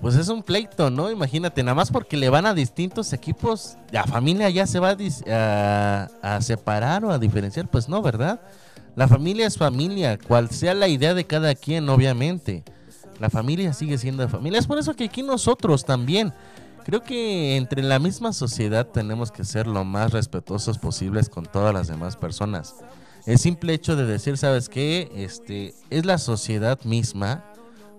Pues 0.00 0.14
es 0.14 0.28
un 0.28 0.42
pleito, 0.42 0.90
¿no? 0.90 1.10
Imagínate, 1.10 1.62
nada 1.62 1.74
más 1.74 1.90
porque 1.90 2.16
le 2.16 2.28
van 2.28 2.46
a 2.46 2.54
distintos 2.54 3.12
equipos, 3.12 3.76
la 3.90 4.04
familia 4.04 4.50
ya 4.50 4.66
se 4.66 4.78
va 4.78 4.96
a, 5.30 6.40
separar 6.40 7.04
o 7.04 7.10
a 7.10 7.18
diferenciar, 7.18 7.68
pues 7.68 7.88
no, 7.88 8.02
¿verdad? 8.02 8.40
La 8.94 9.08
familia 9.08 9.46
es 9.46 9.56
familia, 9.56 10.18
cual 10.18 10.50
sea 10.50 10.74
la 10.74 10.88
idea 10.88 11.14
de 11.14 11.24
cada 11.24 11.54
quien, 11.54 11.88
obviamente. 11.88 12.62
La 13.18 13.30
familia 13.30 13.72
sigue 13.72 13.96
siendo 13.96 14.28
familia. 14.28 14.58
Es 14.58 14.66
por 14.66 14.78
eso 14.78 14.94
que 14.94 15.04
aquí 15.04 15.22
nosotros 15.22 15.84
también, 15.84 16.32
creo 16.84 17.02
que 17.02 17.56
entre 17.56 17.82
la 17.82 17.98
misma 17.98 18.32
sociedad 18.34 18.86
tenemos 18.86 19.32
que 19.32 19.44
ser 19.44 19.66
lo 19.66 19.84
más 19.84 20.12
respetuosos 20.12 20.78
posibles 20.78 21.30
con 21.30 21.46
todas 21.46 21.72
las 21.72 21.88
demás 21.88 22.16
personas. 22.16 22.74
El 23.24 23.38
simple 23.38 23.72
hecho 23.72 23.96
de 23.96 24.04
decir, 24.04 24.36
¿sabes 24.36 24.68
qué? 24.68 25.10
Este, 25.16 25.74
es 25.90 26.04
la 26.04 26.18
sociedad 26.18 26.78
misma 26.84 27.44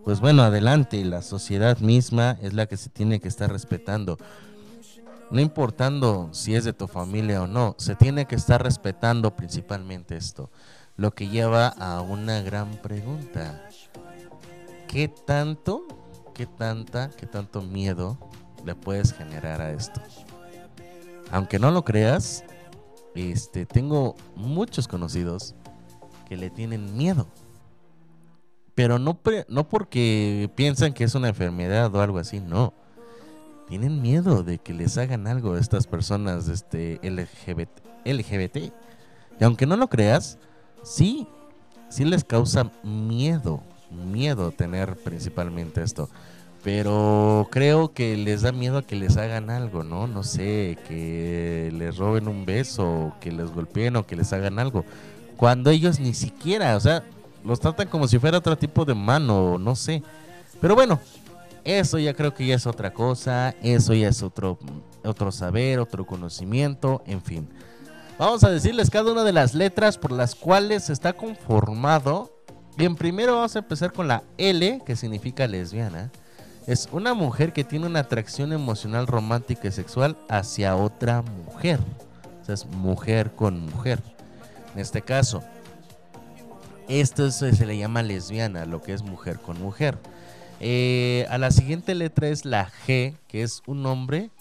pues 0.07 0.21
bueno, 0.21 0.43
adelante, 0.43 1.03
la 1.03 1.21
sociedad 1.21 1.79
misma 1.79 2.37
es 2.41 2.53
la 2.53 2.65
que 2.67 2.77
se 2.77 2.89
tiene 2.89 3.19
que 3.19 3.27
estar 3.27 3.51
respetando. 3.51 4.17
No 5.31 5.41
importando 5.41 6.29
si 6.31 6.55
es 6.55 6.63
de 6.63 6.71
tu 6.71 6.87
familia 6.87 7.43
o 7.43 7.47
no, 7.47 7.75
se 7.77 7.93
tiene 7.93 8.23
que 8.23 8.35
estar 8.35 8.63
respetando 8.63 9.35
principalmente 9.35 10.15
esto. 10.15 10.49
Lo 10.95 11.11
que 11.11 11.27
lleva 11.27 11.67
a 11.67 11.99
una 11.99 12.41
gran 12.41 12.71
pregunta. 12.77 13.67
¿Qué 14.87 15.09
tanto, 15.09 15.85
qué 16.33 16.45
tanta, 16.45 17.09
qué 17.09 17.25
tanto 17.25 17.61
miedo 17.61 18.17
le 18.63 18.75
puedes 18.75 19.11
generar 19.11 19.59
a 19.59 19.71
esto? 19.71 19.99
Aunque 21.31 21.59
no 21.59 21.69
lo 21.69 21.83
creas, 21.83 22.45
este, 23.13 23.65
tengo 23.65 24.15
muchos 24.37 24.87
conocidos 24.87 25.53
que 26.29 26.37
le 26.37 26.49
tienen 26.49 26.95
miedo 26.95 27.27
pero 28.77 28.99
no, 28.99 29.15
pre- 29.15 29.47
no 29.49 29.67
porque 29.67 30.51
piensan 30.53 30.93
que 30.93 31.03
es 31.03 31.15
una 31.15 31.29
enfermedad 31.29 31.93
o 31.95 31.99
algo 31.99 32.19
así, 32.19 32.39
no. 32.39 32.75
Tienen 33.67 34.03
miedo 34.03 34.43
de 34.43 34.59
que 34.59 34.71
les 34.71 34.99
hagan 34.99 35.25
algo 35.25 35.55
a 35.55 35.59
estas 35.59 35.87
personas 35.87 36.47
este, 36.47 36.99
LGBT, 37.01 37.71
LGBT. 38.05 38.57
Y 39.39 39.43
aunque 39.43 39.65
no 39.65 39.77
lo 39.77 39.87
creas, 39.87 40.37
sí, 40.83 41.25
sí 41.89 42.05
les 42.05 42.23
causa 42.23 42.71
miedo, 42.83 43.63
miedo 44.11 44.51
tener 44.51 44.95
principalmente 44.97 45.81
esto. 45.81 46.07
Pero 46.63 47.47
creo 47.49 47.93
que 47.93 48.15
les 48.15 48.43
da 48.43 48.51
miedo 48.51 48.85
que 48.85 48.95
les 48.95 49.17
hagan 49.17 49.49
algo, 49.49 49.81
¿no? 49.83 50.05
No 50.05 50.21
sé, 50.21 50.77
que 50.87 51.73
les 51.73 51.97
roben 51.97 52.27
un 52.27 52.45
beso, 52.45 53.15
que 53.21 53.31
les 53.31 53.49
golpeen 53.49 53.95
o 53.95 54.05
que 54.05 54.15
les 54.15 54.31
hagan 54.33 54.59
algo. 54.59 54.85
Cuando 55.35 55.71
ellos 55.71 55.99
ni 55.99 56.13
siquiera, 56.13 56.75
o 56.75 56.79
sea, 56.79 57.03
los 57.47 57.59
tratan 57.59 57.87
como 57.87 58.07
si 58.07 58.19
fuera 58.19 58.37
otro 58.37 58.57
tipo 58.57 58.83
de 58.85 58.93
mano, 58.93 59.57
no 59.57 59.75
sé. 59.75 60.03
Pero 60.59 60.75
bueno, 60.75 60.99
eso 61.63 61.97
ya 61.97 62.13
creo 62.13 62.33
que 62.33 62.45
ya 62.45 62.55
es 62.55 62.67
otra 62.67 62.93
cosa, 62.93 63.55
eso 63.63 63.93
ya 63.93 64.09
es 64.09 64.21
otro, 64.21 64.59
otro 65.03 65.31
saber, 65.31 65.79
otro 65.79 66.05
conocimiento, 66.05 67.01
en 67.07 67.21
fin. 67.21 67.49
Vamos 68.19 68.43
a 68.43 68.49
decirles 68.49 68.89
cada 68.89 69.11
una 69.11 69.23
de 69.23 69.33
las 69.33 69.53
letras 69.53 69.97
por 69.97 70.11
las 70.11 70.35
cuales 70.35 70.89
está 70.89 71.13
conformado. 71.13 72.31
Bien, 72.75 72.95
primero 72.95 73.35
vamos 73.35 73.55
a 73.55 73.59
empezar 73.59 73.93
con 73.93 74.07
la 74.07 74.23
L, 74.37 74.81
que 74.85 74.95
significa 74.95 75.47
lesbiana. 75.47 76.11
Es 76.65 76.89
una 76.91 77.13
mujer 77.13 77.53
que 77.53 77.63
tiene 77.63 77.85
una 77.85 77.99
atracción 77.99 78.51
emocional, 78.51 79.07
romántica 79.07 79.67
y 79.67 79.71
sexual 79.71 80.17
hacia 80.29 80.75
otra 80.75 81.21
mujer. 81.21 81.79
O 82.41 82.45
sea, 82.45 82.55
es 82.55 82.65
mujer 82.65 83.31
con 83.35 83.65
mujer. 83.67 84.01
En 84.73 84.81
este 84.81 85.01
caso, 85.01 85.43
esto 86.87 87.29
se, 87.31 87.55
se 87.55 87.65
le 87.65 87.77
llama 87.77 88.03
lesbiana, 88.03 88.65
lo 88.65 88.81
que 88.81 88.93
es 88.93 89.03
mujer 89.03 89.39
con 89.39 89.59
mujer. 89.61 89.97
Eh, 90.59 91.27
a 91.29 91.37
la 91.37 91.51
siguiente 91.51 91.93
letra 91.93 92.29
es 92.29 92.45
la 92.45 92.71
G, 92.87 93.15
que 93.27 93.43
es 93.43 93.61
un 93.67 93.85
hombre 93.85 94.31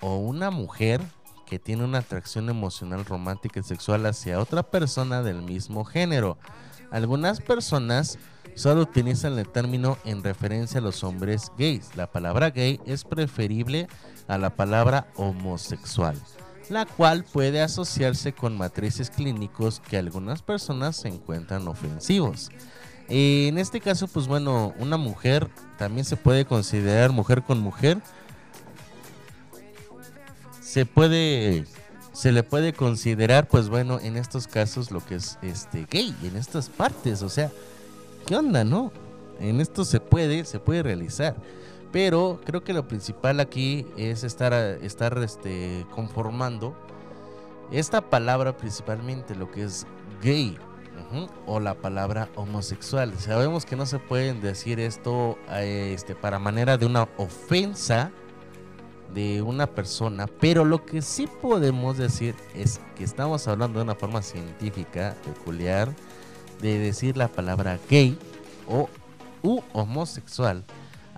o 0.00 0.16
una 0.16 0.50
mujer 0.50 1.00
que 1.46 1.58
tiene 1.58 1.84
una 1.84 1.98
atracción 1.98 2.48
emocional, 2.50 3.04
romántica 3.04 3.60
y 3.60 3.62
sexual 3.62 4.04
hacia 4.06 4.40
otra 4.40 4.64
persona 4.64 5.22
del 5.22 5.42
mismo 5.42 5.84
género. 5.84 6.36
Algunas 6.90 7.40
personas 7.40 8.18
solo 8.54 8.82
utilizan 8.82 9.38
el 9.38 9.48
término 9.48 9.98
en 10.04 10.24
referencia 10.24 10.80
a 10.80 10.82
los 10.82 11.04
hombres 11.04 11.52
gays. 11.56 11.96
La 11.96 12.10
palabra 12.10 12.50
gay 12.50 12.80
es 12.84 13.04
preferible 13.04 13.86
a 14.26 14.38
la 14.38 14.50
palabra 14.50 15.06
homosexual, 15.14 16.16
la 16.68 16.86
cual 16.86 17.24
puede 17.24 17.62
asociarse 17.62 18.32
con 18.32 18.56
matrices 18.56 19.10
clínicos 19.10 19.80
que 19.80 19.96
algunas 19.96 20.42
personas 20.42 20.96
se 20.96 21.08
encuentran 21.08 21.68
ofensivos. 21.68 22.50
Eh, 23.08 23.46
en 23.48 23.58
este 23.58 23.80
caso, 23.80 24.08
pues 24.08 24.26
bueno, 24.26 24.74
una 24.78 24.96
mujer 24.96 25.48
también 25.78 26.04
se 26.04 26.16
puede 26.16 26.44
considerar 26.44 27.12
mujer 27.12 27.42
con 27.42 27.60
mujer. 27.60 27.98
Se 30.60 30.84
puede, 30.86 31.64
se 32.12 32.32
le 32.32 32.42
puede 32.42 32.72
considerar, 32.72 33.46
pues 33.46 33.68
bueno, 33.68 34.00
en 34.00 34.16
estos 34.16 34.46
casos 34.46 34.90
lo 34.90 35.04
que 35.04 35.16
es 35.16 35.38
este 35.42 35.86
gay, 35.88 36.14
en 36.22 36.36
estas 36.36 36.68
partes, 36.68 37.22
o 37.22 37.28
sea, 37.28 37.50
¿qué 38.26 38.36
onda, 38.36 38.64
no? 38.64 38.92
En 39.40 39.60
esto 39.60 39.84
se 39.84 40.00
puede, 40.00 40.44
se 40.44 40.58
puede 40.58 40.82
realizar. 40.82 41.36
Pero 41.92 42.40
creo 42.44 42.62
que 42.62 42.72
lo 42.72 42.86
principal 42.88 43.40
aquí 43.40 43.86
es 43.96 44.24
estar, 44.24 44.52
estar 44.52 45.16
este, 45.18 45.86
conformando 45.94 46.76
esta 47.70 48.00
palabra 48.00 48.56
principalmente, 48.56 49.34
lo 49.34 49.50
que 49.50 49.64
es 49.64 49.86
gay. 50.22 50.58
O 51.46 51.60
la 51.60 51.74
palabra 51.74 52.28
homosexual. 52.34 53.14
Sabemos 53.18 53.64
que 53.64 53.76
no 53.76 53.86
se 53.86 53.98
pueden 53.98 54.40
decir 54.40 54.80
esto 54.80 55.38
eh, 55.50 55.92
este, 55.94 56.14
para 56.14 56.38
manera 56.38 56.78
de 56.78 56.86
una 56.86 57.08
ofensa 57.16 58.10
de 59.14 59.40
una 59.40 59.66
persona, 59.66 60.26
pero 60.26 60.64
lo 60.64 60.84
que 60.84 61.02
sí 61.02 61.28
podemos 61.40 61.96
decir 61.96 62.34
es 62.54 62.80
que 62.96 63.04
estamos 63.04 63.46
hablando 63.46 63.78
de 63.78 63.84
una 63.84 63.94
forma 63.94 64.20
científica 64.20 65.14
peculiar 65.24 65.94
de 66.60 66.78
decir 66.78 67.16
la 67.16 67.28
palabra 67.28 67.78
gay 67.88 68.18
o 68.68 68.88
u 69.42 69.60
homosexual 69.72 70.64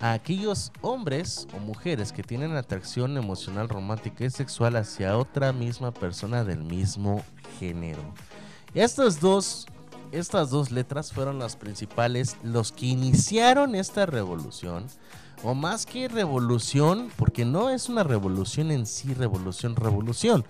a 0.01 0.12
aquellos 0.12 0.72
hombres 0.80 1.46
o 1.57 1.61
mujeres 1.61 2.12
que 2.12 2.22
tienen 2.22 2.57
atracción 2.57 3.16
emocional, 3.16 3.68
romántica 3.68 4.24
y 4.24 4.30
sexual 4.30 4.76
hacia 4.76 5.16
otra 5.16 5.53
misma 5.53 5.92
persona 5.92 6.44
del 6.44 6.62
mismo 6.62 7.22
género. 7.59 8.03
Estas 8.74 9.20
dos, 9.20 9.66
estas 10.12 10.51
dos 10.51 10.70
letras 10.70 11.12
fueron 11.12 11.38
las 11.38 11.57
principales, 11.57 12.36
los 12.42 12.72
que 12.72 12.86
iniciaron 12.86 13.74
esta 13.74 14.07
revolución. 14.07 14.86
O 15.44 15.55
más 15.55 15.86
que 15.86 16.09
revolución, 16.09 17.11
porque 17.16 17.44
no 17.44 17.70
es 17.70 17.88
una 17.88 18.03
revolución 18.03 18.72
en 18.72 18.86
sí, 18.86 19.14
revolución, 19.14 19.76
revolución, 19.76 20.44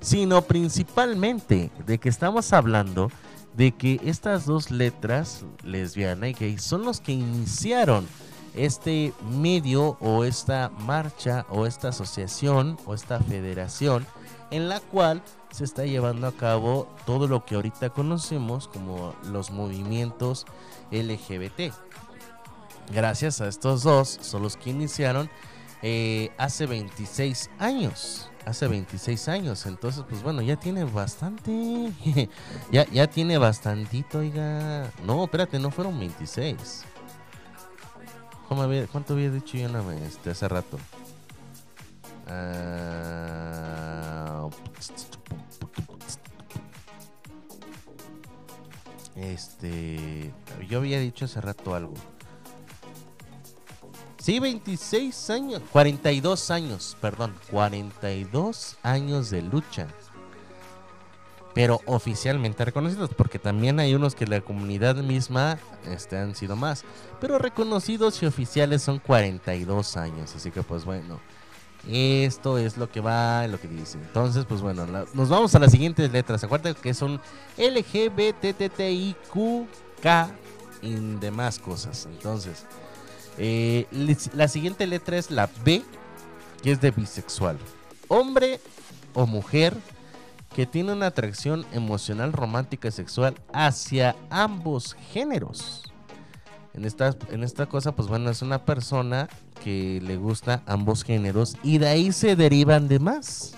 sino 0.00 0.42
principalmente 0.42 1.70
de 1.86 1.98
que 1.98 2.10
estamos 2.10 2.52
hablando 2.52 3.10
de 3.56 3.72
que 3.72 4.00
estas 4.04 4.44
dos 4.44 4.70
letras, 4.70 5.44
lesbiana 5.62 6.28
y 6.28 6.34
gay, 6.34 6.58
son 6.58 6.84
los 6.84 7.00
que 7.00 7.12
iniciaron 7.12 8.06
este 8.54 9.12
medio 9.28 9.96
o 10.00 10.24
esta 10.24 10.70
marcha 10.80 11.46
o 11.50 11.66
esta 11.66 11.88
asociación 11.88 12.78
o 12.86 12.94
esta 12.94 13.20
federación 13.20 14.06
en 14.50 14.68
la 14.68 14.80
cual 14.80 15.22
se 15.50 15.64
está 15.64 15.84
llevando 15.84 16.26
a 16.26 16.32
cabo 16.32 16.88
todo 17.06 17.26
lo 17.26 17.44
que 17.44 17.56
ahorita 17.56 17.90
conocemos 17.90 18.68
como 18.68 19.14
los 19.24 19.50
movimientos 19.50 20.46
LGBT. 20.90 21.72
Gracias 22.92 23.40
a 23.40 23.48
estos 23.48 23.82
dos 23.82 24.18
son 24.20 24.42
los 24.42 24.56
que 24.56 24.70
iniciaron 24.70 25.30
eh, 25.82 26.30
hace 26.38 26.66
26 26.66 27.50
años. 27.58 28.30
Hace 28.46 28.68
26 28.68 29.28
años. 29.28 29.66
Entonces, 29.66 30.04
pues 30.08 30.22
bueno, 30.22 30.42
ya 30.42 30.56
tiene 30.56 30.84
bastante. 30.84 31.92
ya, 32.70 32.86
ya 32.90 33.06
tiene 33.06 33.38
bastantito, 33.38 34.18
oiga. 34.18 34.90
No, 35.04 35.24
espérate, 35.24 35.58
no 35.58 35.70
fueron 35.70 35.98
26. 35.98 36.84
¿Cómo 38.48 38.62
había- 38.62 38.86
¿Cuánto 38.86 39.14
había 39.14 39.30
dicho 39.30 39.56
yo 39.56 39.80
vez, 39.80 40.02
este, 40.02 40.30
hace 40.30 40.48
rato? 40.48 40.78
Ah, 42.26 44.48
este. 49.16 50.32
Yo 50.68 50.78
había 50.78 51.00
dicho 51.00 51.24
hace 51.24 51.40
rato 51.40 51.74
algo. 51.74 51.94
Sí, 54.18 54.38
26 54.40 55.30
años. 55.30 55.62
42 55.72 56.50
años, 56.50 56.96
perdón. 57.00 57.34
42 57.50 58.76
años 58.82 59.30
de 59.30 59.42
lucha. 59.42 59.86
Pero 61.54 61.80
oficialmente 61.86 62.64
reconocidos, 62.64 63.10
porque 63.16 63.38
también 63.38 63.78
hay 63.78 63.94
unos 63.94 64.14
que 64.14 64.26
la 64.26 64.40
comunidad 64.40 64.96
misma 64.96 65.58
este, 65.88 66.18
han 66.18 66.34
sido 66.34 66.56
más. 66.56 66.84
Pero 67.20 67.38
reconocidos 67.38 68.20
y 68.22 68.26
oficiales 68.26 68.82
son 68.82 68.98
42 68.98 69.96
años. 69.96 70.34
Así 70.34 70.50
que 70.50 70.62
pues 70.62 70.84
bueno. 70.84 71.20
Esto 71.88 72.56
es 72.56 72.78
lo 72.78 72.90
que 72.90 73.00
va, 73.00 73.46
lo 73.46 73.60
que 73.60 73.68
dice. 73.68 73.98
Entonces, 73.98 74.46
pues 74.46 74.62
bueno, 74.62 74.86
nos 74.86 75.28
vamos 75.28 75.54
a 75.54 75.58
las 75.58 75.70
siguientes 75.70 76.10
letras. 76.10 76.42
Acuérdate 76.42 76.80
que 76.80 76.94
son 76.94 77.20
LGBTTIQK 77.58 79.16
y 80.80 80.94
demás 81.20 81.58
cosas. 81.58 82.06
Entonces, 82.10 82.64
eh, 83.36 83.86
la 84.32 84.48
siguiente 84.48 84.86
letra 84.86 85.18
es 85.18 85.30
la 85.30 85.50
B, 85.64 85.82
que 86.62 86.72
es 86.72 86.80
de 86.80 86.90
bisexual. 86.90 87.58
Hombre 88.08 88.60
o 89.12 89.26
mujer 89.26 89.76
que 90.54 90.66
tiene 90.66 90.92
una 90.92 91.06
atracción 91.06 91.66
emocional, 91.72 92.32
romántica 92.32 92.88
y 92.88 92.92
sexual 92.92 93.34
hacia 93.52 94.14
ambos 94.30 94.96
géneros. 95.12 95.82
En 96.74 96.84
esta, 96.84 97.14
en 97.30 97.44
esta 97.44 97.66
cosa, 97.66 97.92
pues 97.92 98.08
bueno, 98.08 98.30
es 98.30 98.40
una 98.40 98.64
persona 98.64 99.28
que 99.62 100.00
le 100.02 100.16
gusta 100.16 100.62
ambos 100.66 101.04
géneros 101.04 101.56
y 101.62 101.78
de 101.78 101.88
ahí 101.88 102.12
se 102.12 102.36
derivan 102.36 102.88
demás. 102.88 103.54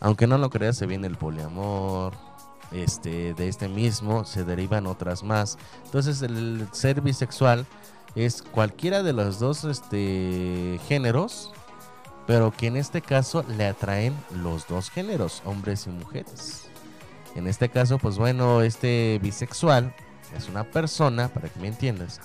Aunque 0.00 0.26
no 0.26 0.38
lo 0.38 0.50
creas, 0.50 0.76
se 0.76 0.86
viene 0.86 1.06
el 1.06 1.16
poliamor, 1.16 2.14
este, 2.72 3.34
de 3.34 3.48
este 3.48 3.68
mismo 3.68 4.24
se 4.24 4.44
derivan 4.44 4.86
otras 4.86 5.22
más. 5.22 5.58
Entonces 5.84 6.22
el 6.22 6.66
ser 6.72 7.00
bisexual 7.02 7.66
es 8.14 8.42
cualquiera 8.42 9.02
de 9.02 9.12
los 9.12 9.38
dos 9.38 9.64
este, 9.64 10.80
géneros, 10.88 11.52
pero 12.26 12.52
que 12.52 12.66
en 12.66 12.76
este 12.76 13.02
caso 13.02 13.44
le 13.56 13.66
atraen 13.66 14.14
los 14.30 14.66
dos 14.68 14.90
géneros, 14.90 15.42
hombres 15.44 15.86
y 15.86 15.90
mujeres. 15.90 16.68
En 17.34 17.46
este 17.46 17.68
caso, 17.68 17.98
pues 17.98 18.18
bueno, 18.18 18.62
este 18.62 19.18
bisexual 19.22 19.94
es 20.36 20.48
una 20.48 20.64
persona, 20.64 21.28
para 21.28 21.48
que 21.48 21.60
me 21.60 21.68
entiendas, 21.68 22.20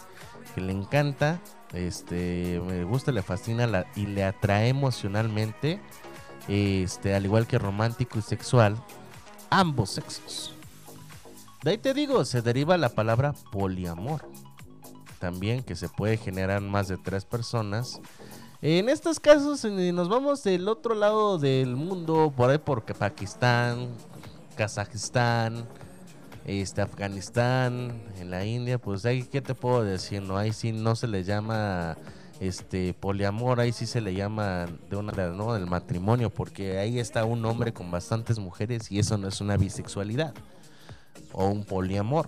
que 0.54 0.62
le 0.62 0.74
encanta, 0.74 1.40
este, 1.74 2.62
me 2.66 2.84
gusta, 2.84 3.12
le 3.12 3.22
fascina 3.22 3.86
y 3.96 4.06
le 4.06 4.24
atrae 4.24 4.70
emocionalmente, 4.70 5.80
este, 6.48 7.16
al 7.16 7.26
igual 7.26 7.48
que 7.48 7.58
romántico 7.58 8.20
y 8.20 8.22
sexual, 8.22 8.78
ambos 9.50 9.92
sexos. 9.92 10.54
De 11.64 11.72
ahí 11.72 11.78
te 11.78 11.94
digo, 11.94 12.24
se 12.24 12.42
deriva 12.42 12.78
la 12.78 12.90
palabra 12.90 13.34
poliamor. 13.52 14.22
También 15.20 15.64
que 15.64 15.76
se 15.76 15.90
puede 15.90 16.18
generar 16.18 16.62
más 16.62 16.88
de 16.88 16.98
tres 16.98 17.26
personas. 17.26 18.00
En 18.60 18.90
estos 18.90 19.20
casos 19.20 19.64
nos 19.66 20.10
vamos 20.10 20.44
del 20.44 20.68
otro 20.68 20.96
lado 20.96 21.38
del 21.38 21.76
mundo, 21.76 22.34
por 22.36 22.50
ahí 22.50 22.58
porque 22.58 22.96
Pakistán, 22.96 23.90
Kazajistán, 24.56 25.68
este, 26.44 26.82
Afganistán, 26.82 28.02
en 28.20 28.32
la 28.32 28.46
India, 28.46 28.80
pues 28.80 29.06
ahí 29.06 29.22
qué 29.26 29.44
te 29.44 29.54
puedo 29.54 29.84
decir, 29.84 30.24
no 30.24 30.38
ahí 30.38 30.54
sí 30.54 30.72
no 30.72 30.96
se 30.96 31.08
le 31.08 31.24
llama 31.24 31.98
este 32.40 32.96
poliamor, 32.96 33.60
ahí 33.60 33.72
sí 33.72 33.86
se 33.86 34.02
le 34.02 34.16
llama 34.16 34.66
de 34.90 34.96
una 34.96 35.12
no 35.12 35.54
del 35.54 35.68
matrimonio, 35.68 36.32
porque 36.32 36.80
ahí 36.80 36.98
está 36.98 37.26
un 37.26 37.46
hombre 37.46 37.74
con 37.74 37.92
bastantes 37.92 38.40
mujeres 38.40 38.92
y 38.92 38.98
eso 38.98 39.20
no 39.20 39.28
es 39.28 39.40
una 39.40 39.56
bisexualidad 39.58 40.34
o 41.32 41.46
un 41.46 41.64
poliamor. 41.64 42.28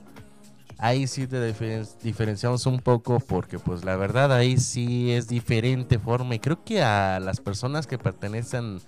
Ahí 0.81 1.07
sí 1.07 1.27
te 1.27 1.53
diferenciamos 2.01 2.65
un 2.65 2.79
poco 2.79 3.19
porque 3.19 3.59
pues 3.59 3.83
la 3.83 3.97
verdad 3.97 4.31
ahí 4.31 4.57
sí 4.57 5.11
es 5.11 5.27
diferente 5.27 5.99
forma 5.99 6.35
y 6.35 6.39
creo 6.39 6.63
que 6.63 6.81
a 6.81 7.19
las 7.19 7.41
personas 7.41 7.85
que 7.85 7.97
pertenecen 7.97 8.79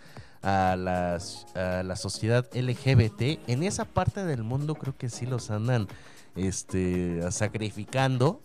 a, 0.42 0.78
las, 0.78 1.46
a 1.54 1.84
la 1.84 1.98
sociedad 1.98 2.48
LGBT 2.54 3.48
en 3.48 3.64
esa 3.64 3.84
parte 3.84 4.24
del 4.24 4.42
mundo 4.44 4.76
creo 4.76 4.98
que 4.98 5.10
sí 5.10 5.26
los 5.26 5.52
andan 5.52 5.90
este 6.38 7.30
sacrificando 7.30 8.42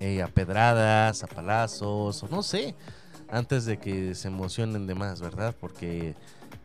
eh, 0.00 0.22
a 0.22 0.28
pedradas, 0.28 1.22
a 1.22 1.26
palazos, 1.26 2.22
o 2.22 2.28
no 2.28 2.42
sé, 2.42 2.74
antes 3.28 3.66
de 3.66 3.78
que 3.78 4.14
se 4.14 4.28
emocionen 4.28 4.86
de 4.86 4.94
más, 4.94 5.20
¿verdad? 5.20 5.54
Porque 5.60 6.14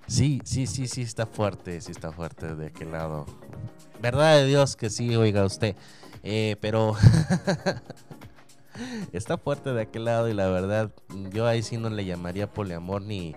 sí, 0.08 0.42
sí, 0.46 0.66
sí, 0.68 0.88
sí 0.88 1.02
está 1.02 1.26
fuerte, 1.26 1.82
sí 1.82 1.92
está 1.92 2.14
fuerte 2.14 2.56
de 2.56 2.68
aquel 2.68 2.94
lado. 2.94 3.26
Verdad 4.02 4.38
de 4.38 4.46
Dios 4.46 4.76
que 4.76 4.90
sí, 4.90 5.16
oiga 5.16 5.46
usted. 5.46 5.76
Eh, 6.24 6.56
pero 6.60 6.96
está 9.14 9.38
fuerte 9.38 9.74
de 9.74 9.84
aquel 9.84 10.06
lado 10.06 10.28
y 10.28 10.34
la 10.34 10.48
verdad, 10.48 10.92
yo 11.32 11.48
ahí 11.48 11.62
sí 11.62 11.78
no 11.78 11.90
le 11.90 12.06
llamaría 12.06 12.52
poliamor 12.52 13.02
ni, 13.02 13.36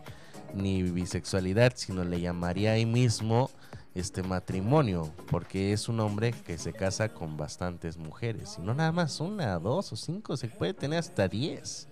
ni 0.55 0.83
bisexualidad, 0.83 1.75
sino 1.77 2.05
le 2.05 2.21
llamaría 2.21 2.73
ahí 2.73 2.87
mismo 2.87 3.51
este 3.95 4.23
matrimonio, 4.23 5.13
porque 5.31 5.73
es 5.73 5.89
un 5.89 6.01
hombre 6.01 6.33
que 6.33 6.57
se 6.57 6.73
casa 6.73 7.09
con 7.09 7.37
bastantes 7.37 7.97
mujeres, 7.97 8.57
y 8.59 8.63
no 8.63 8.75
nada 8.75 8.93
más 8.93 9.21
una, 9.21 9.59
dos 9.59 9.93
o 9.93 9.97
cinco, 9.97 10.37
se 10.37 10.49
puede 10.49 10.73
tener 10.75 11.01
hasta 11.01 11.29
diez. 11.29 11.89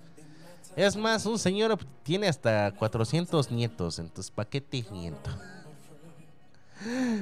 Es 0.76 0.94
más, 0.94 1.26
un 1.26 1.38
señor 1.38 1.78
tiene 2.02 2.28
hasta 2.28 2.70
400 2.72 3.50
nietos, 3.50 3.98
entonces 3.98 4.30
¿para 4.30 4.48
qué 4.48 4.60
te 4.60 4.84
miento? 4.92 5.30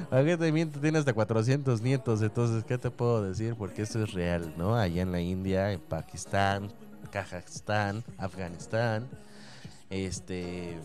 ¿Para 0.09 0.25
qué 0.25 0.37
te 0.37 0.51
miento? 0.51 0.79
Tiene 0.79 0.99
hasta 0.99 1.13
400 1.13 1.81
nietos, 1.81 2.21
entonces 2.21 2.63
¿qué 2.63 2.77
te 2.77 2.91
puedo 2.91 3.23
decir? 3.23 3.55
Porque 3.55 3.83
eso 3.83 4.03
es 4.03 4.13
real, 4.13 4.53
¿no? 4.57 4.75
Allá 4.75 5.01
en 5.01 5.11
la 5.11 5.21
India, 5.21 5.71
en 5.71 5.79
Pakistán, 5.79 6.71
Kazajstán, 7.11 8.03
Afganistán, 8.17 9.07
este, 9.89 10.77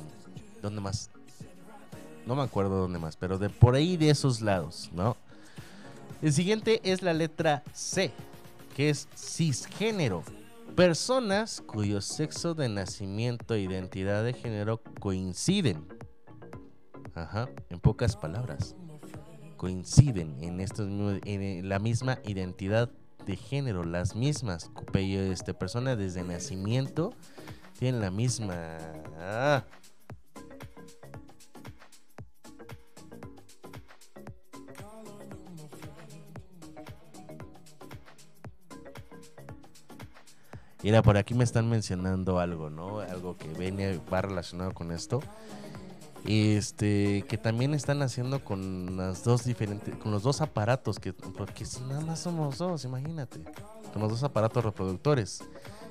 ¿dónde 0.62 0.80
más? 0.80 1.10
No 2.26 2.36
me 2.36 2.42
acuerdo 2.42 2.78
dónde 2.78 2.98
más, 2.98 3.16
pero 3.16 3.38
de 3.38 3.50
por 3.50 3.74
ahí 3.74 3.96
de 3.96 4.10
esos 4.10 4.40
lados, 4.40 4.90
¿no? 4.92 5.16
El 6.22 6.32
siguiente 6.32 6.80
es 6.84 7.02
la 7.02 7.14
letra 7.14 7.62
C, 7.72 8.12
que 8.76 8.90
es 8.90 9.08
cisgénero. 9.16 10.22
Personas 10.76 11.62
cuyo 11.66 12.00
sexo 12.00 12.54
de 12.54 12.68
nacimiento 12.68 13.54
e 13.54 13.60
identidad 13.60 14.22
de 14.22 14.32
género 14.32 14.80
coinciden. 15.00 15.84
Ajá, 17.14 17.48
en 17.68 17.80
pocas 17.80 18.16
palabras. 18.16 18.76
Coinciden 19.56 20.42
en, 20.42 20.60
estos, 20.60 20.88
en 21.24 21.68
la 21.68 21.78
misma 21.78 22.18
identidad 22.24 22.90
de 23.26 23.36
género, 23.36 23.84
las 23.84 24.16
mismas. 24.16 24.70
Este, 24.94 25.54
personas 25.54 25.98
desde 25.98 26.24
nacimiento 26.24 27.12
tienen 27.78 28.00
la 28.00 28.10
misma. 28.10 28.78
Ah, 29.18 29.64
Mira, 40.82 41.02
por 41.02 41.18
aquí 41.18 41.34
me 41.34 41.44
están 41.44 41.68
mencionando 41.68 42.38
algo, 42.38 42.70
¿no? 42.70 43.00
Algo 43.00 43.36
que 43.36 43.48
viene, 43.48 44.00
va 44.10 44.22
relacionado 44.22 44.72
con 44.72 44.92
esto. 44.92 45.20
Este, 46.26 47.24
que 47.28 47.38
también 47.38 47.74
están 47.74 48.02
haciendo 48.02 48.44
con 48.44 48.96
las 48.96 49.24
dos 49.24 49.44
diferentes, 49.44 49.94
con 49.96 50.12
los 50.12 50.22
dos 50.22 50.40
aparatos, 50.40 50.98
que, 50.98 51.12
porque 51.12 51.64
nada 51.88 52.00
más 52.00 52.20
somos 52.20 52.58
dos, 52.58 52.84
imagínate, 52.84 53.40
con 53.92 54.02
los 54.02 54.10
dos 54.10 54.22
aparatos 54.22 54.64
reproductores. 54.64 55.42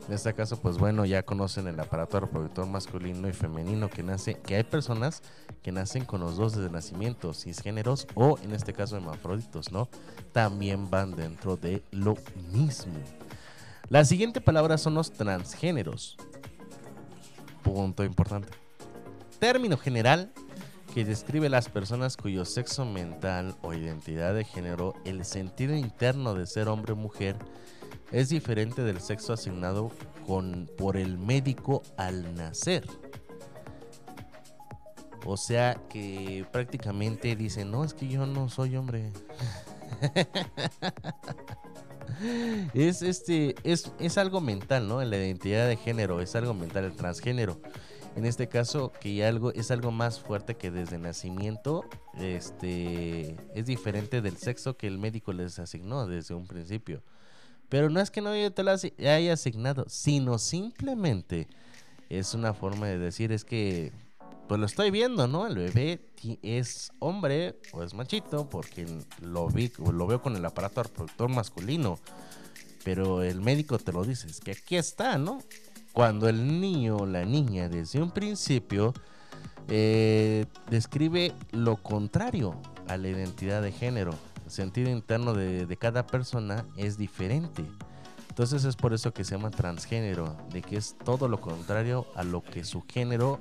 En 0.07 0.15
este 0.15 0.33
caso, 0.33 0.59
pues 0.59 0.77
bueno, 0.79 1.05
ya 1.05 1.21
conocen 1.21 1.67
el 1.67 1.79
aparato 1.79 2.19
reproductor 2.19 2.65
masculino 2.65 3.27
y 3.27 3.33
femenino 3.33 3.89
que 3.91 4.01
nace, 4.01 4.39
que 4.39 4.55
hay 4.55 4.63
personas 4.63 5.21
que 5.61 5.71
nacen 5.71 6.03
con 6.03 6.21
los 6.21 6.35
dos 6.35 6.55
desde 6.55 6.71
nacimiento, 6.71 7.31
cisgéneros 7.33 8.07
o 8.15 8.39
en 8.39 8.53
este 8.53 8.73
caso 8.73 8.97
hermafroditos, 8.97 9.71
¿no? 9.71 9.87
También 10.31 10.89
van 10.89 11.15
dentro 11.15 11.57
de 11.57 11.83
lo 11.91 12.15
mismo. 12.51 12.95
La 13.89 14.03
siguiente 14.03 14.41
palabra 14.41 14.79
son 14.79 14.95
los 14.95 15.11
transgéneros. 15.11 16.17
Punto 17.61 18.03
importante. 18.03 18.68
Término 19.39 19.77
general 19.77 20.31
que 20.93 21.05
describe 21.05 21.49
las 21.49 21.69
personas 21.69 22.17
cuyo 22.17 22.45
sexo 22.45 22.83
mental 22.83 23.55
o 23.61 23.73
identidad 23.73 24.33
de 24.33 24.43
género, 24.43 24.95
el 25.05 25.23
sentido 25.23 25.75
interno 25.75 26.33
de 26.33 26.45
ser 26.45 26.67
hombre 26.67 26.93
o 26.93 26.95
mujer, 26.95 27.35
es 28.11 28.29
diferente 28.29 28.81
del 28.81 28.99
sexo 28.99 29.33
asignado 29.33 29.91
con, 30.25 30.69
por 30.77 30.97
el 30.97 31.17
médico 31.17 31.83
al 31.95 32.35
nacer. 32.35 32.85
O 35.25 35.37
sea 35.37 35.79
que 35.89 36.45
prácticamente 36.51 37.35
dicen, 37.35 37.71
no, 37.71 37.83
es 37.83 37.93
que 37.93 38.07
yo 38.07 38.25
no 38.25 38.49
soy 38.49 38.75
hombre. 38.75 39.11
es 42.73 43.01
este 43.01 43.55
es, 43.63 43.91
es 43.99 44.17
algo 44.17 44.41
mental, 44.41 44.87
¿no? 44.87 45.03
La 45.03 45.17
identidad 45.17 45.67
de 45.67 45.77
género 45.77 46.21
es 46.21 46.35
algo 46.35 46.53
mental, 46.53 46.85
el 46.85 46.95
transgénero. 46.95 47.61
En 48.19 48.25
este 48.25 48.49
caso, 48.49 48.91
que 48.99 49.23
algo 49.23 49.53
es 49.53 49.71
algo 49.71 49.91
más 49.91 50.19
fuerte 50.19 50.57
que 50.57 50.71
desde 50.71 50.97
nacimiento, 50.97 51.85
este 52.19 53.37
es 53.55 53.65
diferente 53.65 54.21
del 54.21 54.35
sexo 54.35 54.75
que 54.75 54.87
el 54.87 54.97
médico 54.97 55.31
les 55.31 55.57
asignó 55.57 56.05
desde 56.05 56.33
un 56.33 56.45
principio. 56.45 57.01
Pero 57.69 57.89
no 57.89 58.01
es 58.01 58.11
que 58.11 58.19
no 58.19 58.31
te 58.51 58.63
lo 58.63 58.71
haya 58.71 59.31
asignado, 59.31 59.85
sino 59.87 60.37
simplemente 60.37 61.47
es 62.09 62.33
una 62.33 62.53
forma 62.53 62.87
de 62.87 62.97
decir 62.97 63.31
es 63.31 63.45
que 63.45 63.93
pues 64.49 64.59
lo 64.59 64.65
estoy 64.65 64.91
viendo, 64.91 65.25
¿no? 65.25 65.47
El 65.47 65.55
bebé 65.55 66.01
es 66.41 66.91
hombre 66.99 67.55
o 67.71 67.83
es 67.83 67.93
machito 67.93 68.49
porque 68.49 68.85
lo 69.21 69.47
vi, 69.47 69.71
lo 69.77 70.07
veo 70.07 70.21
con 70.21 70.35
el 70.35 70.43
aparato 70.43 70.83
reproductor 70.83 71.29
masculino. 71.29 71.97
Pero 72.83 73.23
el 73.23 73.39
médico 73.39 73.79
te 73.79 73.93
lo 73.93 74.03
dice, 74.03 74.27
es 74.27 74.41
que 74.41 74.51
aquí 74.51 74.75
está, 74.75 75.17
¿no? 75.17 75.39
Cuando 75.93 76.29
el 76.29 76.59
niño 76.61 76.97
o 76.97 77.05
la 77.05 77.25
niña 77.25 77.69
desde 77.69 78.01
un 78.01 78.11
principio 78.11 78.93
eh, 79.67 80.45
describe 80.69 81.33
lo 81.51 81.77
contrario 81.77 82.59
a 82.87 82.97
la 82.97 83.07
identidad 83.07 83.61
de 83.61 83.71
género. 83.71 84.11
sentido 84.47 84.89
interno 84.89 85.33
de, 85.33 85.65
de 85.65 85.77
cada 85.77 86.07
persona 86.07 86.65
es 86.75 86.97
diferente. 86.97 87.63
Entonces 88.29 88.63
es 88.63 88.75
por 88.75 88.93
eso 88.93 89.13
que 89.13 89.23
se 89.23 89.35
llama 89.35 89.51
transgénero, 89.51 90.37
de 90.51 90.61
que 90.61 90.77
es 90.77 90.95
todo 91.03 91.27
lo 91.27 91.41
contrario 91.41 92.07
a 92.15 92.23
lo 92.23 92.41
que 92.41 92.63
su 92.63 92.83
género 92.87 93.39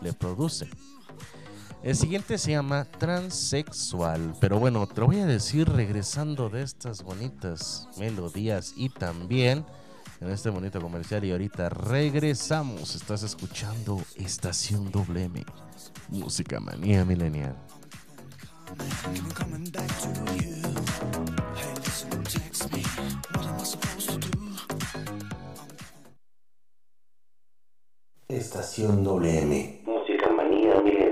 le 0.00 0.12
produce. 0.12 0.68
El 1.82 1.96
siguiente 1.96 2.38
se 2.38 2.52
llama 2.52 2.84
transexual, 2.84 4.34
pero 4.40 4.58
bueno, 4.58 4.86
te 4.86 5.00
lo 5.00 5.06
voy 5.08 5.18
a 5.20 5.26
decir 5.26 5.68
regresando 5.68 6.48
de 6.48 6.62
estas 6.62 7.02
bonitas 7.02 7.88
melodías 7.98 8.74
y 8.76 8.88
también 8.88 9.64
en 10.22 10.30
este 10.30 10.50
bonito 10.50 10.80
comercial 10.80 11.24
y 11.24 11.32
ahorita 11.32 11.68
regresamos. 11.68 12.94
Estás 12.94 13.22
escuchando 13.24 14.00
Estación 14.16 14.90
WM, 14.92 15.44
Música 16.10 16.60
Manía 16.60 17.04
Milenial. 17.04 17.56
Estación 28.28 29.04
WM. 29.04 29.82
Música 29.84 30.30
manía 30.30 30.80
milenial. 30.80 31.11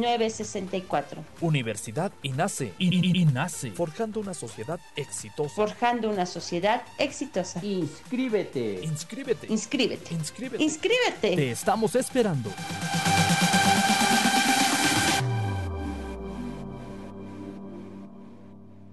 718-127-1964. 0.00 1.18
Universidad 1.40 2.12
INACE. 2.22 2.72
I- 2.78 2.88
I- 2.88 3.20
INACE. 3.22 3.70
Forjando 3.72 4.20
una 4.20 4.34
sociedad 4.34 4.78
exitosa. 4.94 5.54
Forjando 5.54 6.10
una 6.10 6.26
sociedad 6.26 6.82
exitosa. 6.98 7.60
Inscríbete. 7.64 8.80
Inscríbete. 8.82 9.46
Inscríbete. 9.48 10.14
Inscríbete. 10.14 10.62
Inscríbete. 10.62 11.36
Te 11.36 11.50
estamos 11.50 11.94
esperando. 11.94 12.50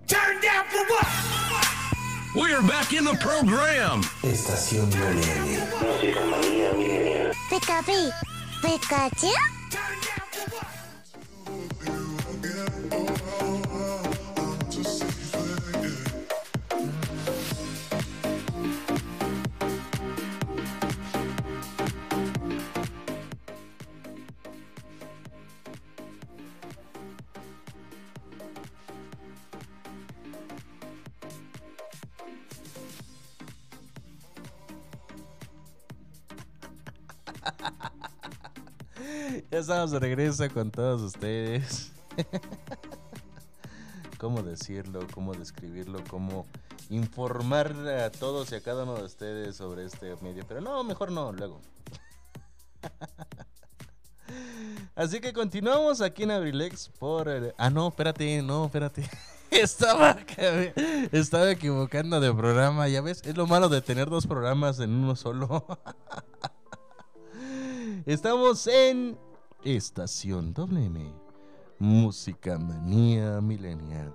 Turn 0.08 0.42
down 0.42 0.66
for 0.70 0.84
what? 0.90 1.08
We're 2.36 2.62
back 2.62 2.94
in 2.94 3.06
the 3.06 3.14
program. 3.16 4.02
Estación 4.24 4.90
Millennial. 4.90 5.68
Música 5.82 6.22
manía 6.26 6.74
milenial. 6.74 7.32
Pikachu, 8.62 9.28
Pikachu. 11.54 12.03
Ya 39.54 39.60
estamos 39.60 39.92
de 39.92 40.00
regreso 40.00 40.50
con 40.52 40.72
todos 40.72 41.00
ustedes. 41.00 41.92
¿Cómo 44.18 44.42
decirlo? 44.42 45.02
¿Cómo 45.14 45.36
describirlo? 45.36 46.04
¿Cómo 46.10 46.48
informar 46.90 47.72
a 47.88 48.10
todos 48.10 48.52
y 48.52 48.56
a 48.56 48.62
cada 48.62 48.82
uno 48.82 48.96
de 48.96 49.04
ustedes 49.04 49.56
sobre 49.56 49.86
este 49.86 50.16
medio? 50.24 50.44
Pero 50.48 50.60
no, 50.60 50.84
mejor 50.84 51.12
no, 51.12 51.32
luego. 51.32 51.62
Así 54.96 55.22
que 55.22 55.34
continuamos 55.34 56.02
aquí 56.02 56.24
en 56.24 56.32
Abrilex 56.32 56.90
por... 56.98 57.54
Ah, 57.56 57.70
no, 57.70 57.90
espérate, 57.90 58.42
no, 58.42 58.66
espérate. 58.66 59.08
Estaba, 59.52 60.18
estaba 61.12 61.52
equivocando 61.52 62.20
de 62.20 62.34
programa, 62.34 62.88
ya 62.88 63.02
ves, 63.02 63.22
es 63.24 63.38
lo 63.38 63.46
malo 63.46 63.70
de 63.70 63.84
tener 63.84 64.10
dos 64.10 64.26
programas 64.26 64.80
en 64.80 64.90
uno 64.90 65.16
solo. 65.16 65.68
Estamos 68.08 68.66
en 68.66 69.16
Estación 69.66 70.54
WM, 70.54 71.14
Música 71.80 72.58
Manía 72.58 73.40
Millennial. 73.40 74.14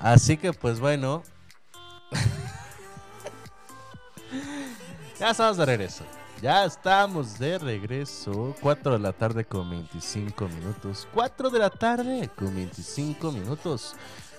Así 0.00 0.38
que 0.38 0.54
pues 0.54 0.80
bueno. 0.80 1.22
Ya 5.24 5.30
estamos 5.30 5.56
de 5.56 5.64
regreso. 5.64 6.04
Ya 6.42 6.64
estamos 6.66 7.38
de 7.38 7.58
regreso. 7.58 8.54
4 8.60 8.92
de 8.92 8.98
la 8.98 9.12
tarde 9.12 9.46
con 9.46 9.70
25 9.70 10.48
minutos. 10.48 11.08
4 11.14 11.48
de 11.48 11.58
la 11.58 11.70
tarde 11.70 12.30
con 12.36 12.54
25 12.54 13.32
minutos. 13.32 13.94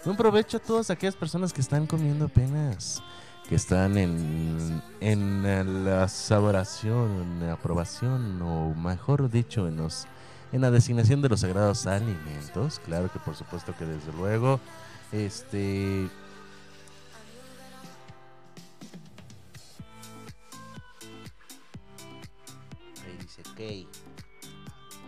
Un 0.05 0.15
provecho 0.15 0.57
a 0.57 0.59
todas 0.59 0.91
aquellas 0.91 1.15
personas 1.15 1.51
que 1.51 1.61
están 1.61 1.87
comiendo 1.87 2.25
apenas. 2.25 3.01
Que 3.49 3.55
están 3.55 3.97
en, 3.97 4.79
en 4.99 5.85
la 5.85 6.07
saboración, 6.07 7.41
en 7.41 7.49
aprobación, 7.49 8.39
o 8.43 8.75
mejor 8.75 9.31
dicho, 9.31 9.67
en, 9.67 9.77
los, 9.77 10.05
en 10.51 10.61
la 10.61 10.69
designación 10.69 11.19
de 11.23 11.29
los 11.29 11.39
sagrados 11.39 11.87
alimentos. 11.87 12.79
Claro 12.85 13.11
que 13.11 13.17
por 13.17 13.35
supuesto 13.35 13.73
que 13.75 13.85
desde 13.85 14.11
luego. 14.13 14.59
Este. 15.11 16.07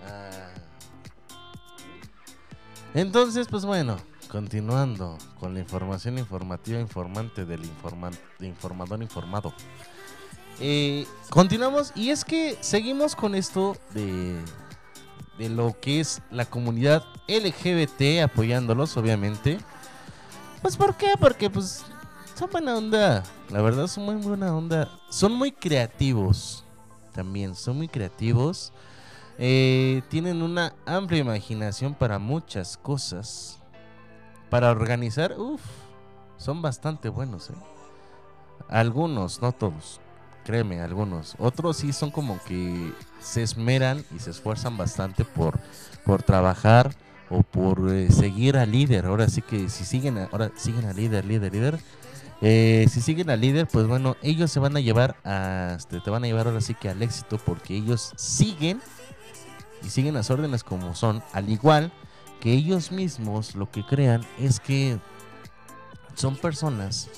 Ah. 0.05 0.53
Entonces, 2.93 3.47
pues 3.49 3.65
bueno, 3.65 3.97
continuando 4.27 5.17
con 5.39 5.53
la 5.53 5.59
información 5.59 6.17
informativa 6.17 6.79
informante 6.79 7.45
del 7.45 7.61
de 8.39 8.47
informador 8.47 9.01
informado. 9.01 9.53
Eh, 10.59 11.05
continuamos 11.29 11.91
y 11.95 12.09
es 12.09 12.25
que 12.25 12.57
seguimos 12.61 13.15
con 13.15 13.35
esto 13.35 13.77
de, 13.93 14.35
de 15.37 15.49
lo 15.49 15.79
que 15.79 15.99
es 15.99 16.21
la 16.31 16.45
comunidad 16.45 17.03
LGBT 17.27 18.23
apoyándolos, 18.23 18.97
obviamente. 18.97 19.59
Pues 20.61 20.75
¿por 20.77 20.95
qué? 20.95 21.13
Porque 21.19 21.49
pues 21.49 21.85
son 22.33 22.49
buena 22.51 22.75
onda. 22.75 23.23
La 23.49 23.61
verdad 23.61 23.87
son 23.87 24.05
muy 24.05 24.15
buena 24.15 24.55
onda. 24.55 24.89
Son 25.09 25.33
muy 25.33 25.51
creativos. 25.51 26.63
También 27.17 27.55
son 27.55 27.77
muy 27.77 27.87
creativos. 27.87 28.71
Eh, 29.39 30.03
tienen 30.07 30.43
una 30.43 30.75
amplia 30.85 31.19
imaginación 31.19 31.95
para 31.95 32.19
muchas 32.19 32.77
cosas. 32.77 33.57
Para 34.51 34.69
organizar, 34.69 35.33
uff, 35.35 35.61
son 36.37 36.61
bastante 36.61 37.09
buenos. 37.09 37.49
eh. 37.49 37.53
Algunos, 38.69 39.41
no 39.41 39.51
todos. 39.51 39.99
Créeme, 40.45 40.79
algunos. 40.79 41.33
Otros 41.39 41.77
sí 41.77 41.91
son 41.91 42.11
como 42.11 42.39
que 42.45 42.93
se 43.19 43.41
esmeran 43.41 44.05
y 44.15 44.19
se 44.19 44.29
esfuerzan 44.29 44.77
bastante 44.77 45.25
por, 45.25 45.57
por 46.05 46.21
trabajar 46.21 46.91
o 47.31 47.41
por 47.41 47.89
eh, 47.91 48.11
seguir 48.11 48.57
al 48.57 48.71
líder. 48.71 49.07
Ahora 49.07 49.27
sí 49.27 49.41
que 49.41 49.69
si 49.69 49.85
siguen, 49.85 50.19
a- 50.19 50.29
ahora 50.31 50.51
siguen 50.55 50.85
al 50.85 50.95
líder, 50.95 51.25
líder, 51.25 51.51
líder. 51.51 51.79
Eh, 52.41 52.85
si 52.89 53.01
siguen 53.01 53.29
al 53.29 53.41
líder, 53.41 53.67
pues 53.67 53.87
bueno, 53.87 54.15
ellos 54.21 54.51
se 54.51 54.59
van 54.59 54.77
a 54.77 54.79
llevar 54.79 55.17
a, 55.23 55.75
este, 55.77 55.99
te 55.99 56.09
van 56.09 56.23
a 56.23 56.27
llevar 56.27 56.47
ahora 56.47 56.61
sí 56.61 56.75
que 56.75 56.89
al 56.89 57.01
éxito 57.01 57.39
porque 57.43 57.75
ellos 57.75 58.13
siguen 58.15 58.81
y 59.83 59.89
siguen 59.89 60.13
las 60.13 60.29
órdenes 60.29 60.63
como 60.63 60.93
son, 60.95 61.23
al 61.33 61.49
igual 61.49 61.91
que 62.39 62.53
ellos 62.53 62.91
mismos 62.91 63.55
lo 63.55 63.71
que 63.71 63.83
crean 63.83 64.25
es 64.39 64.59
que 64.59 64.99
son 66.15 66.35
personas 66.35 67.09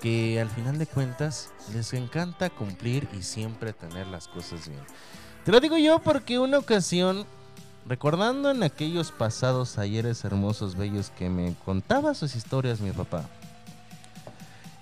que 0.00 0.40
al 0.40 0.50
final 0.50 0.78
de 0.78 0.86
cuentas 0.86 1.50
les 1.72 1.92
encanta 1.92 2.50
cumplir 2.50 3.08
y 3.16 3.22
siempre 3.22 3.72
tener 3.72 4.06
las 4.08 4.28
cosas 4.28 4.68
bien. 4.68 4.82
Te 5.44 5.52
lo 5.52 5.60
digo 5.60 5.78
yo 5.78 5.98
porque 6.00 6.38
una 6.38 6.58
ocasión, 6.58 7.26
recordando 7.86 8.50
en 8.50 8.62
aquellos 8.62 9.12
pasados 9.12 9.78
ayeres 9.78 10.24
hermosos, 10.24 10.76
bellos, 10.76 11.10
que 11.10 11.30
me 11.30 11.54
contaba 11.64 12.14
sus 12.14 12.34
historias 12.34 12.80
mi 12.80 12.90
papá. 12.90 13.28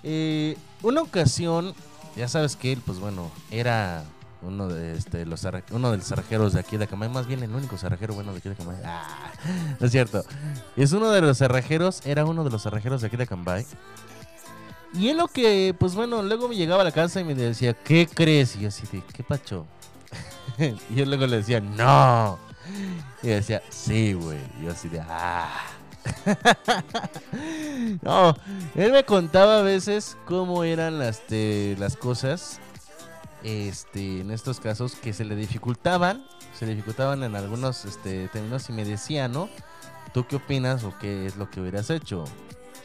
Eh, 0.02 0.56
una 0.82 1.02
ocasión, 1.02 1.74
ya 2.16 2.28
sabes 2.28 2.56
que 2.56 2.72
él, 2.72 2.82
pues 2.84 2.98
bueno, 2.98 3.30
era 3.50 4.04
uno 4.42 4.68
de 4.68 4.96
este, 4.96 5.24
los 5.24 5.46
uno 5.70 5.90
de 5.92 5.98
los 5.98 6.06
cerrajeros 6.06 6.52
de 6.52 6.60
aquí 6.60 6.76
de 6.76 6.84
Acamay, 6.84 7.08
más 7.08 7.26
bien 7.26 7.42
el 7.42 7.54
único 7.54 7.78
cerrajero 7.78 8.14
bueno 8.14 8.32
de 8.32 8.38
aquí 8.38 8.48
de 8.48 8.54
Acambay. 8.54 8.76
Ah, 8.84 9.32
no 9.78 9.86
es 9.86 9.92
cierto. 9.92 10.24
Es 10.76 10.92
uno 10.92 11.10
de 11.10 11.20
los 11.20 11.38
cerrajeros, 11.38 12.04
era 12.04 12.24
uno 12.24 12.44
de 12.44 12.50
los 12.50 12.62
cerrajeros 12.62 13.00
de 13.00 13.06
aquí 13.06 13.16
de 13.16 13.24
Acambay. 13.24 13.66
Y 14.94 15.08
él 15.08 15.16
lo 15.16 15.28
que, 15.28 15.74
pues 15.78 15.94
bueno, 15.94 16.22
luego 16.22 16.48
me 16.48 16.56
llegaba 16.56 16.82
a 16.82 16.84
la 16.84 16.92
casa 16.92 17.20
y 17.20 17.24
me 17.24 17.34
decía, 17.34 17.72
¿qué 17.72 18.06
crees? 18.06 18.56
Y 18.56 18.60
yo 18.60 18.68
así 18.68 18.86
de, 18.92 19.02
¿qué 19.12 19.22
pacho? 19.22 19.66
y 20.58 20.94
yo 20.94 21.06
luego 21.06 21.26
le 21.26 21.38
decía, 21.38 21.60
no. 21.60 22.38
Y 23.22 23.28
decía, 23.28 23.62
sí, 23.70 24.12
güey. 24.12 24.38
Y 24.60 24.66
yo 24.66 24.72
así 24.72 24.88
de, 24.88 25.00
ah. 25.00 25.71
no, 28.02 28.34
él 28.74 28.92
me 28.92 29.04
contaba 29.04 29.58
a 29.58 29.62
veces 29.62 30.16
cómo 30.26 30.64
eran 30.64 30.98
las, 30.98 31.22
las 31.30 31.96
cosas. 31.96 32.60
este, 33.42 34.20
en 34.20 34.30
estos 34.30 34.60
casos 34.60 34.94
que 34.94 35.12
se 35.12 35.24
le 35.24 35.34
dificultaban, 35.34 36.24
se 36.58 36.66
dificultaban 36.66 37.22
en 37.22 37.34
algunos 37.36 37.84
este, 37.84 38.28
términos 38.28 38.68
y 38.68 38.72
me 38.72 38.84
decía, 38.84 39.28
¿no? 39.28 39.48
¿Tú 40.12 40.26
qué 40.26 40.36
opinas 40.36 40.84
o 40.84 40.94
qué 40.98 41.26
es 41.26 41.36
lo 41.36 41.50
que 41.50 41.60
hubieras 41.60 41.90
hecho? 41.90 42.24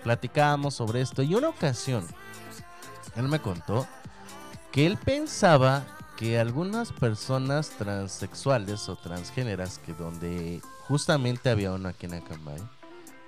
Platicábamos 0.04 0.76
sobre 0.76 1.02
esto 1.02 1.22
y 1.22 1.36
una 1.36 1.50
ocasión 1.50 2.08
él 3.18 3.28
me 3.28 3.40
contó 3.40 3.88
que 4.72 4.86
él 4.86 4.98
pensaba 4.98 5.84
que 6.18 6.40
algunas 6.40 6.92
personas 6.92 7.70
transexuales 7.72 8.90
o 8.90 8.96
transgéneras, 8.96 9.80
que 9.80 9.94
donde 9.94 10.62
justamente 10.88 11.50
había 11.50 11.74
uno 11.74 11.90
aquí 11.90 12.06
en 12.06 12.16
Acambay, 12.16 12.62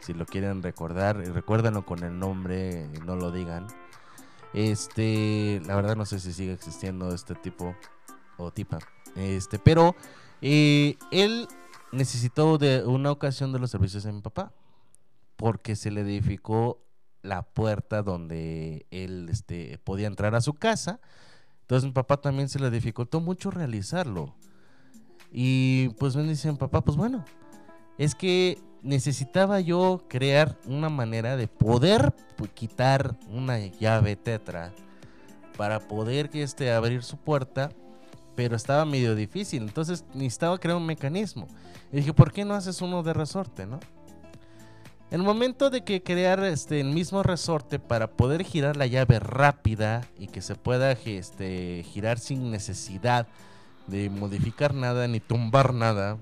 si 0.01 0.13
lo 0.13 0.26
quieren 0.26 0.63
recordar, 0.63 1.17
recuérdenlo 1.17 1.85
con 1.85 2.03
el 2.03 2.17
nombre, 2.17 2.88
no 3.05 3.15
lo 3.15 3.31
digan. 3.31 3.67
Este, 4.53 5.61
la 5.65 5.76
verdad 5.76 5.95
no 5.95 6.05
sé 6.05 6.19
si 6.19 6.34
sigue 6.34 6.53
existiendo 6.53 7.13
este 7.13 7.35
tipo 7.35 7.76
o 8.38 8.51
tipa. 8.51 8.80
Este, 9.15 9.59
pero 9.59 9.95
eh, 10.41 10.97
él 11.11 11.47
necesitó 11.91 12.57
de 12.57 12.84
una 12.85 13.11
ocasión 13.11 13.51
de 13.51 13.59
los 13.59 13.71
servicios 13.71 14.03
de 14.03 14.13
mi 14.13 14.21
papá 14.21 14.53
porque 15.35 15.76
se 15.76 15.91
le 15.91 16.01
edificó 16.01 16.84
la 17.21 17.43
puerta 17.43 18.01
donde 18.01 18.85
él 18.91 19.27
este, 19.30 19.80
podía 19.84 20.07
entrar 20.07 20.35
a 20.35 20.41
su 20.41 20.53
casa. 20.53 20.99
Entonces 21.61 21.85
mi 21.85 21.93
papá 21.93 22.17
también 22.17 22.49
se 22.49 22.59
le 22.59 22.71
dificultó 22.71 23.19
mucho 23.19 23.51
realizarlo. 23.51 24.35
Y 25.31 25.89
pues 25.99 26.15
me 26.15 26.23
dicen, 26.23 26.57
papá, 26.57 26.81
pues 26.81 26.97
bueno, 26.97 27.23
es 27.97 28.15
que 28.15 28.57
necesitaba 28.81 29.60
yo 29.60 30.03
crear 30.07 30.57
una 30.65 30.89
manera 30.89 31.35
de 31.35 31.47
poder 31.47 32.14
quitar 32.53 33.15
una 33.30 33.60
llave 33.60 34.15
tetra 34.15 34.72
para 35.57 35.80
poder 35.80 36.30
este 36.34 36.72
abrir 36.72 37.03
su 37.03 37.18
puerta, 37.18 37.72
pero 38.35 38.56
estaba 38.56 38.85
medio 38.85 39.15
difícil, 39.15 39.64
entonces 39.64 40.06
necesitaba 40.14 40.57
crear 40.57 40.77
un 40.77 40.85
mecanismo. 40.85 41.47
Y 41.91 41.97
dije, 41.97 42.14
¿por 42.14 42.31
qué 42.31 42.45
no 42.45 42.53
haces 42.53 42.81
uno 42.81 43.03
de 43.03 43.14
resorte, 43.14 43.65
no? 43.65 43.80
El 45.11 45.23
momento 45.23 45.72
de 45.72 45.84
que 45.84 46.03
crear 46.03 46.43
este, 46.43 46.80
el 46.80 46.91
mismo 46.91 47.23
resorte 47.23 47.80
para 47.80 48.11
poder 48.11 48.43
girar 48.43 48.77
la 48.77 48.85
llave 48.85 49.19
rápida 49.19 50.07
y 50.19 50.27
que 50.27 50.41
se 50.41 50.53
pueda 50.56 50.91
este, 50.91 51.84
girar 51.84 52.19
sin 52.19 52.51
necesidad 52.51 53.27
de 53.88 54.11
modificar 54.11 54.76
nada 54.76 55.07
ni 55.07 55.19
tumbar 55.19 55.73
nada, 55.73 56.19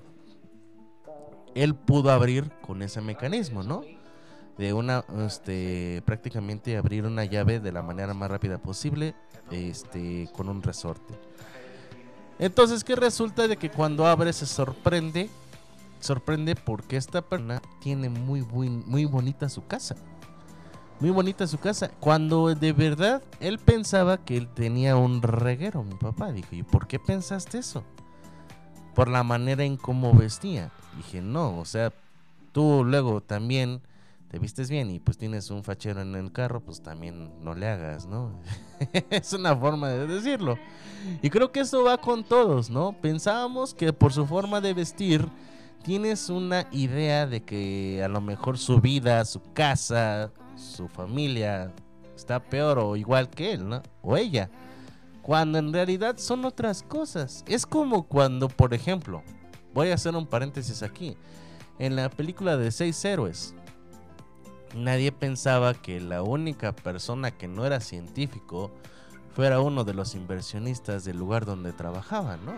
él 1.58 1.76
pudo 1.76 2.12
abrir 2.12 2.52
con 2.62 2.82
ese 2.82 3.02
mecanismo, 3.02 3.64
¿no? 3.64 3.82
De 4.58 4.74
una, 4.74 5.04
este, 5.26 6.02
prácticamente 6.06 6.78
abrir 6.78 7.06
una 7.06 7.26
llave 7.26 7.60
de 7.60 7.72
la 7.72 7.82
manera 7.82 8.14
más 8.14 8.30
rápida 8.30 8.58
posible, 8.60 9.16
este, 9.52 10.30
con 10.36 10.50
un 10.50 10.62
resorte. 10.62 11.14
Entonces, 12.40 12.84
¿qué 12.84 12.96
resulta 12.96 13.48
de 13.48 13.58
que 13.58 13.72
cuando 13.72 14.06
abre 14.06 14.32
se 14.34 14.46
sorprende? 14.46 15.30
Sorprende 16.00 16.56
porque 16.56 16.98
esta 16.98 17.22
persona 17.22 17.62
tiene 17.82 18.10
muy, 18.10 18.42
muy, 18.44 18.70
muy 18.70 19.06
bonita 19.06 19.50
su 19.50 19.66
casa. 19.66 19.96
Muy 21.00 21.10
bonita 21.10 21.48
su 21.48 21.58
casa. 21.58 21.90
Cuando 22.00 22.54
de 22.54 22.74
verdad 22.74 23.24
él 23.40 23.58
pensaba 23.58 24.18
que 24.18 24.38
él 24.38 24.48
tenía 24.48 24.96
un 24.96 25.22
reguero, 25.22 25.84
mi 25.84 25.96
papá. 25.96 26.32
Dijo, 26.32 26.50
¿y 26.52 26.64
por 26.64 26.88
qué 26.88 27.00
pensaste 27.00 27.58
eso? 27.58 27.84
Por 28.98 29.10
la 29.10 29.22
manera 29.22 29.64
en 29.64 29.78
cómo 29.78 30.12
vestía. 30.12 30.72
Dije, 30.98 31.22
no, 31.22 31.60
o 31.60 31.66
sea, 31.66 31.94
tú 32.52 32.84
luego 32.84 33.22
también 33.22 33.80
te 34.28 34.40
vistes 34.40 34.72
bien 34.72 34.90
y 34.90 35.00
pues 35.00 35.20
tienes 35.20 35.52
un 35.52 35.64
fachero 35.64 36.02
en 36.02 36.16
el 36.16 36.32
carro, 36.32 36.62
pues 36.62 36.82
también 36.82 37.32
no 37.44 37.54
le 37.54 37.68
hagas, 37.68 38.08
¿no? 38.08 38.32
es 39.12 39.34
una 39.34 39.56
forma 39.56 39.90
de 39.90 40.08
decirlo. 40.08 40.58
Y 41.22 41.30
creo 41.30 41.52
que 41.52 41.60
eso 41.60 41.84
va 41.84 42.00
con 42.00 42.24
todos, 42.24 42.72
¿no? 42.72 42.92
Pensábamos 42.92 43.76
que 43.76 43.94
por 43.94 44.14
su 44.14 44.26
forma 44.26 44.62
de 44.62 44.74
vestir 44.74 45.30
tienes 45.84 46.32
una 46.32 46.68
idea 46.72 47.28
de 47.28 47.44
que 47.44 48.02
a 48.04 48.08
lo 48.08 48.20
mejor 48.20 48.58
su 48.58 48.82
vida, 48.82 49.24
su 49.26 49.44
casa, 49.54 50.32
su 50.56 50.88
familia 50.88 51.72
está 52.16 52.40
peor 52.40 52.80
o 52.80 52.96
igual 52.96 53.30
que 53.30 53.54
él, 53.54 53.70
¿no? 53.70 53.84
O 54.02 54.18
ella. 54.18 54.50
Cuando 55.28 55.58
en 55.58 55.74
realidad 55.74 56.16
son 56.20 56.46
otras 56.46 56.84
cosas. 56.84 57.44
Es 57.50 57.66
como 57.66 58.04
cuando, 58.04 58.48
por 58.48 58.74
ejemplo, 58.74 59.24
voy 59.74 59.90
a 59.90 59.96
hacer 59.96 60.16
un 60.16 60.26
paréntesis 60.26 60.84
aquí. 60.84 61.18
En 61.80 61.98
la 61.98 62.10
película 62.10 62.56
de 62.56 62.72
Seis 62.72 63.04
Héroes, 63.04 63.54
nadie 64.74 65.12
pensaba 65.12 65.74
que 65.74 66.00
la 66.00 66.24
única 66.24 66.74
persona 66.74 67.32
que 67.32 67.50
no 67.50 67.66
era 67.66 67.82
científico 67.82 68.72
fuera 69.36 69.60
uno 69.60 69.84
de 69.84 69.96
los 69.96 70.16
inversionistas 70.16 71.04
del 71.04 71.18
lugar 71.18 71.46
donde 71.46 71.74
trabajaba, 71.74 72.38
¿no? 72.38 72.54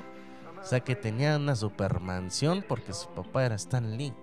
O 0.62 0.64
sea 0.64 0.82
que 0.82 0.96
tenía 0.96 1.38
una 1.38 1.56
supermansión 1.56 2.64
porque 2.68 2.94
su 2.94 3.08
papá 3.10 3.48
era 3.48 3.56
Stan 3.56 3.98
Lee. 3.98 4.14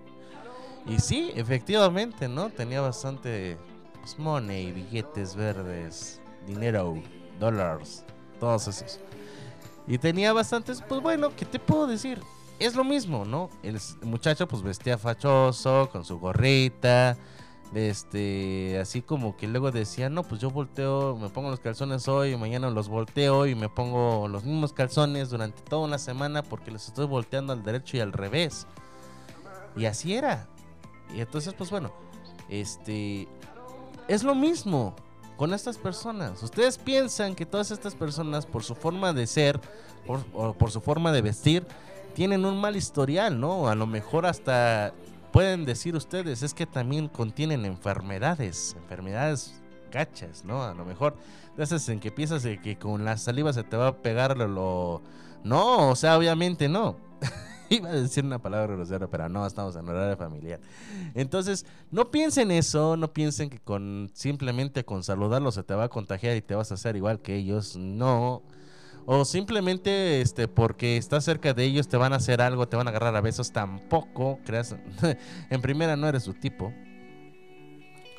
Y 0.85 0.99
sí, 0.99 1.33
efectivamente, 1.35 2.29
¿no? 2.29 2.49
Tenía 2.49 2.79
bastante 2.79 3.57
pues, 3.99 4.17
money, 4.17 4.71
billetes 4.71 5.35
verdes, 5.35 6.21
dinero, 6.47 6.95
dólares, 7.41 8.05
todos 8.39 8.67
esos. 8.67 8.99
Y 9.87 9.97
tenía 9.97 10.33
bastantes, 10.33 10.83
pues 10.87 11.01
bueno, 11.01 11.35
¿qué 11.35 11.45
te 11.45 11.59
puedo 11.59 11.87
decir? 11.87 12.21
Es 12.59 12.75
lo 12.75 12.83
mismo, 12.83 13.23
¿no? 13.23 13.49
El 13.63 13.79
muchacho 14.03 14.47
pues 14.47 14.61
vestía 14.63 14.97
fachoso, 14.97 15.89
con 15.91 16.03
su 16.03 16.19
gorrita, 16.19 17.17
este, 17.73 18.79
así 18.79 19.01
como 19.01 19.35
que 19.37 19.47
luego 19.47 19.71
decía, 19.71 20.09
no, 20.09 20.23
pues 20.23 20.41
yo 20.41 20.49
volteo, 20.49 21.17
me 21.17 21.29
pongo 21.29 21.49
los 21.49 21.59
calzones 21.59 22.07
hoy, 22.07 22.35
mañana 22.35 22.69
los 22.69 22.87
volteo 22.87 23.45
y 23.45 23.55
me 23.55 23.69
pongo 23.69 24.27
los 24.27 24.43
mismos 24.43 24.73
calzones 24.73 25.29
durante 25.29 25.61
toda 25.61 25.85
una 25.85 25.97
semana 25.97 26.43
porque 26.43 26.71
los 26.71 26.87
estoy 26.87 27.05
volteando 27.05 27.53
al 27.53 27.63
derecho 27.63 27.97
y 27.97 27.99
al 27.99 28.13
revés. 28.13 28.67
Y 29.75 29.85
así 29.85 30.15
era. 30.15 30.47
Y 31.13 31.21
entonces, 31.21 31.53
pues 31.53 31.69
bueno, 31.69 31.91
este, 32.49 33.27
es 34.07 34.23
lo 34.23 34.33
mismo 34.33 34.95
con 35.37 35.53
estas 35.53 35.77
personas. 35.77 36.43
Ustedes 36.43 36.77
piensan 36.77 37.35
que 37.35 37.45
todas 37.45 37.71
estas 37.71 37.95
personas, 37.95 38.45
por 38.45 38.63
su 38.63 38.75
forma 38.75 39.13
de 39.13 39.27
ser, 39.27 39.61
por, 40.05 40.25
o 40.33 40.53
por 40.53 40.71
su 40.71 40.81
forma 40.81 41.11
de 41.11 41.21
vestir, 41.21 41.65
tienen 42.13 42.43
un 42.45 42.59
mal 42.59 42.75
historial, 42.75 43.39
¿no? 43.39 43.69
A 43.69 43.75
lo 43.75 43.85
mejor 43.85 44.25
hasta 44.25 44.93
pueden 45.31 45.65
decir 45.65 45.95
ustedes, 45.95 46.41
es 46.41 46.53
que 46.53 46.65
también 46.65 47.07
contienen 47.07 47.63
enfermedades, 47.65 48.75
enfermedades 48.75 49.61
gachas, 49.91 50.43
¿no? 50.43 50.63
A 50.63 50.73
lo 50.73 50.83
mejor 50.83 51.15
de 51.55 51.63
esas 51.63 51.87
en 51.89 51.99
que 51.99 52.11
piensas 52.11 52.43
que 52.43 52.77
con 52.77 53.05
la 53.05 53.17
saliva 53.17 53.53
se 53.53 53.63
te 53.63 53.77
va 53.77 53.87
a 53.89 53.97
pegar 53.97 54.37
lo... 54.37 55.01
No, 55.43 55.89
o 55.89 55.95
sea, 55.95 56.17
obviamente 56.17 56.67
no. 56.67 56.97
Iba 57.69 57.89
a 57.89 57.93
decir 57.93 58.23
una 58.23 58.39
palabra 58.39 58.75
grosera, 58.75 59.07
pero 59.07 59.27
no, 59.29 59.45
estamos 59.45 59.75
en 59.75 59.87
horario 59.87 60.17
familiar. 60.17 60.59
Entonces, 61.13 61.65
no 61.91 62.11
piensen 62.11 62.51
eso, 62.51 62.97
no 62.97 63.13
piensen 63.13 63.49
que 63.49 63.59
con 63.59 64.09
simplemente 64.13 64.85
con 64.85 65.03
saludarlos 65.03 65.55
se 65.55 65.63
te 65.63 65.73
va 65.73 65.85
a 65.85 65.89
contagiar 65.89 66.35
y 66.37 66.41
te 66.41 66.55
vas 66.55 66.71
a 66.71 66.75
hacer 66.75 66.95
igual 66.95 67.19
que 67.19 67.35
ellos. 67.35 67.75
No. 67.75 68.43
O 69.05 69.23
simplemente 69.23 70.21
este 70.21 70.47
porque 70.49 70.97
estás 70.97 71.23
cerca 71.23 71.53
de 71.53 71.63
ellos 71.63 71.87
te 71.87 71.95
van 71.95 72.11
a 72.11 72.17
hacer 72.17 72.41
algo, 72.41 72.67
te 72.67 72.75
van 72.75 72.87
a 72.87 72.89
agarrar 72.89 73.15
a 73.15 73.21
besos, 73.21 73.51
tampoco 73.51 74.39
creas. 74.45 74.75
en 75.49 75.61
primera 75.61 75.95
no 75.95 76.07
eres 76.07 76.23
su 76.23 76.33
tipo. 76.33 76.73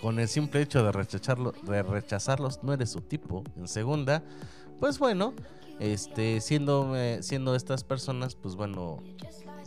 Con 0.00 0.18
el 0.18 0.28
simple 0.28 0.62
hecho 0.62 0.82
de 0.84 0.92
rechazarlo, 0.92 1.52
de 1.62 1.82
rechazarlos 1.82 2.62
no 2.62 2.72
eres 2.72 2.90
su 2.90 3.00
tipo. 3.00 3.44
En 3.56 3.68
segunda, 3.68 4.22
pues 4.80 4.98
bueno, 4.98 5.34
este 5.80 6.40
siendo 6.40 6.96
eh, 6.96 7.22
siendo 7.22 7.54
estas 7.54 7.84
personas 7.84 8.34
pues 8.34 8.54
bueno, 8.54 9.02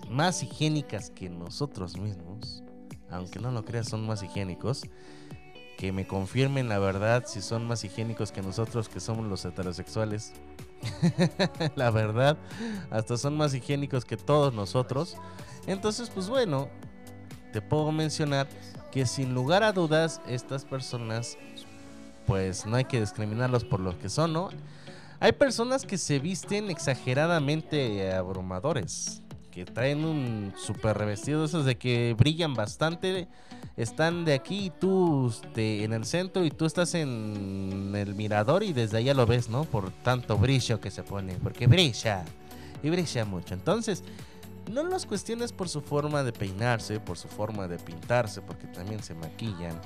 más 0.10 0.44
higiénicas 0.44 1.10
que 1.10 1.30
nosotros 1.30 1.98
mismos, 1.98 2.64
aunque 3.10 3.40
no 3.40 3.52
lo 3.52 3.64
creas 3.64 3.90
son 3.90 4.06
más 4.06 4.24
higiénicos 4.24 4.84
que 5.78 5.92
me 5.92 6.06
confirmen 6.06 6.70
la 6.70 6.78
verdad 6.78 7.24
si 7.26 7.42
son 7.42 7.66
más 7.66 7.84
higiénicos 7.84 8.32
que 8.32 8.44
nosotros 8.44 8.88
que 8.88 9.00
somos 9.00 9.26
los 9.26 9.44
heterosexuales. 9.46 10.34
la 11.76 11.90
verdad, 11.90 12.38
hasta 12.92 13.18
son 13.18 13.36
más 13.36 13.56
higiénicos 13.56 14.06
que 14.06 14.16
todos 14.16 14.54
nosotros. 14.54 15.18
Entonces, 15.66 16.12
pues 16.12 16.30
bueno, 16.30 16.70
te 17.52 17.62
puedo 17.62 17.92
mencionar 17.92 18.48
que 18.92 19.08
sin 19.08 19.34
lugar 19.34 19.64
a 19.64 19.72
dudas 19.72 20.22
estas 20.28 20.66
personas, 20.66 21.38
pues 22.28 22.66
no 22.66 22.76
hay 22.76 22.86
que 22.86 23.00
discriminarlos 23.00 23.64
por 23.64 23.80
lo 23.80 23.98
que 23.98 24.10
son, 24.10 24.34
¿no? 24.34 24.50
Hay 25.24 25.34
personas 25.34 25.86
que 25.86 26.00
se 26.00 26.18
visten 26.18 26.72
exageradamente 26.72 28.12
abrumadores, 28.12 29.22
que 29.52 29.66
traen 29.66 30.04
un 30.04 30.52
super 30.58 30.98
revestido, 30.98 31.46
esos 31.46 31.64
de 31.64 31.78
que 31.78 32.16
brillan 32.18 32.56
bastante 32.56 33.28
están 33.78 34.26
de 34.26 34.34
aquí 34.34 34.66
y 34.66 34.70
tú 34.72 35.30
este, 35.30 35.84
en 35.84 35.94
el 35.94 36.06
centro 36.06 36.44
y 36.44 36.50
tú 36.50 36.66
estás 36.66 36.96
en 36.96 37.94
el 37.96 38.16
mirador 38.16 38.64
y 38.64 38.74
desde 38.74 38.98
allá 38.98 39.14
lo 39.14 39.28
ves, 39.28 39.48
¿no? 39.48 39.66
Por 39.66 39.92
tanto 39.92 40.40
brillo 40.40 40.82
que 40.82 40.90
se 40.90 41.04
pone, 41.04 41.36
porque 41.36 41.68
brilla 41.68 42.26
y 42.82 42.90
brilla 42.90 43.24
mucho. 43.24 43.54
Entonces, 43.54 44.04
no 44.72 44.82
los 44.82 45.06
cuestiones 45.06 45.54
por 45.54 45.70
su 45.70 45.82
forma 45.82 46.24
de 46.24 46.34
peinarse, 46.34 47.00
por 47.00 47.20
su 47.20 47.28
forma 47.28 47.68
de 47.68 47.78
pintarse, 47.78 48.42
porque 48.42 48.66
también 48.66 49.04
se 49.04 49.14
maquillan, 49.14 49.80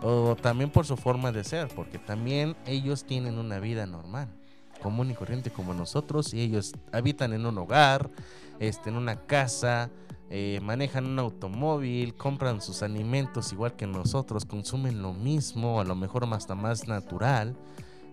o 0.00 0.36
también 0.36 0.70
por 0.70 0.86
su 0.86 0.96
forma 0.96 1.32
de 1.32 1.44
ser, 1.44 1.68
porque 1.68 1.98
también 1.98 2.56
ellos 2.64 3.04
tienen 3.04 3.36
una 3.36 3.60
vida 3.60 3.84
normal. 3.84 4.39
Común 4.80 5.10
y 5.10 5.14
corriente 5.14 5.50
como 5.50 5.74
nosotros 5.74 6.34
y 6.34 6.40
ellos 6.40 6.72
habitan 6.92 7.32
en 7.32 7.46
un 7.46 7.56
hogar, 7.58 8.10
este, 8.58 8.90
en 8.90 8.96
una 8.96 9.26
casa, 9.26 9.90
eh, 10.30 10.60
manejan 10.62 11.06
un 11.06 11.18
automóvil, 11.18 12.14
compran 12.14 12.60
sus 12.60 12.82
alimentos 12.82 13.52
igual 13.52 13.74
que 13.74 13.86
nosotros, 13.86 14.44
consumen 14.44 15.02
lo 15.02 15.12
mismo, 15.12 15.80
a 15.80 15.84
lo 15.84 15.94
mejor 15.94 16.26
hasta 16.32 16.54
más 16.54 16.86
natural. 16.88 17.56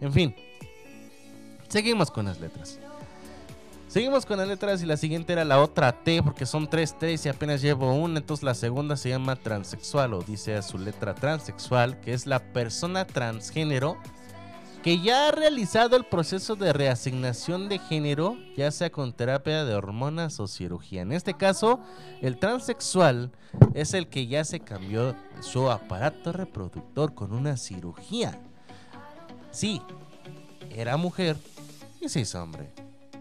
En 0.02 0.11
fin, 0.11 0.35
seguimos 1.68 2.11
con 2.11 2.26
las 2.26 2.39
letras. 2.39 2.80
Seguimos 3.88 4.26
con 4.26 4.38
las 4.38 4.48
letras 4.48 4.84
y 4.84 4.85
la 4.85 4.98
siguiente 4.98 5.31
era 5.31 5.45
la 5.45 5.61
otra 5.61 6.03
T 6.03 6.22
porque 6.22 6.45
son 6.45 6.69
tres 6.69 6.98
T 6.99 7.15
y 7.23 7.27
apenas 7.30 7.61
llevo 7.61 7.94
una, 7.94 8.19
entonces 8.19 8.44
la 8.44 8.53
segunda 8.53 8.98
se 8.98 9.10
llama 9.10 9.38
transexual 9.38 10.14
o 10.14 10.22
dice 10.22 10.56
a 10.56 10.61
su 10.61 10.77
letra 10.77 11.15
transexual, 11.15 11.99
que 12.02 12.14
es 12.14 12.26
la 12.26 12.39
persona 12.52 13.07
transgénero 13.07 13.98
que 14.83 14.99
ya 14.99 15.27
ha 15.27 15.31
realizado 15.31 15.95
el 15.95 16.05
proceso 16.05 16.55
de 16.55 16.71
reasignación 16.73 17.67
de 17.69 17.79
género, 17.79 18.37
ya 18.55 18.71
sea 18.71 18.89
con 18.89 19.13
terapia 19.13 19.65
de 19.65 19.75
hormonas 19.75 20.39
o 20.39 20.47
cirugía. 20.47 21.01
En 21.01 21.11
este 21.11 21.33
caso, 21.33 21.79
el 22.21 22.37
transexual 22.37 23.31
es 23.73 23.93
el 23.93 24.07
que 24.07 24.27
ya 24.27 24.43
se 24.43 24.59
cambió 24.59 25.15
su 25.41 25.69
aparato 25.69 26.31
reproductor 26.31 27.13
con 27.13 27.33
una 27.33 27.57
cirugía. 27.57 28.39
Sí, 29.51 29.81
era 30.71 30.97
mujer 30.97 31.37
y 31.99 32.09
se 32.09 32.21
hizo 32.21 32.41
hombre. 32.41 32.71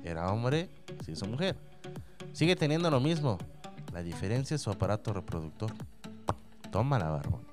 Era 0.04 0.30
hombre, 0.30 0.68
se 1.04 1.12
hizo 1.12 1.26
mujer. 1.26 1.56
Sigue 2.32 2.54
teniendo 2.54 2.90
lo 2.90 3.00
mismo. 3.00 3.38
La 3.92 4.02
diferencia 4.02 4.54
es 4.54 4.62
su 4.62 4.70
aparato 4.70 5.12
reproductor. 5.12 5.72
Toma 6.70 6.98
la 6.98 7.08
barbón. 7.08 7.45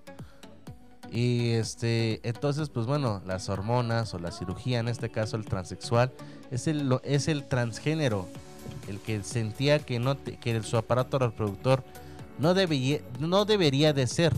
Y 1.15 1.51
este, 1.51 2.27
entonces, 2.27 2.69
pues 2.69 2.87
bueno, 2.87 3.21
las 3.27 3.47
hormonas 3.47 4.15
o 4.15 4.19
la 4.19 4.31
cirugía, 4.31 4.79
en 4.79 4.87
este 4.87 5.09
caso 5.11 5.37
el 5.37 5.45
transexual, 5.45 6.11
es 6.49 6.65
el, 6.67 6.99
es 7.03 7.27
el 7.27 7.45
transgénero, 7.45 8.27
el 8.87 8.99
que 8.99 9.21
sentía 9.23 9.77
que, 9.77 9.99
no 9.99 10.17
te- 10.17 10.37
que 10.37 10.61
su 10.63 10.75
aparato 10.75 11.19
reproductor 11.19 11.83
no, 12.39 12.55
debía, 12.55 12.99
no 13.19 13.45
debería 13.45 13.93
de 13.93 14.07
ser. 14.07 14.33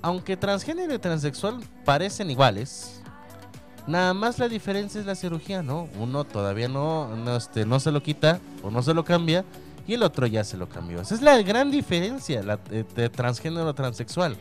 Aunque 0.00 0.38
transgénero 0.38 0.94
y 0.94 0.98
transexual 0.98 1.60
parecen 1.84 2.30
iguales, 2.30 3.02
nada 3.86 4.14
más 4.14 4.38
la 4.38 4.48
diferencia 4.48 4.98
es 4.98 5.06
la 5.06 5.14
cirugía, 5.14 5.62
¿no? 5.62 5.88
Uno 5.98 6.24
todavía 6.24 6.68
no, 6.68 7.36
este, 7.36 7.66
no 7.66 7.80
se 7.80 7.90
lo 7.92 8.02
quita 8.02 8.40
o 8.62 8.70
no 8.70 8.82
se 8.82 8.94
lo 8.94 9.04
cambia 9.04 9.44
y 9.86 9.92
el 9.92 10.02
otro 10.04 10.26
ya 10.26 10.42
se 10.42 10.56
lo 10.56 10.70
cambió. 10.70 11.02
Esa 11.02 11.14
es 11.16 11.20
la 11.20 11.42
gran 11.42 11.70
diferencia 11.70 12.42
la, 12.42 12.56
de, 12.56 12.84
de 12.84 13.10
transgénero 13.10 13.74
transexual. 13.74 14.36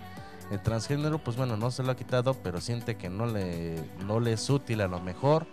El 0.52 0.62
transgénero, 0.62 1.22
pues 1.24 1.36
bueno, 1.36 1.58
no 1.58 1.72
se 1.72 1.84
lo 1.84 1.92
ha 1.92 1.96
quitado, 1.96 2.34
pero 2.36 2.62
siente 2.62 2.96
que 2.96 3.10
no 3.10 3.26
le, 3.26 3.84
no 4.06 4.20
le 4.20 4.34
es 4.34 4.50
útil 4.50 4.82
a 4.82 4.88
lo 4.88 5.02
mejor 5.02 5.46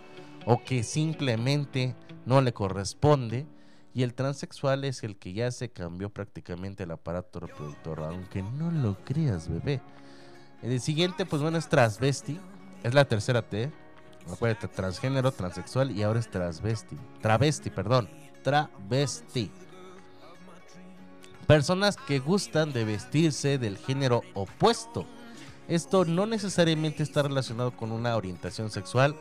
o 0.45 0.63
que 0.63 0.83
simplemente 0.83 1.95
no 2.25 2.41
le 2.41 2.53
corresponde. 2.53 3.45
Y 3.93 4.03
el 4.03 4.13
transexual 4.13 4.83
es 4.83 5.03
el 5.03 5.17
que 5.17 5.33
ya 5.33 5.51
se 5.51 5.69
cambió 5.69 6.09
prácticamente 6.09 6.83
el 6.83 6.91
aparato 6.91 7.39
reproductor, 7.39 8.01
aunque 8.01 8.41
no 8.41 8.71
lo 8.71 8.97
creas, 9.05 9.47
bebé. 9.47 9.81
El 10.61 10.79
siguiente, 10.81 11.25
pues 11.25 11.41
bueno, 11.41 11.57
es 11.57 11.69
transvesti. 11.69 12.39
Es 12.83 12.93
la 12.93 13.05
tercera 13.05 13.41
T. 13.41 13.71
Acuérdate, 14.31 14.67
transgénero, 14.67 15.31
transexual 15.31 15.91
y 15.91 16.03
ahora 16.03 16.19
es 16.19 16.29
transvesti. 16.29 16.97
Travesti, 17.21 17.69
perdón. 17.69 18.09
Travesti. 18.43 19.51
Personas 21.47 21.95
que 21.95 22.19
gustan 22.19 22.73
de 22.73 22.85
vestirse 22.85 23.57
del 23.57 23.77
género 23.77 24.23
opuesto. 24.33 25.05
Esto 25.67 26.05
no 26.05 26.25
necesariamente 26.25 27.03
está 27.03 27.23
relacionado 27.23 27.71
con 27.75 27.91
una 27.91 28.15
orientación 28.15 28.71
sexual 28.71 29.15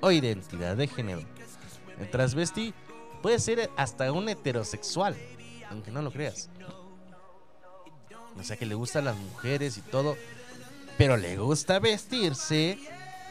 o 0.00 0.10
identidad 0.10 0.76
de 0.76 0.88
género. 0.88 1.22
El 1.98 2.10
transvesti 2.10 2.72
puede 3.22 3.38
ser 3.38 3.70
hasta 3.76 4.10
un 4.10 4.28
heterosexual, 4.28 5.16
aunque 5.68 5.90
no 5.90 6.00
lo 6.00 6.10
creas. 6.10 6.48
O 8.38 8.42
sea 8.42 8.56
que 8.56 8.64
le 8.66 8.74
gustan 8.74 9.04
las 9.04 9.16
mujeres 9.16 9.76
y 9.76 9.82
todo, 9.82 10.16
pero 10.96 11.18
le 11.18 11.36
gusta 11.36 11.78
vestirse 11.78 12.78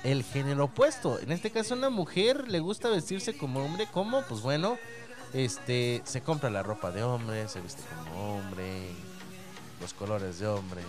el 0.03 0.23
género 0.23 0.65
opuesto. 0.65 1.19
En 1.19 1.31
este 1.31 1.49
caso, 1.49 1.73
una 1.73 1.89
mujer 1.89 2.47
le 2.47 2.59
gusta 2.59 2.89
vestirse 2.89 3.35
como 3.37 3.63
hombre. 3.63 3.87
¿Cómo? 3.91 4.21
Pues 4.23 4.41
bueno, 4.41 4.77
este 5.33 6.01
se 6.05 6.21
compra 6.21 6.49
la 6.49 6.63
ropa 6.63 6.91
de 6.91 7.03
hombre, 7.03 7.47
se 7.47 7.61
viste 7.61 7.81
como 8.03 8.35
hombre, 8.37 8.91
los 9.81 9.93
colores 9.93 10.39
de 10.39 10.47
hombre, 10.47 10.81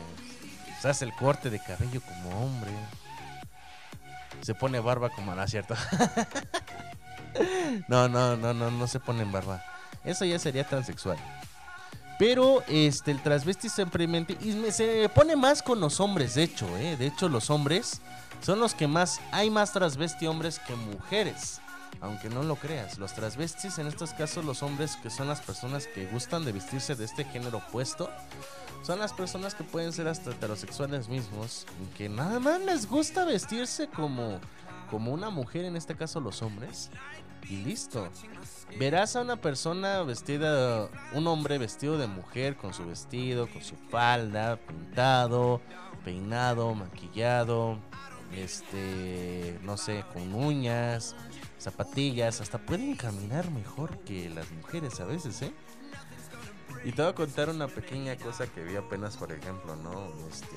se 0.80 0.88
hace 0.88 1.04
el 1.04 1.12
corte 1.14 1.50
de 1.50 1.62
cabello 1.62 2.00
como 2.00 2.44
hombre, 2.44 2.70
se 4.42 4.54
pone 4.54 4.80
barba 4.80 5.10
como 5.10 5.34
no 5.34 5.46
cierto. 5.46 5.74
no, 7.88 8.08
no, 8.08 8.36
no, 8.36 8.54
no, 8.54 8.70
no 8.70 8.86
se 8.86 9.00
pone 9.00 9.22
en 9.22 9.32
barba. 9.32 9.62
Eso 10.04 10.24
ya 10.24 10.38
sería 10.38 10.64
transexual. 10.64 11.18
Pero 12.18 12.62
este 12.68 13.10
el 13.12 13.22
transvesti 13.22 13.68
simplemente 13.68 14.36
y 14.40 14.52
me- 14.52 14.72
se 14.72 15.08
pone 15.14 15.36
más 15.36 15.62
con 15.62 15.80
los 15.80 16.00
hombres, 16.00 16.34
de 16.34 16.42
hecho, 16.44 16.66
¿eh? 16.76 16.96
de 16.96 17.06
hecho 17.06 17.28
los 17.30 17.48
hombres 17.48 18.00
son 18.42 18.60
los 18.60 18.74
que 18.74 18.86
más 18.86 19.20
hay 19.32 19.48
más 19.50 19.72
transvesti 19.72 20.26
hombres 20.26 20.58
que 20.58 20.74
mujeres. 20.74 21.59
Aunque 22.00 22.30
no 22.30 22.42
lo 22.42 22.56
creas, 22.56 22.98
los 22.98 23.14
transvestis 23.14 23.78
en 23.78 23.86
estos 23.86 24.12
casos 24.12 24.44
los 24.44 24.62
hombres 24.62 24.96
que 25.02 25.10
son 25.10 25.28
las 25.28 25.40
personas 25.40 25.86
que 25.86 26.06
gustan 26.06 26.44
de 26.44 26.52
vestirse 26.52 26.94
de 26.94 27.04
este 27.04 27.24
género 27.24 27.58
opuesto 27.58 28.10
son 28.82 28.98
las 28.98 29.12
personas 29.12 29.54
que 29.54 29.64
pueden 29.64 29.92
ser 29.92 30.08
hasta 30.08 30.30
heterosexuales 30.30 31.08
mismos 31.08 31.66
que 31.98 32.08
nada 32.08 32.40
más 32.40 32.60
les 32.62 32.88
gusta 32.88 33.26
vestirse 33.26 33.88
como 33.88 34.40
como 34.90 35.12
una 35.12 35.30
mujer 35.30 35.64
en 35.66 35.76
este 35.76 35.94
caso 35.94 36.20
los 36.20 36.42
hombres 36.42 36.90
y 37.48 37.56
listo. 37.56 38.08
Verás 38.78 39.16
a 39.16 39.22
una 39.22 39.36
persona 39.36 40.02
vestida, 40.02 40.88
un 41.14 41.26
hombre 41.26 41.58
vestido 41.58 41.98
de 41.98 42.06
mujer 42.06 42.56
con 42.56 42.72
su 42.74 42.86
vestido, 42.86 43.48
con 43.48 43.62
su 43.62 43.76
falda, 43.90 44.56
pintado, 44.56 45.60
peinado, 46.04 46.74
maquillado, 46.74 47.78
este, 48.34 49.58
no 49.62 49.76
sé, 49.76 50.04
con 50.12 50.34
uñas, 50.34 51.16
zapatillas, 51.60 52.40
hasta 52.40 52.58
pueden 52.58 52.96
caminar 52.96 53.50
mejor 53.50 53.98
que 54.00 54.28
las 54.30 54.50
mujeres 54.52 54.98
a 55.00 55.04
veces, 55.04 55.42
¿eh? 55.42 55.52
Y 56.84 56.92
te 56.92 57.02
voy 57.02 57.10
a 57.10 57.14
contar 57.14 57.50
una 57.50 57.68
pequeña 57.68 58.16
cosa 58.16 58.46
que 58.46 58.64
vi 58.64 58.76
apenas, 58.76 59.16
por 59.16 59.32
ejemplo, 59.32 59.76
¿no? 59.76 60.08
Este, 60.30 60.56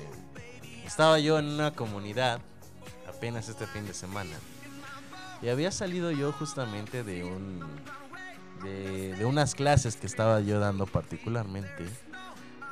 estaba 0.86 1.18
yo 1.18 1.38
en 1.38 1.46
una 1.46 1.72
comunidad 1.72 2.40
apenas 3.06 3.48
este 3.48 3.66
fin 3.66 3.86
de 3.86 3.92
semana. 3.92 4.36
Y 5.42 5.48
había 5.48 5.70
salido 5.70 6.10
yo 6.10 6.32
justamente 6.32 7.04
de 7.04 7.24
un 7.24 7.60
de, 8.62 9.14
de 9.14 9.24
unas 9.26 9.54
clases 9.54 9.96
que 9.96 10.06
estaba 10.06 10.40
yo 10.40 10.58
dando 10.58 10.86
particularmente. 10.86 11.84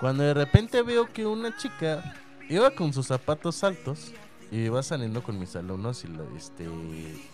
Cuando 0.01 0.23
de 0.23 0.33
repente 0.33 0.81
veo 0.83 1.13
que 1.13 1.27
una 1.27 1.57
chica 1.57 2.15
iba 2.49 2.71
con 2.71 2.93
sus 2.95 3.07
zapatos 3.09 3.63
altos 3.63 4.13
y 4.53 4.67
iba 4.67 4.83
saliendo 4.85 5.23
con 5.25 5.41
mis 5.41 5.57
alumnos 5.57 6.05
y 6.05 6.09
lo, 6.09 6.25
este 6.37 6.69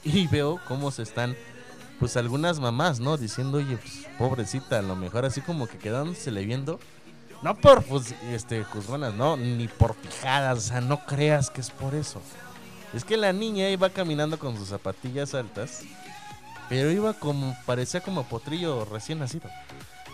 y 0.04 0.26
veo 0.28 0.58
cómo 0.66 0.90
se 0.90 1.02
están 1.02 1.36
pues 1.98 2.16
algunas 2.16 2.60
mamás, 2.60 3.00
¿no? 3.00 3.16
Diciendo, 3.16 3.58
"Oye, 3.58 3.76
pues, 3.76 4.06
pobrecita, 4.16 4.78
a 4.78 4.82
lo 4.82 4.96
mejor 4.96 5.26
así 5.26 5.40
como 5.42 5.66
que 5.66 5.76
quedándosele 5.76 6.44
viendo 6.44 6.78
no 7.42 7.54
por 7.54 7.84
pues, 7.84 8.14
este 8.32 8.64
juzgonas, 8.64 9.14
no, 9.14 9.36
ni 9.36 9.68
por 9.68 9.94
fijadas, 9.94 10.58
o 10.58 10.60
sea, 10.60 10.80
no 10.80 11.04
creas 11.06 11.50
que 11.50 11.60
es 11.60 11.70
por 11.70 11.94
eso. 11.94 12.20
Es 12.92 13.04
que 13.04 13.16
la 13.16 13.32
niña 13.32 13.68
iba 13.68 13.90
caminando 13.90 14.38
con 14.38 14.56
sus 14.56 14.68
zapatillas 14.68 15.34
altas, 15.34 15.82
pero 16.68 16.90
iba 16.90 17.12
como, 17.14 17.56
parecía 17.64 18.00
como 18.00 18.24
potrillo 18.24 18.84
recién 18.86 19.20
nacido. 19.20 19.48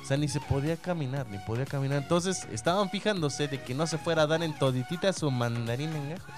O 0.03 0.07
sea, 0.07 0.19
ni 0.19 0.29
se 0.29 0.41
podía 0.41 0.77
caminar, 0.77 1.27
ni 1.29 1.39
podía 1.39 1.65
caminar. 1.65 2.03
Entonces 2.03 2.47
estaban 2.53 2.91
fijándose 2.91 3.49
de 3.49 3.63
que 3.63 3.75
no 3.75 3.87
se 3.87 3.97
fuera 3.97 4.23
a 4.23 4.27
dar 4.27 4.43
en 4.43 4.59
toditita 4.59 5.13
su 5.15 5.31
mandarín 5.31 5.97
en 5.97 6.11
gajos. 6.11 6.35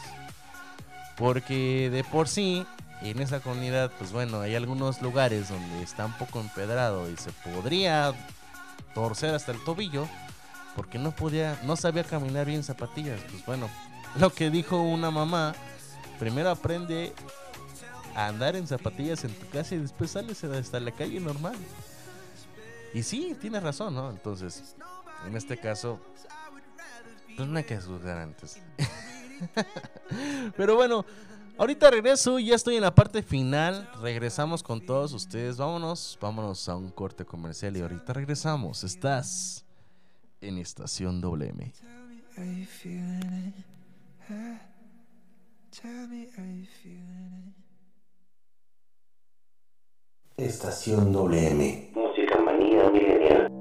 Porque 1.16 1.90
de 1.90 2.05
por 2.05 2.28
sí, 2.28 2.66
en 3.02 3.20
esa 3.20 3.40
comunidad, 3.40 3.90
pues 3.98 4.12
bueno, 4.12 4.40
hay 4.40 4.55
algunos 4.55 5.01
lugares 5.02 5.48
donde 5.48 5.82
está 5.82 6.06
un 6.06 6.12
poco 6.14 6.40
empedrado 6.40 7.10
y 7.10 7.16
se 7.16 7.30
podría 7.32 8.14
torcer 8.94 9.34
hasta 9.34 9.52
el 9.52 9.62
tobillo 9.64 10.09
porque 10.76 10.98
no 10.98 11.10
podía, 11.10 11.59
no 11.64 11.74
sabía 11.76 12.05
caminar 12.05 12.47
bien 12.47 12.62
zapatillas. 12.62 13.20
Pues 13.30 13.44
bueno, 13.47 13.68
lo 14.18 14.30
que 14.30 14.51
dijo 14.51 14.80
una 14.80 15.10
mamá, 15.10 15.55
primero 16.18 16.51
aprende 16.51 17.12
a 18.14 18.28
andar 18.28 18.56
en 18.56 18.66
zapatillas 18.66 19.24
en 19.24 19.34
tu 19.34 19.48
casa 19.48 19.74
y 19.74 19.78
después 19.78 20.10
sales 20.10 20.44
hasta 20.44 20.78
la 20.78 20.93
calle 20.93 21.18
normal. 21.18 21.56
Y 22.94 23.02
sí, 23.02 23.36
tienes 23.40 23.62
razón, 23.62 23.94
¿no? 23.94 24.10
Entonces, 24.10 24.74
en 25.26 25.36
este 25.36 25.59
caso, 25.59 26.01
pues 27.36 27.48
no 27.48 27.59
hay 27.59 27.64
que 27.64 27.78
juzgar 27.78 28.18
antes. 28.18 28.59
Pero 30.56 30.76
bueno, 30.76 31.04
ahorita 31.58 31.90
regreso, 31.90 32.38
ya 32.38 32.54
estoy 32.54 32.76
en 32.76 32.82
la 32.82 32.94
parte 32.94 33.22
final. 33.22 33.88
Regresamos 34.00 34.62
con 34.62 34.84
todos 34.84 35.12
ustedes. 35.12 35.56
Vámonos, 35.56 36.18
vámonos 36.20 36.68
a 36.68 36.76
un 36.76 36.90
corte 36.90 37.24
comercial 37.24 37.76
y 37.76 37.80
ahorita 37.80 38.12
regresamos. 38.12 38.84
Estás 38.84 39.64
en 40.40 40.58
Estación 40.58 41.20
WM. 41.20 41.72
Estación 50.36 51.12
WM. 51.12 51.92
Música 51.94 52.38
manía 52.40 52.90
milenial. 52.90 53.55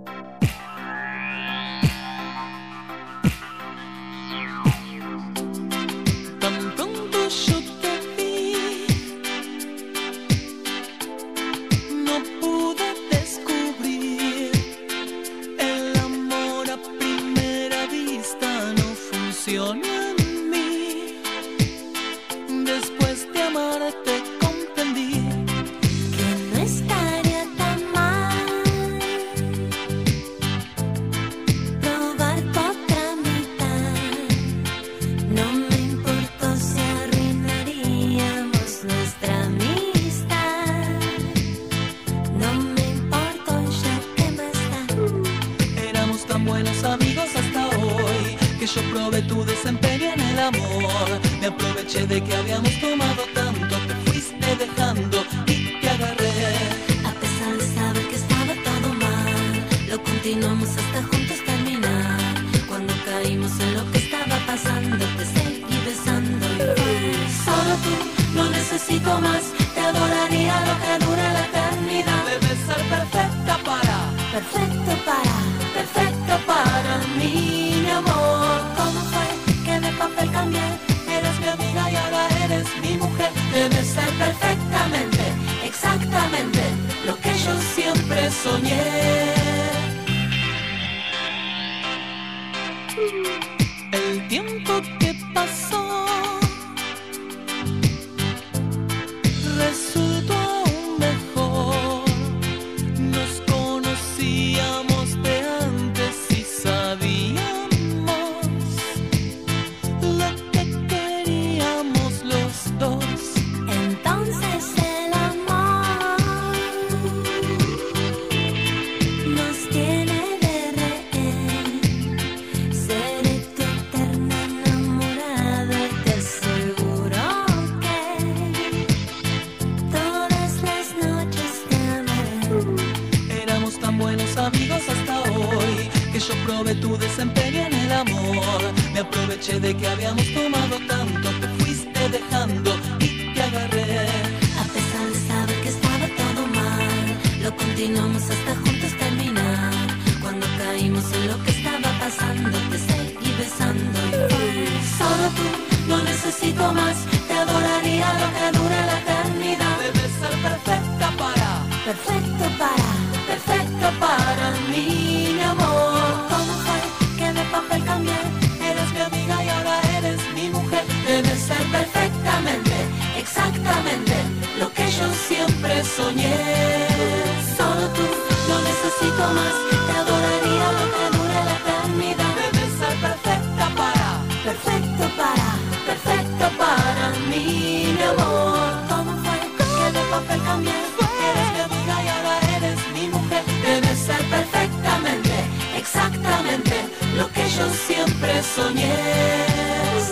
soñé. 198.53 198.93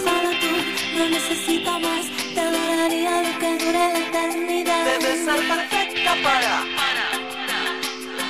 Solo 0.04 0.30
tú 0.42 0.52
no 0.98 1.10
necesitas 1.10 1.80
más, 1.82 2.06
te 2.34 2.40
adoraría 2.40 3.22
lo 3.24 3.40
que 3.40 3.50
dure 3.58 3.84
la 3.94 4.00
eternidad. 4.00 4.86
Debes 4.86 5.20
ser 5.26 5.42
perfecta 5.54 6.12
para, 6.24 6.54
para, 6.80 7.06
para. 7.38 7.66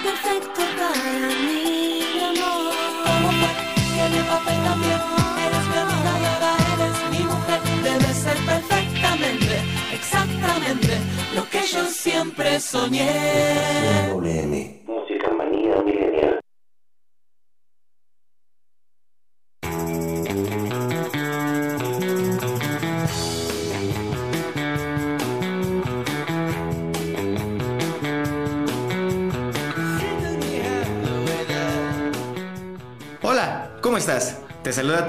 perfecto 0.04 0.62
para 0.78 1.28
mí, 1.44 2.04
mi 2.14 2.24
amor. 2.32 2.74
¿Cómo 3.06 3.30
fue 3.40 3.52
que 3.96 4.04
mi 4.14 4.22
papel 4.32 4.58
cambió? 4.68 4.98
Eres 5.46 5.66
mi 5.72 5.78
amor 5.86 6.06
y 6.22 6.26
ahora 6.32 6.52
eres 6.74 6.98
mi 7.12 7.22
mujer. 7.32 7.60
Debes 7.84 8.18
ser 8.26 8.38
perfectamente, 8.52 9.56
exactamente 9.94 10.94
lo 11.36 11.44
que 11.50 11.62
yo 11.74 11.86
siempre 11.86 12.60
soñé. 12.60 14.10
Música 14.86 15.30
manía 15.38 15.82
milenial. 15.82 16.43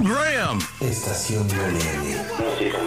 Graham. 0.00 0.58
Estación 0.80 1.46
Millennial. 1.46 2.26
Música 2.38 2.78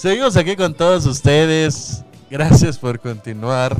Seguimos 0.00 0.34
aquí 0.38 0.56
con 0.56 0.72
todos 0.72 1.04
ustedes. 1.04 2.02
Gracias 2.30 2.78
por 2.78 3.00
continuar 3.00 3.76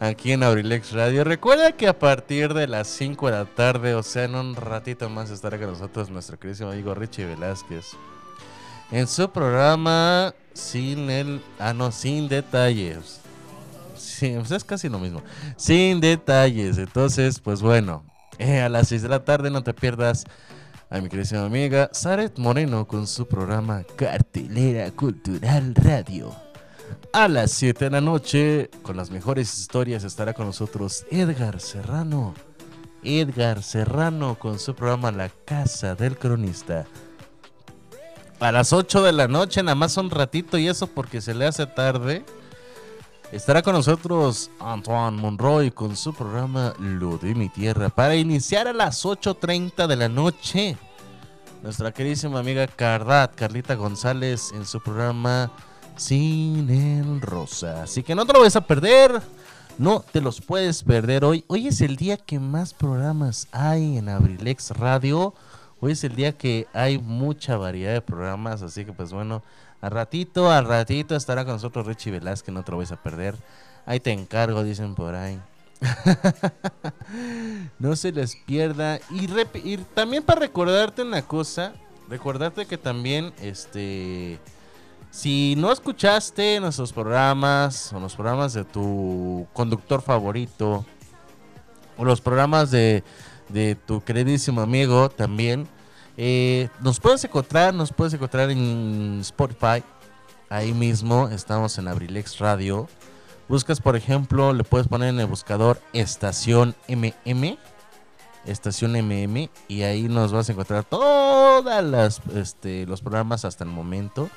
aquí 0.00 0.32
en 0.32 0.42
Abrilex 0.42 0.90
Radio. 0.90 1.22
Recuerda 1.22 1.70
que 1.70 1.86
a 1.86 1.96
partir 1.96 2.54
de 2.54 2.66
las 2.66 2.88
5 2.88 3.26
de 3.26 3.32
la 3.32 3.44
tarde, 3.44 3.94
o 3.94 4.02
sea, 4.02 4.24
en 4.24 4.34
un 4.34 4.56
ratito 4.56 5.08
más 5.08 5.30
estará 5.30 5.56
con 5.56 5.68
nosotros 5.68 6.10
nuestro 6.10 6.40
queridísimo 6.40 6.72
amigo 6.72 6.92
Richie 6.92 7.24
Velázquez. 7.24 7.86
En 8.90 9.06
su 9.06 9.30
programa 9.30 10.34
sin 10.54 11.08
el... 11.08 11.40
Ah, 11.60 11.72
no, 11.72 11.92
sin 11.92 12.26
detalles. 12.26 13.20
Sí, 13.96 14.34
pues 14.36 14.50
es 14.50 14.64
casi 14.64 14.88
lo 14.88 14.98
mismo. 14.98 15.22
Sin 15.56 16.00
detalles. 16.00 16.78
Entonces, 16.78 17.38
pues 17.38 17.62
bueno, 17.62 18.02
eh, 18.40 18.60
a 18.60 18.68
las 18.68 18.88
6 18.88 19.02
de 19.02 19.08
la 19.08 19.24
tarde 19.24 19.50
no 19.50 19.62
te 19.62 19.72
pierdas 19.72 20.24
a 20.90 21.00
mi 21.00 21.08
querida 21.08 21.44
amiga 21.44 21.90
Saret 21.92 22.38
Moreno 22.38 22.86
con 22.86 23.06
su 23.06 23.26
programa 23.26 23.84
Cartelera 23.96 24.90
Cultural 24.90 25.74
Radio. 25.74 26.34
A 27.12 27.28
las 27.28 27.50
7 27.52 27.84
de 27.84 27.90
la 27.90 28.00
noche, 28.00 28.70
con 28.82 28.96
las 28.96 29.10
mejores 29.10 29.58
historias, 29.58 30.04
estará 30.04 30.32
con 30.32 30.46
nosotros 30.46 31.04
Edgar 31.10 31.60
Serrano. 31.60 32.32
Edgar 33.02 33.62
Serrano 33.62 34.38
con 34.38 34.58
su 34.58 34.74
programa 34.74 35.12
La 35.12 35.28
Casa 35.28 35.94
del 35.94 36.16
Cronista. 36.16 36.86
A 38.40 38.50
las 38.50 38.72
8 38.72 39.02
de 39.02 39.12
la 39.12 39.28
noche, 39.28 39.62
nada 39.62 39.74
más 39.74 39.96
un 39.98 40.10
ratito 40.10 40.56
y 40.56 40.68
eso 40.68 40.86
porque 40.86 41.20
se 41.20 41.34
le 41.34 41.46
hace 41.46 41.66
tarde. 41.66 42.24
Estará 43.30 43.60
con 43.60 43.74
nosotros 43.74 44.50
Antoine 44.58 45.20
Monroy 45.20 45.70
con 45.70 45.94
su 45.96 46.14
programa 46.14 46.72
Lo 46.78 47.18
de 47.18 47.34
mi 47.34 47.50
tierra 47.50 47.90
para 47.90 48.16
iniciar 48.16 48.66
a 48.66 48.72
las 48.72 49.04
8.30 49.04 49.86
de 49.86 49.96
la 49.96 50.08
noche. 50.08 50.78
Nuestra 51.62 51.92
queridísima 51.92 52.38
amiga 52.38 52.66
Cardat, 52.66 53.34
Carlita 53.34 53.74
González 53.74 54.50
en 54.54 54.64
su 54.64 54.80
programa 54.80 55.52
Sin 55.96 56.70
el 56.70 57.20
Rosa. 57.20 57.82
Así 57.82 58.02
que 58.02 58.14
no 58.14 58.24
te 58.24 58.32
lo 58.32 58.38
vayas 58.38 58.56
a 58.56 58.66
perder. 58.66 59.20
No 59.76 60.02
te 60.10 60.22
los 60.22 60.40
puedes 60.40 60.82
perder 60.82 61.22
hoy. 61.22 61.44
Hoy 61.48 61.68
es 61.68 61.82
el 61.82 61.96
día 61.96 62.16
que 62.16 62.38
más 62.38 62.72
programas 62.72 63.46
hay 63.52 63.98
en 63.98 64.08
Abrilex 64.08 64.70
Radio. 64.70 65.34
Hoy 65.80 65.92
es 65.92 66.02
el 66.02 66.16
día 66.16 66.32
que 66.32 66.66
hay 66.72 66.96
mucha 66.96 67.58
variedad 67.58 67.92
de 67.92 68.00
programas. 68.00 68.62
Así 68.62 68.86
que 68.86 68.94
pues 68.94 69.12
bueno, 69.12 69.42
al 69.80 69.90
ratito, 69.90 70.50
al 70.50 70.64
ratito 70.64 71.14
estará 71.14 71.44
con 71.44 71.54
nosotros 71.54 71.86
Richie 71.86 72.10
Velázquez, 72.10 72.52
no 72.52 72.64
te 72.64 72.72
lo 72.72 72.78
vais 72.78 72.92
a 72.92 73.02
perder. 73.02 73.36
Ahí 73.86 74.00
te 74.00 74.12
encargo, 74.12 74.64
dicen 74.64 74.94
por 74.94 75.14
ahí. 75.14 75.40
no 77.78 77.94
se 77.94 78.12
les 78.12 78.36
pierda. 78.36 78.98
Y 79.10 79.76
también 79.94 80.22
para 80.24 80.40
recordarte 80.40 81.02
una 81.02 81.22
cosa, 81.22 81.74
recordarte 82.08 82.66
que 82.66 82.76
también, 82.76 83.32
este, 83.40 84.40
si 85.10 85.54
no 85.56 85.70
escuchaste 85.72 86.58
nuestros 86.60 86.92
programas 86.92 87.92
o 87.92 88.00
los 88.00 88.14
programas 88.14 88.52
de 88.54 88.64
tu 88.64 89.46
conductor 89.52 90.02
favorito 90.02 90.84
o 91.96 92.04
los 92.04 92.20
programas 92.20 92.70
de, 92.70 93.04
de 93.48 93.76
tu 93.76 94.02
queridísimo 94.02 94.60
amigo 94.60 95.08
también, 95.08 95.68
eh, 96.20 96.68
nos 96.80 96.98
puedes 96.98 97.22
encontrar, 97.22 97.72
nos 97.72 97.92
puedes 97.92 98.12
encontrar 98.12 98.50
en 98.50 99.18
Spotify. 99.20 99.84
Ahí 100.50 100.72
mismo 100.72 101.28
estamos 101.28 101.78
en 101.78 101.86
Abrilex 101.86 102.40
Radio. 102.40 102.88
Buscas, 103.48 103.80
por 103.80 103.94
ejemplo, 103.94 104.52
le 104.52 104.64
puedes 104.64 104.88
poner 104.88 105.10
en 105.10 105.20
el 105.20 105.26
buscador 105.26 105.80
Estación 105.92 106.74
MM. 106.88 107.56
Estación 108.46 108.94
MM. 108.94 109.48
Y 109.68 109.82
ahí 109.82 110.08
nos 110.08 110.32
vas 110.32 110.48
a 110.48 110.52
encontrar 110.52 110.82
todas 110.82 111.84
las 111.84 112.20
este, 112.34 112.84
los 112.86 113.00
programas 113.00 113.44
hasta 113.44 113.62
el 113.62 113.70
momento. 113.70 114.28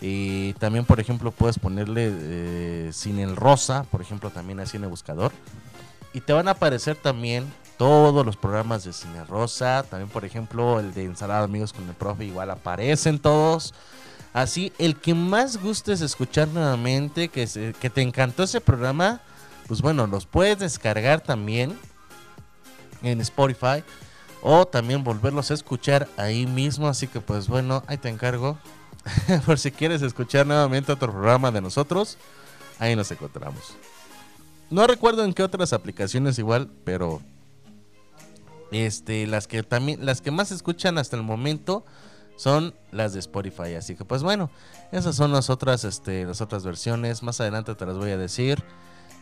Y 0.00 0.52
también, 0.54 0.84
por 0.84 1.00
ejemplo, 1.00 1.32
puedes 1.32 1.58
ponerle 1.58 2.12
eh, 2.12 2.90
sin 2.92 3.18
el 3.18 3.34
rosa, 3.34 3.82
por 3.90 4.00
ejemplo, 4.00 4.30
también 4.30 4.60
así 4.60 4.76
en 4.76 4.84
el 4.84 4.90
buscador. 4.90 5.32
Y 6.14 6.20
te 6.20 6.32
van 6.32 6.46
a 6.46 6.52
aparecer 6.52 6.94
también 6.94 7.44
todos 7.78 8.26
los 8.26 8.36
programas 8.36 8.84
de 8.84 8.92
Cine 8.92 9.24
Rosa. 9.24 9.84
También, 9.88 10.10
por 10.10 10.24
ejemplo, 10.24 10.80
el 10.80 10.92
de 10.92 11.04
Ensalada 11.04 11.44
Amigos 11.44 11.72
con 11.72 11.88
el 11.88 11.94
Profe, 11.94 12.26
igual 12.26 12.50
aparecen 12.50 13.18
todos. 13.18 13.72
Así, 14.34 14.72
el 14.78 14.96
que 14.96 15.14
más 15.14 15.56
gustes 15.56 16.00
escuchar 16.00 16.48
nuevamente, 16.48 17.28
que, 17.28 17.74
que 17.80 17.90
te 17.90 18.02
encantó 18.02 18.42
ese 18.42 18.60
programa, 18.60 19.20
pues 19.66 19.80
bueno, 19.80 20.06
los 20.06 20.26
puedes 20.26 20.58
descargar 20.58 21.20
también 21.20 21.78
en 23.02 23.20
Spotify 23.20 23.82
o 24.42 24.66
también 24.66 25.04
volverlos 25.04 25.50
a 25.50 25.54
escuchar 25.54 26.08
ahí 26.16 26.46
mismo. 26.46 26.88
Así 26.88 27.06
que 27.06 27.20
pues 27.20 27.48
bueno, 27.48 27.82
ahí 27.86 27.96
te 27.96 28.08
encargo. 28.08 28.58
Por 29.46 29.58
si 29.58 29.70
quieres 29.70 30.02
escuchar 30.02 30.46
nuevamente 30.46 30.92
otro 30.92 31.12
programa 31.12 31.50
de 31.50 31.60
nosotros, 31.60 32.18
ahí 32.78 32.94
nos 32.94 33.10
encontramos. 33.10 33.76
No 34.70 34.86
recuerdo 34.86 35.24
en 35.24 35.32
qué 35.32 35.42
otras 35.42 35.72
aplicaciones 35.72 36.38
igual, 36.38 36.68
pero 36.84 37.22
este 38.72 39.26
las 39.26 39.46
que 39.46 39.62
también 39.62 40.04
las 40.04 40.20
que 40.20 40.30
más 40.30 40.50
escuchan 40.50 40.98
hasta 40.98 41.16
el 41.16 41.22
momento 41.22 41.84
son 42.36 42.74
las 42.92 43.12
de 43.12 43.20
Spotify, 43.20 43.74
así 43.74 43.96
que 43.96 44.04
pues 44.04 44.22
bueno, 44.22 44.50
esas 44.92 45.16
son 45.16 45.32
las 45.32 45.50
otras 45.50 45.84
este 45.84 46.24
las 46.24 46.40
otras 46.40 46.64
versiones, 46.64 47.22
más 47.22 47.40
adelante 47.40 47.74
te 47.74 47.86
las 47.86 47.96
voy 47.96 48.10
a 48.10 48.18
decir. 48.18 48.62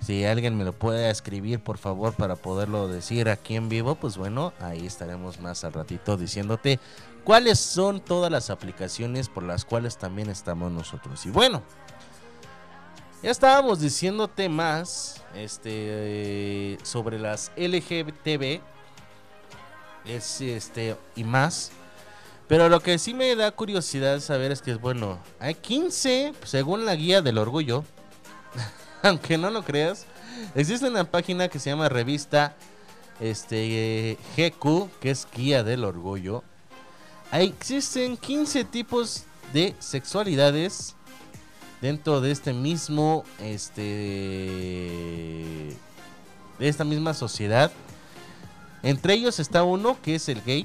Si 0.03 0.27
alguien 0.27 0.59
me 0.59 0.65
lo 0.65 0.75
puede 0.75 1.09
escribir, 1.09 1.59
por 1.61 1.79
favor, 1.79 2.13
para 2.13 2.37
poderlo 2.37 2.87
decir 2.87 3.31
aquí 3.31 3.57
en 3.57 3.71
vivo, 3.71 3.95
pues 3.95 4.19
bueno, 4.19 4.53
ahí 4.61 4.87
estaremos 4.87 5.41
más 5.41 5.65
al 5.65 5.73
ratito 5.73 6.19
diciéndote 6.19 6.79
cuáles 7.25 7.59
son 7.59 8.01
todas 8.01 8.31
las 8.31 8.51
aplicaciones 8.51 9.31
por 9.31 9.43
las 9.43 9.65
cuales 9.65 9.97
también 9.97 10.29
estamos 10.29 10.71
nosotros. 10.71 11.25
Y 11.25 11.31
bueno, 11.31 11.63
ya 13.23 13.31
estábamos 13.31 13.81
diciéndote 13.81 14.49
más 14.49 15.25
este, 15.35 16.79
sobre 16.83 17.19
las 17.19 17.51
LGTB 17.57 18.61
es, 20.07 20.41
este, 20.41 20.97
y 21.15 21.25
más. 21.25 21.71
Pero 22.49 22.69
lo 22.69 22.81
que 22.81 22.99
sí 22.99 23.13
me 23.13 23.35
da 23.35 23.51
curiosidad 23.51 24.21
saber 24.21 24.53
es 24.53 24.63
que, 24.63 24.75
bueno, 24.75 25.19
hay 25.41 25.55
15, 25.55 26.33
según 26.45 26.87
la 26.87 26.95
guía 26.95 27.23
del 27.23 27.39
orgullo, 27.39 27.85
aunque 29.03 29.37
no 29.37 29.51
lo 29.51 29.65
creas, 29.65 30.07
existe 30.55 30.89
una 30.89 31.05
página 31.05 31.49
que 31.49 31.59
se 31.59 31.71
llama 31.71 31.89
revista 31.89 32.55
este, 33.21 34.19
GQ, 34.37 34.91
que 35.01 35.11
es 35.11 35.27
Guía 35.35 35.65
del 35.65 35.85
Orgullo. 35.85 36.45
Ahí 37.31 37.47
existen 37.47 38.17
15 38.17 38.65
tipos 38.65 39.25
de 39.53 39.75
sexualidades 39.79 40.95
dentro 41.81 42.21
de 42.21 42.31
este 42.31 42.53
mismo, 42.53 43.25
este, 43.41 43.83
de 46.59 46.69
esta 46.69 46.85
misma 46.85 47.15
sociedad. 47.15 47.73
Entre 48.87 49.15
ellos 49.15 49.41
está 49.41 49.65
uno 49.65 49.97
que 50.01 50.15
es 50.15 50.29
el 50.29 50.45
gay, 50.45 50.65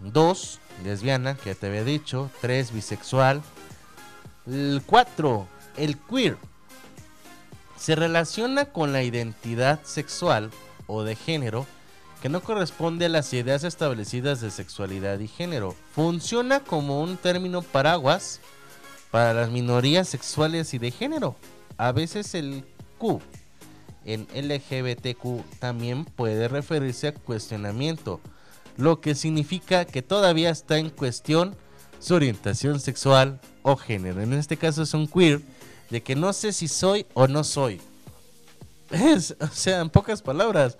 dos 0.00 0.58
lesbiana, 0.82 1.34
que 1.34 1.52
ya 1.52 1.54
te 1.54 1.66
había 1.66 1.84
dicho, 1.84 2.30
tres 2.40 2.72
bisexual, 2.72 3.42
el 4.46 4.82
cuatro 4.86 5.46
el 5.76 5.98
queer. 5.98 6.38
Se 7.76 7.94
relaciona 7.94 8.72
con 8.72 8.94
la 8.94 9.02
identidad 9.02 9.82
sexual 9.84 10.50
o 10.86 11.02
de 11.02 11.14
género 11.14 11.66
que 12.22 12.30
no 12.30 12.42
corresponde 12.42 13.04
a 13.04 13.10
las 13.10 13.34
ideas 13.34 13.64
establecidas 13.64 14.40
de 14.40 14.50
sexualidad 14.50 15.18
y 15.18 15.28
género. 15.28 15.76
Funciona 15.94 16.60
como 16.60 17.02
un 17.02 17.18
término 17.18 17.60
paraguas 17.60 18.40
para 19.10 19.34
las 19.34 19.50
minorías 19.50 20.08
sexuales 20.08 20.72
y 20.72 20.78
de 20.78 20.90
género. 20.90 21.36
A 21.76 21.92
veces 21.92 22.34
el 22.34 22.64
Q 22.96 23.20
en 24.04 24.26
LGBTQ 24.34 25.58
también 25.58 26.04
puede 26.04 26.48
referirse 26.48 27.08
a 27.08 27.14
cuestionamiento, 27.14 28.20
lo 28.76 29.00
que 29.00 29.14
significa 29.14 29.84
que 29.84 30.02
todavía 30.02 30.50
está 30.50 30.78
en 30.78 30.90
cuestión 30.90 31.56
su 31.98 32.14
orientación 32.14 32.80
sexual 32.80 33.40
o 33.62 33.76
género. 33.76 34.20
En 34.20 34.32
este 34.32 34.56
caso 34.56 34.82
es 34.82 34.94
un 34.94 35.06
queer 35.06 35.40
de 35.90 36.02
que 36.02 36.16
no 36.16 36.32
sé 36.32 36.52
si 36.52 36.68
soy 36.68 37.06
o 37.14 37.26
no 37.26 37.44
soy. 37.44 37.80
O 39.40 39.46
sea, 39.48 39.80
en 39.80 39.90
pocas 39.90 40.22
palabras, 40.22 40.76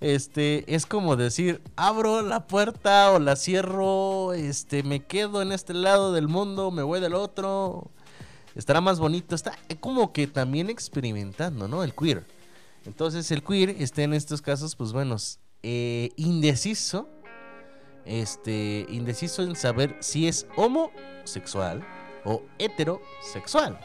este 0.00 0.64
es 0.74 0.86
como 0.86 1.16
decir, 1.16 1.60
abro 1.76 2.22
la 2.22 2.46
puerta 2.46 3.12
o 3.12 3.18
la 3.18 3.36
cierro, 3.36 4.32
este 4.32 4.82
me 4.82 5.04
quedo 5.04 5.42
en 5.42 5.52
este 5.52 5.74
lado 5.74 6.12
del 6.12 6.28
mundo, 6.28 6.70
me 6.70 6.82
voy 6.82 7.00
del 7.00 7.14
otro. 7.14 7.90
Estará 8.54 8.80
más 8.80 8.98
bonito, 8.98 9.34
está 9.34 9.52
como 9.80 10.12
que 10.12 10.26
también 10.26 10.70
experimentando, 10.70 11.68
¿no? 11.68 11.84
El 11.84 11.94
queer. 11.94 12.24
Entonces 12.84 13.30
el 13.30 13.42
queer 13.42 13.70
está 13.70 14.02
en 14.02 14.14
estos 14.14 14.42
casos, 14.42 14.76
pues 14.76 14.92
bueno, 14.92 15.16
eh, 15.62 16.10
indeciso, 16.16 17.08
este, 18.04 18.86
indeciso 18.88 19.42
en 19.42 19.54
saber 19.54 19.96
si 20.00 20.26
es 20.26 20.46
homosexual 20.56 21.86
o 22.24 22.42
heterosexual. 22.58 23.78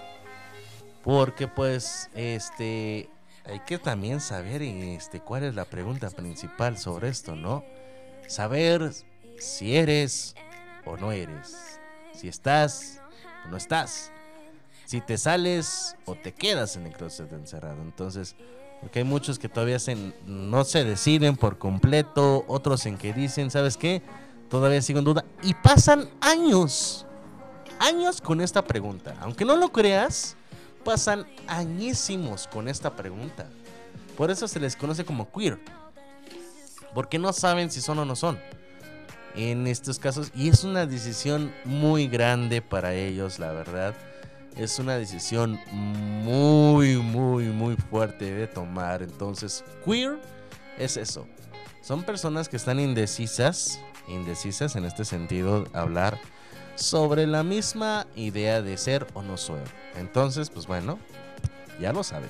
Porque 1.03 1.48
pues, 1.48 2.10
este, 2.15 3.10
hay 3.45 3.60
que 3.65 3.78
también 3.78 4.19
saber 4.19 4.61
este, 4.61 5.22
cuál 5.22 5.44
es 5.44 5.56
la 5.56 5.65
pregunta 5.65 6.10
principal 6.10 6.78
sobre 6.78 7.10
esto, 7.10 7.36
¿no? 7.36 7.64
Saber 8.28 8.91
si 9.38 9.76
eres 9.76 10.36
o 10.86 10.98
no 10.98 11.11
eres. 11.11 11.80
Si 12.14 12.28
estás 12.28 13.02
o 13.45 13.49
no 13.49 13.57
estás. 13.57 14.11
Si 14.86 15.02
te 15.02 15.18
sales 15.18 15.95
o 16.06 16.15
te 16.15 16.34
quedas 16.34 16.76
en 16.76 16.88
el 16.88 16.94
closet 16.94 17.32
encerrado. 17.32 17.82
Entonces, 17.82 18.36
porque 18.82 18.99
hay 18.99 19.06
muchos 19.06 19.40
que 19.40 19.49
todavía 19.49 19.80
se, 19.80 19.95
no 20.26 20.64
se 20.64 20.84
deciden 20.84 21.36
por 21.36 21.58
completo, 21.58 22.45
otros 22.48 22.86
en 22.86 22.98
que 22.98 23.14
dicen, 23.14 23.49
¿sabes 23.49 23.78
qué? 23.78 24.02
Todavía 24.49 24.82
sigo 24.82 24.99
en 24.99 25.06
duda. 25.06 25.26
Y 25.41 25.54
pasan 25.56 26.10
años, 26.22 27.06
años 27.80 28.22
con 28.22 28.40
esta 28.40 28.64
pregunta. 28.64 29.16
Aunque 29.22 29.45
no 29.45 29.56
lo 29.58 29.70
creas, 29.70 30.38
pasan 30.84 31.26
añísimos 31.48 32.48
con 32.48 32.68
esta 32.68 32.95
pregunta. 32.95 33.49
Por 34.16 34.32
eso 34.32 34.48
se 34.48 34.60
les 34.60 34.76
conoce 34.76 35.04
como 35.04 35.32
queer. 35.32 35.60
Porque 36.94 37.20
no 37.20 37.34
saben 37.34 37.70
si 37.72 37.82
son 37.82 37.99
o 37.99 38.06
no 38.06 38.16
son. 38.16 38.40
En 39.36 39.68
estos 39.68 39.99
casos. 39.99 40.32
Y 40.36 40.49
es 40.49 40.64
una 40.64 40.86
decisión 40.86 41.54
muy 41.66 42.08
grande 42.08 42.62
para 42.62 42.94
ellos, 42.94 43.40
la 43.40 43.52
verdad. 43.52 43.95
Es 44.58 44.80
una 44.80 44.98
decisión 44.98 45.60
muy, 45.72 46.98
muy, 46.98 47.46
muy 47.46 47.76
fuerte 47.76 48.34
de 48.34 48.48
tomar. 48.48 49.04
Entonces, 49.04 49.64
queer 49.86 50.20
es 50.78 50.98
eso. 50.98 51.28
Son 51.82 52.04
personas 52.04 52.50
que 52.50 52.58
están 52.58 52.80
indecisas. 52.80 53.80
Indecisas 54.08 54.76
en 54.76 54.86
este 54.86 55.06
sentido, 55.06 55.66
hablar 55.74 56.20
sobre 56.76 57.28
la 57.28 57.44
misma 57.44 58.08
idea 58.16 58.62
de 58.62 58.78
ser 58.78 59.08
o 59.14 59.22
no 59.22 59.38
ser. 59.38 59.64
Entonces, 59.96 60.50
pues 60.50 60.68
bueno, 60.68 61.00
ya 61.80 61.92
lo 61.92 62.04
saben. 62.04 62.30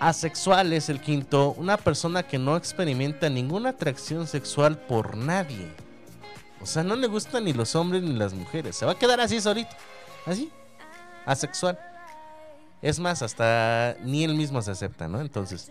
Asexual 0.00 0.72
es 0.72 0.88
el 0.88 1.00
quinto, 1.00 1.52
una 1.58 1.76
persona 1.76 2.22
que 2.22 2.38
no 2.38 2.56
experimenta 2.56 3.28
ninguna 3.28 3.70
atracción 3.70 4.26
sexual 4.26 4.78
por 4.78 5.16
nadie. 5.16 5.68
O 6.60 6.66
sea, 6.66 6.82
no 6.84 6.96
le 6.96 7.08
gustan 7.08 7.44
ni 7.44 7.52
los 7.52 7.74
hombres 7.74 8.02
ni 8.02 8.12
las 8.12 8.32
mujeres. 8.32 8.76
Se 8.76 8.86
va 8.86 8.92
a 8.92 8.98
quedar 8.98 9.20
así 9.20 9.40
solito. 9.40 9.70
Así. 10.24 10.50
Asexual. 11.28 11.78
Es 12.80 12.98
más, 12.98 13.20
hasta 13.20 13.96
ni 14.02 14.24
él 14.24 14.34
mismo 14.34 14.62
se 14.62 14.70
acepta, 14.70 15.08
¿no? 15.08 15.20
Entonces, 15.20 15.70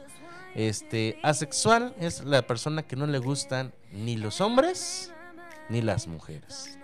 este, 0.53 1.17
asexual 1.23 1.95
es 1.99 2.23
la 2.23 2.43
persona 2.43 2.83
que 2.83 2.95
no 2.95 3.07
le 3.07 3.17
gustan 3.17 3.73
ni 3.91 4.17
los 4.17 4.39
hombres 4.39 5.11
ni 5.69 5.81
las 5.81 6.05
mujeres. 6.05 6.77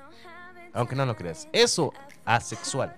Aunque 0.74 0.96
no 0.96 1.06
lo 1.06 1.16
creas. 1.16 1.48
Eso, 1.54 1.94
asexual. 2.26 2.96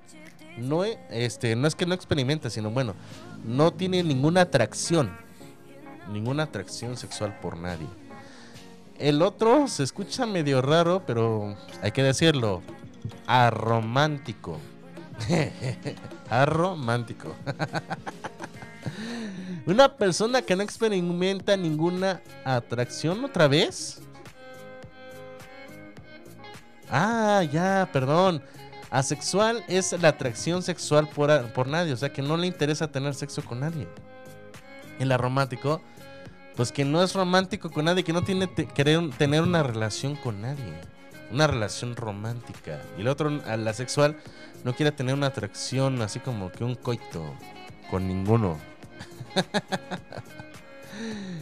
No, 0.57 0.85
e- 0.85 0.97
este, 1.09 1.57
no 1.57 1.67
es 1.67 1.75
que 1.75 1.85
no 1.85 1.93
experimenta, 1.93 2.49
sino 2.49 2.71
bueno, 2.71 2.95
no 3.43 3.73
tiene 3.73 4.01
ninguna 4.01 4.41
atracción. 4.41 5.11
Ninguna 6.09 6.43
atracción 6.43 6.95
sexual 6.95 7.37
por 7.41 7.57
nadie. 7.57 7.87
El 8.97 9.21
otro 9.21 9.67
se 9.67 9.83
escucha 9.83 10.25
medio 10.25 10.61
raro, 10.61 11.03
pero 11.05 11.57
hay 11.81 11.91
que 11.91 12.01
decirlo. 12.01 12.61
Aromántico. 13.27 14.57
Aromántico. 16.29 17.35
Una 19.65 19.95
persona 19.95 20.41
que 20.41 20.55
no 20.55 20.63
experimenta 20.63 21.57
ninguna 21.57 22.21
atracción 22.43 23.23
otra 23.25 23.47
vez. 23.47 24.01
Ah, 26.89 27.43
ya, 27.51 27.89
perdón. 27.91 28.43
Asexual 28.91 29.63
es 29.67 29.99
la 29.99 30.09
atracción 30.09 30.61
sexual 30.61 31.09
por, 31.09 31.51
por 31.53 31.67
nadie, 31.67 31.93
o 31.93 31.97
sea 31.97 32.13
que 32.13 32.21
no 32.21 32.37
le 32.37 32.47
interesa 32.47 32.91
tener 32.91 33.15
sexo 33.15 33.43
con 33.43 33.59
nadie. 33.59 33.87
El 34.99 35.11
aromántico, 35.11 35.81
pues 36.55 36.71
que 36.71 36.85
no 36.85 37.03
es 37.03 37.13
romántico 37.13 37.71
con 37.71 37.85
nadie, 37.85 38.03
que 38.03 38.13
no 38.13 38.23
tiene 38.23 38.47
querer 38.47 39.09
tener 39.17 39.41
una 39.41 39.63
relación 39.63 40.15
con 40.15 40.41
nadie, 40.41 40.79
una 41.31 41.47
relación 41.47 41.95
romántica. 41.95 42.81
Y 42.97 43.01
el 43.01 43.07
otro, 43.07 43.41
al 43.45 43.67
asexual, 43.67 44.17
no 44.63 44.75
quiere 44.75 44.91
tener 44.91 45.13
una 45.13 45.27
atracción 45.27 46.01
así 46.01 46.19
como 46.19 46.51
que 46.51 46.63
un 46.63 46.75
coito 46.75 47.23
con 47.89 48.07
ninguno. 48.07 48.57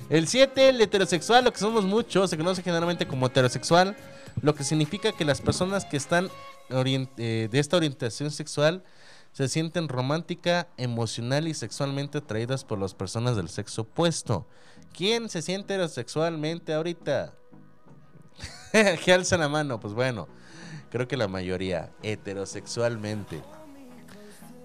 El 0.09 0.27
7, 0.27 0.69
el 0.69 0.81
heterosexual, 0.81 1.43
lo 1.43 1.53
que 1.53 1.59
somos 1.59 1.85
muchos, 1.85 2.29
se 2.29 2.37
conoce 2.37 2.61
generalmente 2.61 3.07
como 3.07 3.27
heterosexual, 3.27 3.95
lo 4.41 4.55
que 4.55 4.63
significa 4.63 5.11
que 5.11 5.25
las 5.25 5.41
personas 5.41 5.85
que 5.85 5.97
están 5.97 6.29
eh, 6.69 7.47
de 7.49 7.59
esta 7.59 7.77
orientación 7.77 8.31
sexual 8.31 8.83
se 9.31 9.47
sienten 9.47 9.89
romántica, 9.89 10.67
emocional 10.77 11.47
y 11.47 11.53
sexualmente 11.53 12.19
atraídas 12.19 12.63
por 12.63 12.79
las 12.79 12.93
personas 12.93 13.35
del 13.35 13.49
sexo 13.49 13.83
opuesto. 13.83 14.47
¿Quién 14.95 15.29
se 15.29 15.41
siente 15.41 15.73
heterosexualmente 15.73 16.73
ahorita? 16.73 17.33
que 19.05 19.13
alza 19.13 19.37
la 19.37 19.49
mano, 19.49 19.79
pues 19.79 19.93
bueno, 19.93 20.27
creo 20.89 21.07
que 21.07 21.15
la 21.15 21.27
mayoría, 21.27 21.91
heterosexualmente. 22.01 23.41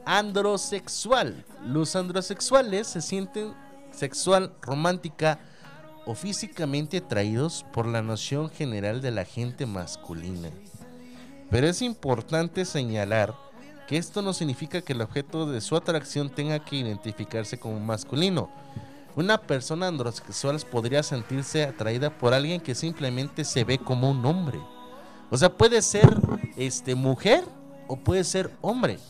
Androsexual. 0.07 1.45
Los 1.67 1.95
androsexuales 1.95 2.87
se 2.87 3.03
sienten 3.03 3.53
sexual, 3.91 4.55
romántica 4.63 5.39
o 6.07 6.15
físicamente 6.15 6.97
atraídos 6.97 7.67
por 7.75 7.87
la 7.87 8.01
noción 8.01 8.49
general 8.49 9.03
de 9.03 9.11
la 9.11 9.27
gente 9.27 9.67
masculina. 9.67 10.49
Pero 11.51 11.67
es 11.67 11.83
importante 11.83 12.65
señalar 12.65 13.35
que 13.87 13.99
esto 13.99 14.23
no 14.23 14.33
significa 14.33 14.81
que 14.81 14.95
el 14.95 15.03
objeto 15.03 15.45
de 15.51 15.61
su 15.61 15.77
atracción 15.77 16.31
tenga 16.31 16.59
que 16.65 16.77
identificarse 16.77 17.59
como 17.59 17.79
masculino. 17.79 18.51
Una 19.19 19.37
persona 19.37 19.89
androsexual 19.89 20.61
podría 20.71 21.03
sentirse 21.03 21.65
atraída 21.65 22.09
por 22.09 22.33
alguien 22.33 22.61
que 22.61 22.77
simplemente 22.77 23.45
se 23.45 23.65
ve 23.65 23.77
como 23.77 24.09
un 24.13 24.25
hombre. 24.25 24.61
O 25.29 25.37
sea, 25.37 25.49
puede 25.53 25.83
ser 25.83 26.09
este 26.57 26.95
mujer 26.95 27.43
o 27.89 27.97
puede 27.97 28.23
ser 28.23 28.49
hombre. 28.61 29.01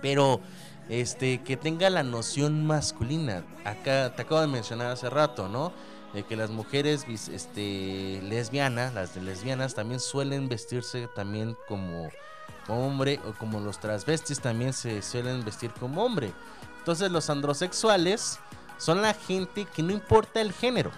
Pero 0.00 0.40
este 0.88 1.42
que 1.42 1.56
tenga 1.56 1.90
la 1.90 2.04
noción 2.04 2.64
masculina. 2.64 3.44
Acá 3.64 4.14
te 4.14 4.22
acabo 4.22 4.42
de 4.42 4.46
mencionar 4.46 4.92
hace 4.92 5.10
rato, 5.10 5.48
¿no? 5.48 5.72
De 6.14 6.22
que 6.22 6.36
las 6.36 6.50
mujeres 6.50 7.04
este 7.32 8.22
lesbianas, 8.22 8.94
las 8.94 9.12
de 9.12 9.22
lesbianas 9.22 9.74
también 9.74 9.98
suelen 9.98 10.48
vestirse 10.48 11.08
también 11.16 11.56
como 11.66 12.10
hombre 12.68 13.18
o 13.26 13.32
como 13.32 13.58
los 13.58 13.80
transvestis 13.80 14.38
también 14.38 14.72
se 14.72 15.02
suelen 15.02 15.44
vestir 15.44 15.72
como 15.80 16.04
hombre. 16.04 16.32
Entonces 16.78 17.10
los 17.10 17.28
androsexuales 17.28 18.38
son 18.78 19.02
la 19.02 19.14
gente 19.14 19.66
que 19.66 19.82
no 19.82 19.92
importa 19.92 20.40
el 20.40 20.52
género. 20.52 20.90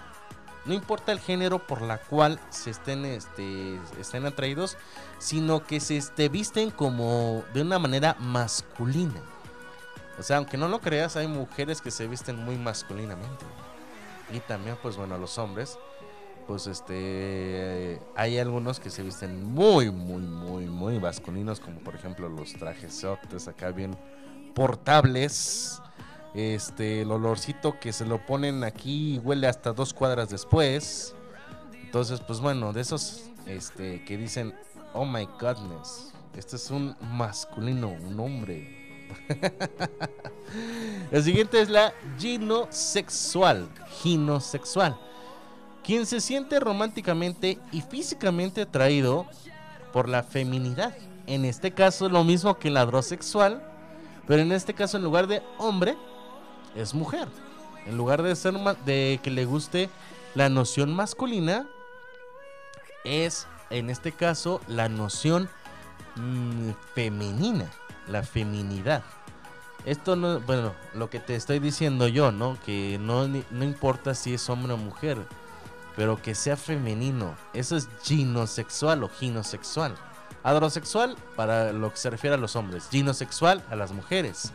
No 0.63 0.75
importa 0.75 1.11
el 1.11 1.19
género 1.19 1.65
por 1.65 1.81
la 1.81 1.97
cual 1.97 2.39
se 2.51 2.69
estén, 2.69 3.03
este, 3.03 3.79
estén 3.99 4.25
atraídos, 4.27 4.77
sino 5.17 5.65
que 5.65 5.79
se 5.79 5.97
este, 5.97 6.29
visten 6.29 6.69
como 6.69 7.43
de 7.53 7.63
una 7.63 7.79
manera 7.79 8.15
masculina. 8.19 9.21
O 10.19 10.23
sea, 10.23 10.37
aunque 10.37 10.57
no 10.57 10.67
lo 10.67 10.79
creas, 10.79 11.15
hay 11.15 11.27
mujeres 11.27 11.81
que 11.81 11.89
se 11.89 12.05
visten 12.05 12.35
muy 12.37 12.57
masculinamente. 12.57 13.43
Y 14.31 14.39
también, 14.41 14.77
pues 14.83 14.97
bueno, 14.97 15.17
los 15.17 15.39
hombres, 15.39 15.79
pues 16.45 16.67
este, 16.67 17.99
hay 18.15 18.37
algunos 18.37 18.79
que 18.79 18.91
se 18.91 19.01
visten 19.01 19.43
muy, 19.43 19.89
muy, 19.89 20.21
muy, 20.21 20.65
muy 20.65 20.99
masculinos, 20.99 21.59
como 21.59 21.79
por 21.79 21.95
ejemplo 21.95 22.29
los 22.29 22.53
trajes 22.53 23.03
acá 23.47 23.71
bien 23.71 23.97
portables. 24.53 25.81
Este, 26.33 27.01
el 27.01 27.11
olorcito 27.11 27.77
que 27.79 27.91
se 27.91 28.05
lo 28.05 28.25
ponen 28.25 28.63
aquí 28.63 29.19
huele 29.23 29.47
hasta 29.47 29.73
dos 29.73 29.93
cuadras 29.93 30.29
después. 30.29 31.13
Entonces, 31.83 32.21
pues 32.21 32.39
bueno, 32.39 32.71
de 32.71 32.81
esos 32.81 33.23
este, 33.45 34.03
que 34.05 34.17
dicen, 34.17 34.53
oh 34.93 35.05
my 35.05 35.27
godness, 35.39 36.13
este 36.35 36.55
es 36.55 36.71
un 36.71 36.95
masculino, 37.01 37.89
un 37.89 38.19
hombre. 38.19 38.81
El 41.11 41.23
siguiente 41.23 41.61
es 41.61 41.69
la 41.69 41.93
ginosexual. 42.17 43.67
Ginosexual. 44.01 44.97
Quien 45.83 46.05
se 46.05 46.21
siente 46.21 46.59
románticamente 46.59 47.59
y 47.71 47.81
físicamente 47.81 48.61
atraído 48.61 49.25
por 49.91 50.07
la 50.07 50.23
feminidad. 50.23 50.95
En 51.27 51.43
este 51.43 51.71
caso, 51.71 52.07
lo 52.07 52.23
mismo 52.23 52.57
que 52.57 52.69
el 52.69 52.77
adrosexual. 52.77 53.61
Pero 54.27 54.41
en 54.41 54.51
este 54.51 54.73
caso, 54.73 54.97
en 54.97 55.03
lugar 55.03 55.27
de 55.27 55.41
hombre, 55.57 55.97
es 56.75 56.93
mujer. 56.93 57.27
En 57.85 57.97
lugar 57.97 58.21
de 58.21 58.35
ser 58.35 58.53
de 58.85 59.19
que 59.23 59.31
le 59.31 59.45
guste 59.45 59.89
la 60.35 60.49
noción 60.49 60.93
masculina, 60.93 61.67
es 63.03 63.47
en 63.69 63.89
este 63.89 64.11
caso 64.11 64.61
la 64.67 64.89
noción 64.89 65.49
mm, 66.15 66.71
femenina, 66.93 67.71
la 68.07 68.23
feminidad. 68.23 69.03
Esto 69.85 70.15
no, 70.15 70.39
bueno, 70.41 70.73
lo 70.93 71.09
que 71.09 71.19
te 71.19 71.35
estoy 71.35 71.59
diciendo 71.59 72.07
yo, 72.07 72.31
¿no? 72.31 72.57
Que 72.65 72.99
no, 72.99 73.27
no 73.27 73.63
importa 73.63 74.13
si 74.13 74.35
es 74.35 74.47
hombre 74.49 74.73
o 74.73 74.77
mujer, 74.77 75.17
pero 75.95 76.21
que 76.21 76.35
sea 76.35 76.55
femenino. 76.55 77.35
Eso 77.53 77.75
es 77.75 77.89
ginosexual 78.03 79.03
o 79.03 79.09
ginosexual. 79.09 79.95
Adrosexual 80.43 81.15
para 81.35 81.71
lo 81.71 81.91
que 81.91 81.97
se 81.97 82.09
refiere 82.09 82.35
a 82.35 82.39
los 82.39 82.55
hombres, 82.55 82.87
ginosexual 82.91 83.63
a 83.69 83.75
las 83.75 83.91
mujeres. 83.91 84.53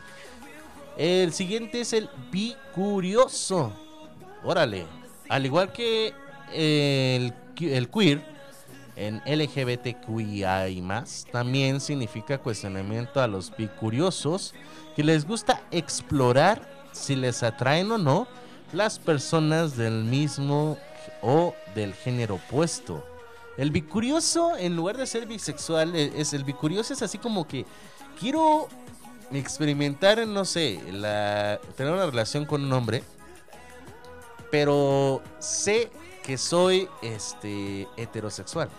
El 0.97 1.31
siguiente 1.33 1.81
es 1.81 1.93
el 1.93 2.09
bicurioso. 2.31 3.71
Órale. 4.43 4.85
Al 5.29 5.45
igual 5.45 5.71
que 5.71 6.13
el, 6.53 7.33
que- 7.55 7.77
el 7.77 7.89
queer, 7.89 8.21
en 8.95 9.21
LGBTQIA 9.27 10.69
y 10.69 10.81
más, 10.81 11.27
también 11.31 11.79
significa 11.79 12.39
cuestionamiento 12.39 13.21
a 13.21 13.27
los 13.27 13.55
bicuriosos 13.55 14.55
que 14.95 15.03
les 15.03 15.27
gusta 15.27 15.61
explorar 15.69 16.67
si 16.93 17.15
les 17.15 17.43
atraen 17.43 17.91
o 17.91 17.97
no 17.99 18.27
las 18.73 18.97
personas 18.97 19.77
del 19.77 20.03
mismo 20.03 20.77
o 21.21 21.53
del 21.75 21.93
género 21.93 22.35
opuesto. 22.35 23.05
El 23.57 23.69
bicurioso, 23.71 24.57
en 24.57 24.75
lugar 24.75 24.97
de 24.97 25.05
ser 25.05 25.27
bisexual, 25.27 25.95
e- 25.95 26.13
es 26.19 26.33
el 26.33 26.43
bicurioso 26.43 26.93
es 26.93 27.01
así 27.03 27.17
como 27.19 27.47
que 27.47 27.65
quiero 28.19 28.67
experimentar, 29.31 30.25
no 30.27 30.45
sé, 30.45 30.79
la, 30.91 31.59
tener 31.75 31.93
una 31.93 32.05
relación 32.05 32.45
con 32.45 32.63
un 32.63 32.73
hombre, 32.73 33.03
pero 34.51 35.21
sé 35.39 35.89
que 36.23 36.37
soy 36.37 36.87
este 37.01 37.87
heterosexual. 37.97 38.69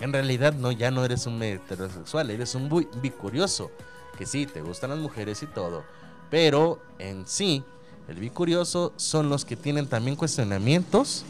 En 0.00 0.12
realidad 0.12 0.52
no, 0.52 0.70
ya 0.70 0.90
no 0.90 1.04
eres 1.04 1.26
un 1.26 1.42
heterosexual, 1.42 2.30
eres 2.30 2.54
un 2.54 2.86
bicurioso, 3.02 3.70
que 4.16 4.26
sí, 4.26 4.46
te 4.46 4.60
gustan 4.60 4.90
las 4.90 4.98
mujeres 4.98 5.42
y 5.42 5.46
todo, 5.46 5.84
pero 6.30 6.80
en 6.98 7.26
sí, 7.26 7.64
el 8.08 8.16
bicurioso 8.16 8.92
son 8.96 9.28
los 9.28 9.44
que 9.44 9.56
tienen 9.56 9.86
también 9.86 10.16
cuestionamientos, 10.16 11.24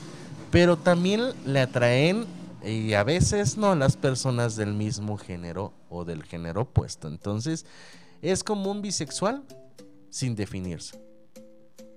pero 0.50 0.76
también 0.76 1.32
le 1.44 1.60
atraen 1.60 2.26
y 2.64 2.94
a 2.94 3.04
veces 3.04 3.56
no 3.56 3.74
las 3.74 3.96
personas 3.96 4.56
del 4.56 4.74
mismo 4.74 5.16
género 5.16 5.72
o 5.88 6.04
del 6.04 6.24
género 6.24 6.62
opuesto. 6.62 7.08
Entonces, 7.08 7.66
es 8.22 8.42
como 8.44 8.70
un 8.70 8.82
bisexual 8.82 9.42
sin 10.10 10.34
definirse. 10.34 11.00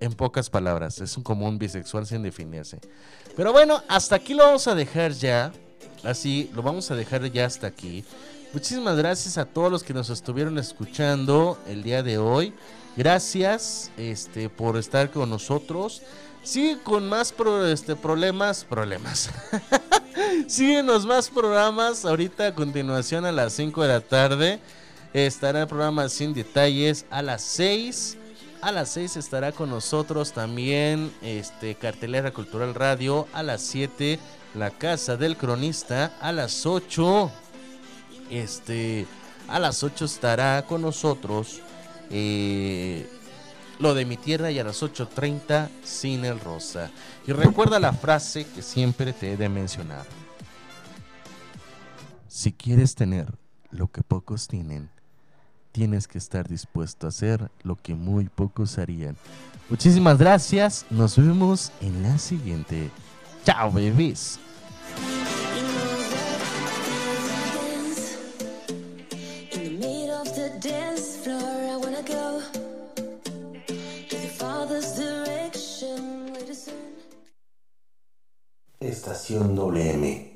En 0.00 0.12
pocas 0.14 0.50
palabras, 0.50 1.00
es 1.00 1.16
un 1.16 1.22
común 1.22 1.58
bisexual 1.58 2.06
sin 2.06 2.22
definirse. 2.22 2.80
Pero 3.36 3.52
bueno, 3.52 3.82
hasta 3.88 4.16
aquí 4.16 4.34
lo 4.34 4.44
vamos 4.44 4.66
a 4.66 4.74
dejar 4.74 5.12
ya. 5.12 5.52
Así, 6.02 6.50
lo 6.54 6.62
vamos 6.62 6.90
a 6.90 6.96
dejar 6.96 7.30
ya 7.30 7.46
hasta 7.46 7.68
aquí. 7.68 8.04
Muchísimas 8.52 8.96
gracias 8.96 9.38
a 9.38 9.44
todos 9.44 9.70
los 9.70 9.82
que 9.84 9.94
nos 9.94 10.10
estuvieron 10.10 10.58
escuchando 10.58 11.56
el 11.68 11.82
día 11.84 12.02
de 12.02 12.18
hoy. 12.18 12.52
Gracias 12.96 13.90
este, 13.96 14.48
por 14.50 14.76
estar 14.76 15.10
con 15.10 15.30
nosotros. 15.30 16.02
Sigue 16.42 16.82
con 16.82 17.08
más 17.08 17.32
pro- 17.32 17.64
este, 17.66 17.94
problemas, 17.94 18.64
problemas. 18.64 19.30
Síguenos 20.48 21.06
más 21.06 21.30
programas. 21.30 22.04
Ahorita 22.04 22.48
a 22.48 22.54
continuación 22.54 23.24
a 23.24 23.32
las 23.32 23.52
5 23.52 23.82
de 23.82 23.88
la 23.88 24.00
tarde 24.00 24.60
estará 25.12 25.62
el 25.62 25.68
programa 25.68 26.08
Sin 26.08 26.34
Detalles. 26.34 27.06
A 27.10 27.22
las 27.22 27.42
6. 27.42 28.18
A 28.60 28.72
las 28.72 28.90
6 28.90 29.16
estará 29.16 29.52
con 29.52 29.70
nosotros 29.70 30.32
también 30.32 31.12
este, 31.22 31.74
Cartelera 31.74 32.32
Cultural 32.32 32.74
Radio. 32.74 33.26
A 33.32 33.42
las 33.42 33.62
7 33.62 34.18
La 34.54 34.70
Casa 34.70 35.16
del 35.16 35.36
Cronista. 35.36 36.16
A 36.20 36.32
las 36.32 36.66
8 36.66 37.30
este, 38.32 39.06
a 39.48 39.58
las 39.58 39.82
8 39.82 40.06
estará 40.06 40.64
con 40.66 40.80
nosotros 40.80 41.60
eh, 42.10 43.06
lo 43.78 43.94
de 43.94 44.06
mi 44.06 44.16
tierra 44.16 44.50
y 44.50 44.58
a 44.58 44.64
las 44.64 44.82
8.30 44.82 45.68
Cine 45.84 46.28
el 46.28 46.40
Rosa. 46.40 46.90
Y 47.26 47.32
recuerda 47.32 47.78
la 47.78 47.92
frase 47.92 48.46
que 48.46 48.62
siempre 48.62 49.12
te 49.12 49.32
he 49.32 49.36
de 49.36 49.48
mencionar. 49.48 50.06
Si 52.28 52.52
quieres 52.52 52.94
tener 52.94 53.34
lo 53.70 53.88
que 53.88 54.02
pocos 54.02 54.48
tienen, 54.48 54.90
tienes 55.72 56.06
que 56.06 56.18
estar 56.18 56.46
dispuesto 56.48 57.06
a 57.06 57.08
hacer 57.08 57.50
lo 57.62 57.76
que 57.76 57.94
muy 57.94 58.28
pocos 58.28 58.78
harían. 58.78 59.16
Muchísimas 59.68 60.18
gracias, 60.18 60.86
nos 60.90 61.16
vemos 61.16 61.72
en 61.80 62.02
la 62.02 62.18
siguiente. 62.18 62.90
Chao, 63.44 63.72
babies. 63.72 64.38
In 79.32 79.56
the 79.56 80.31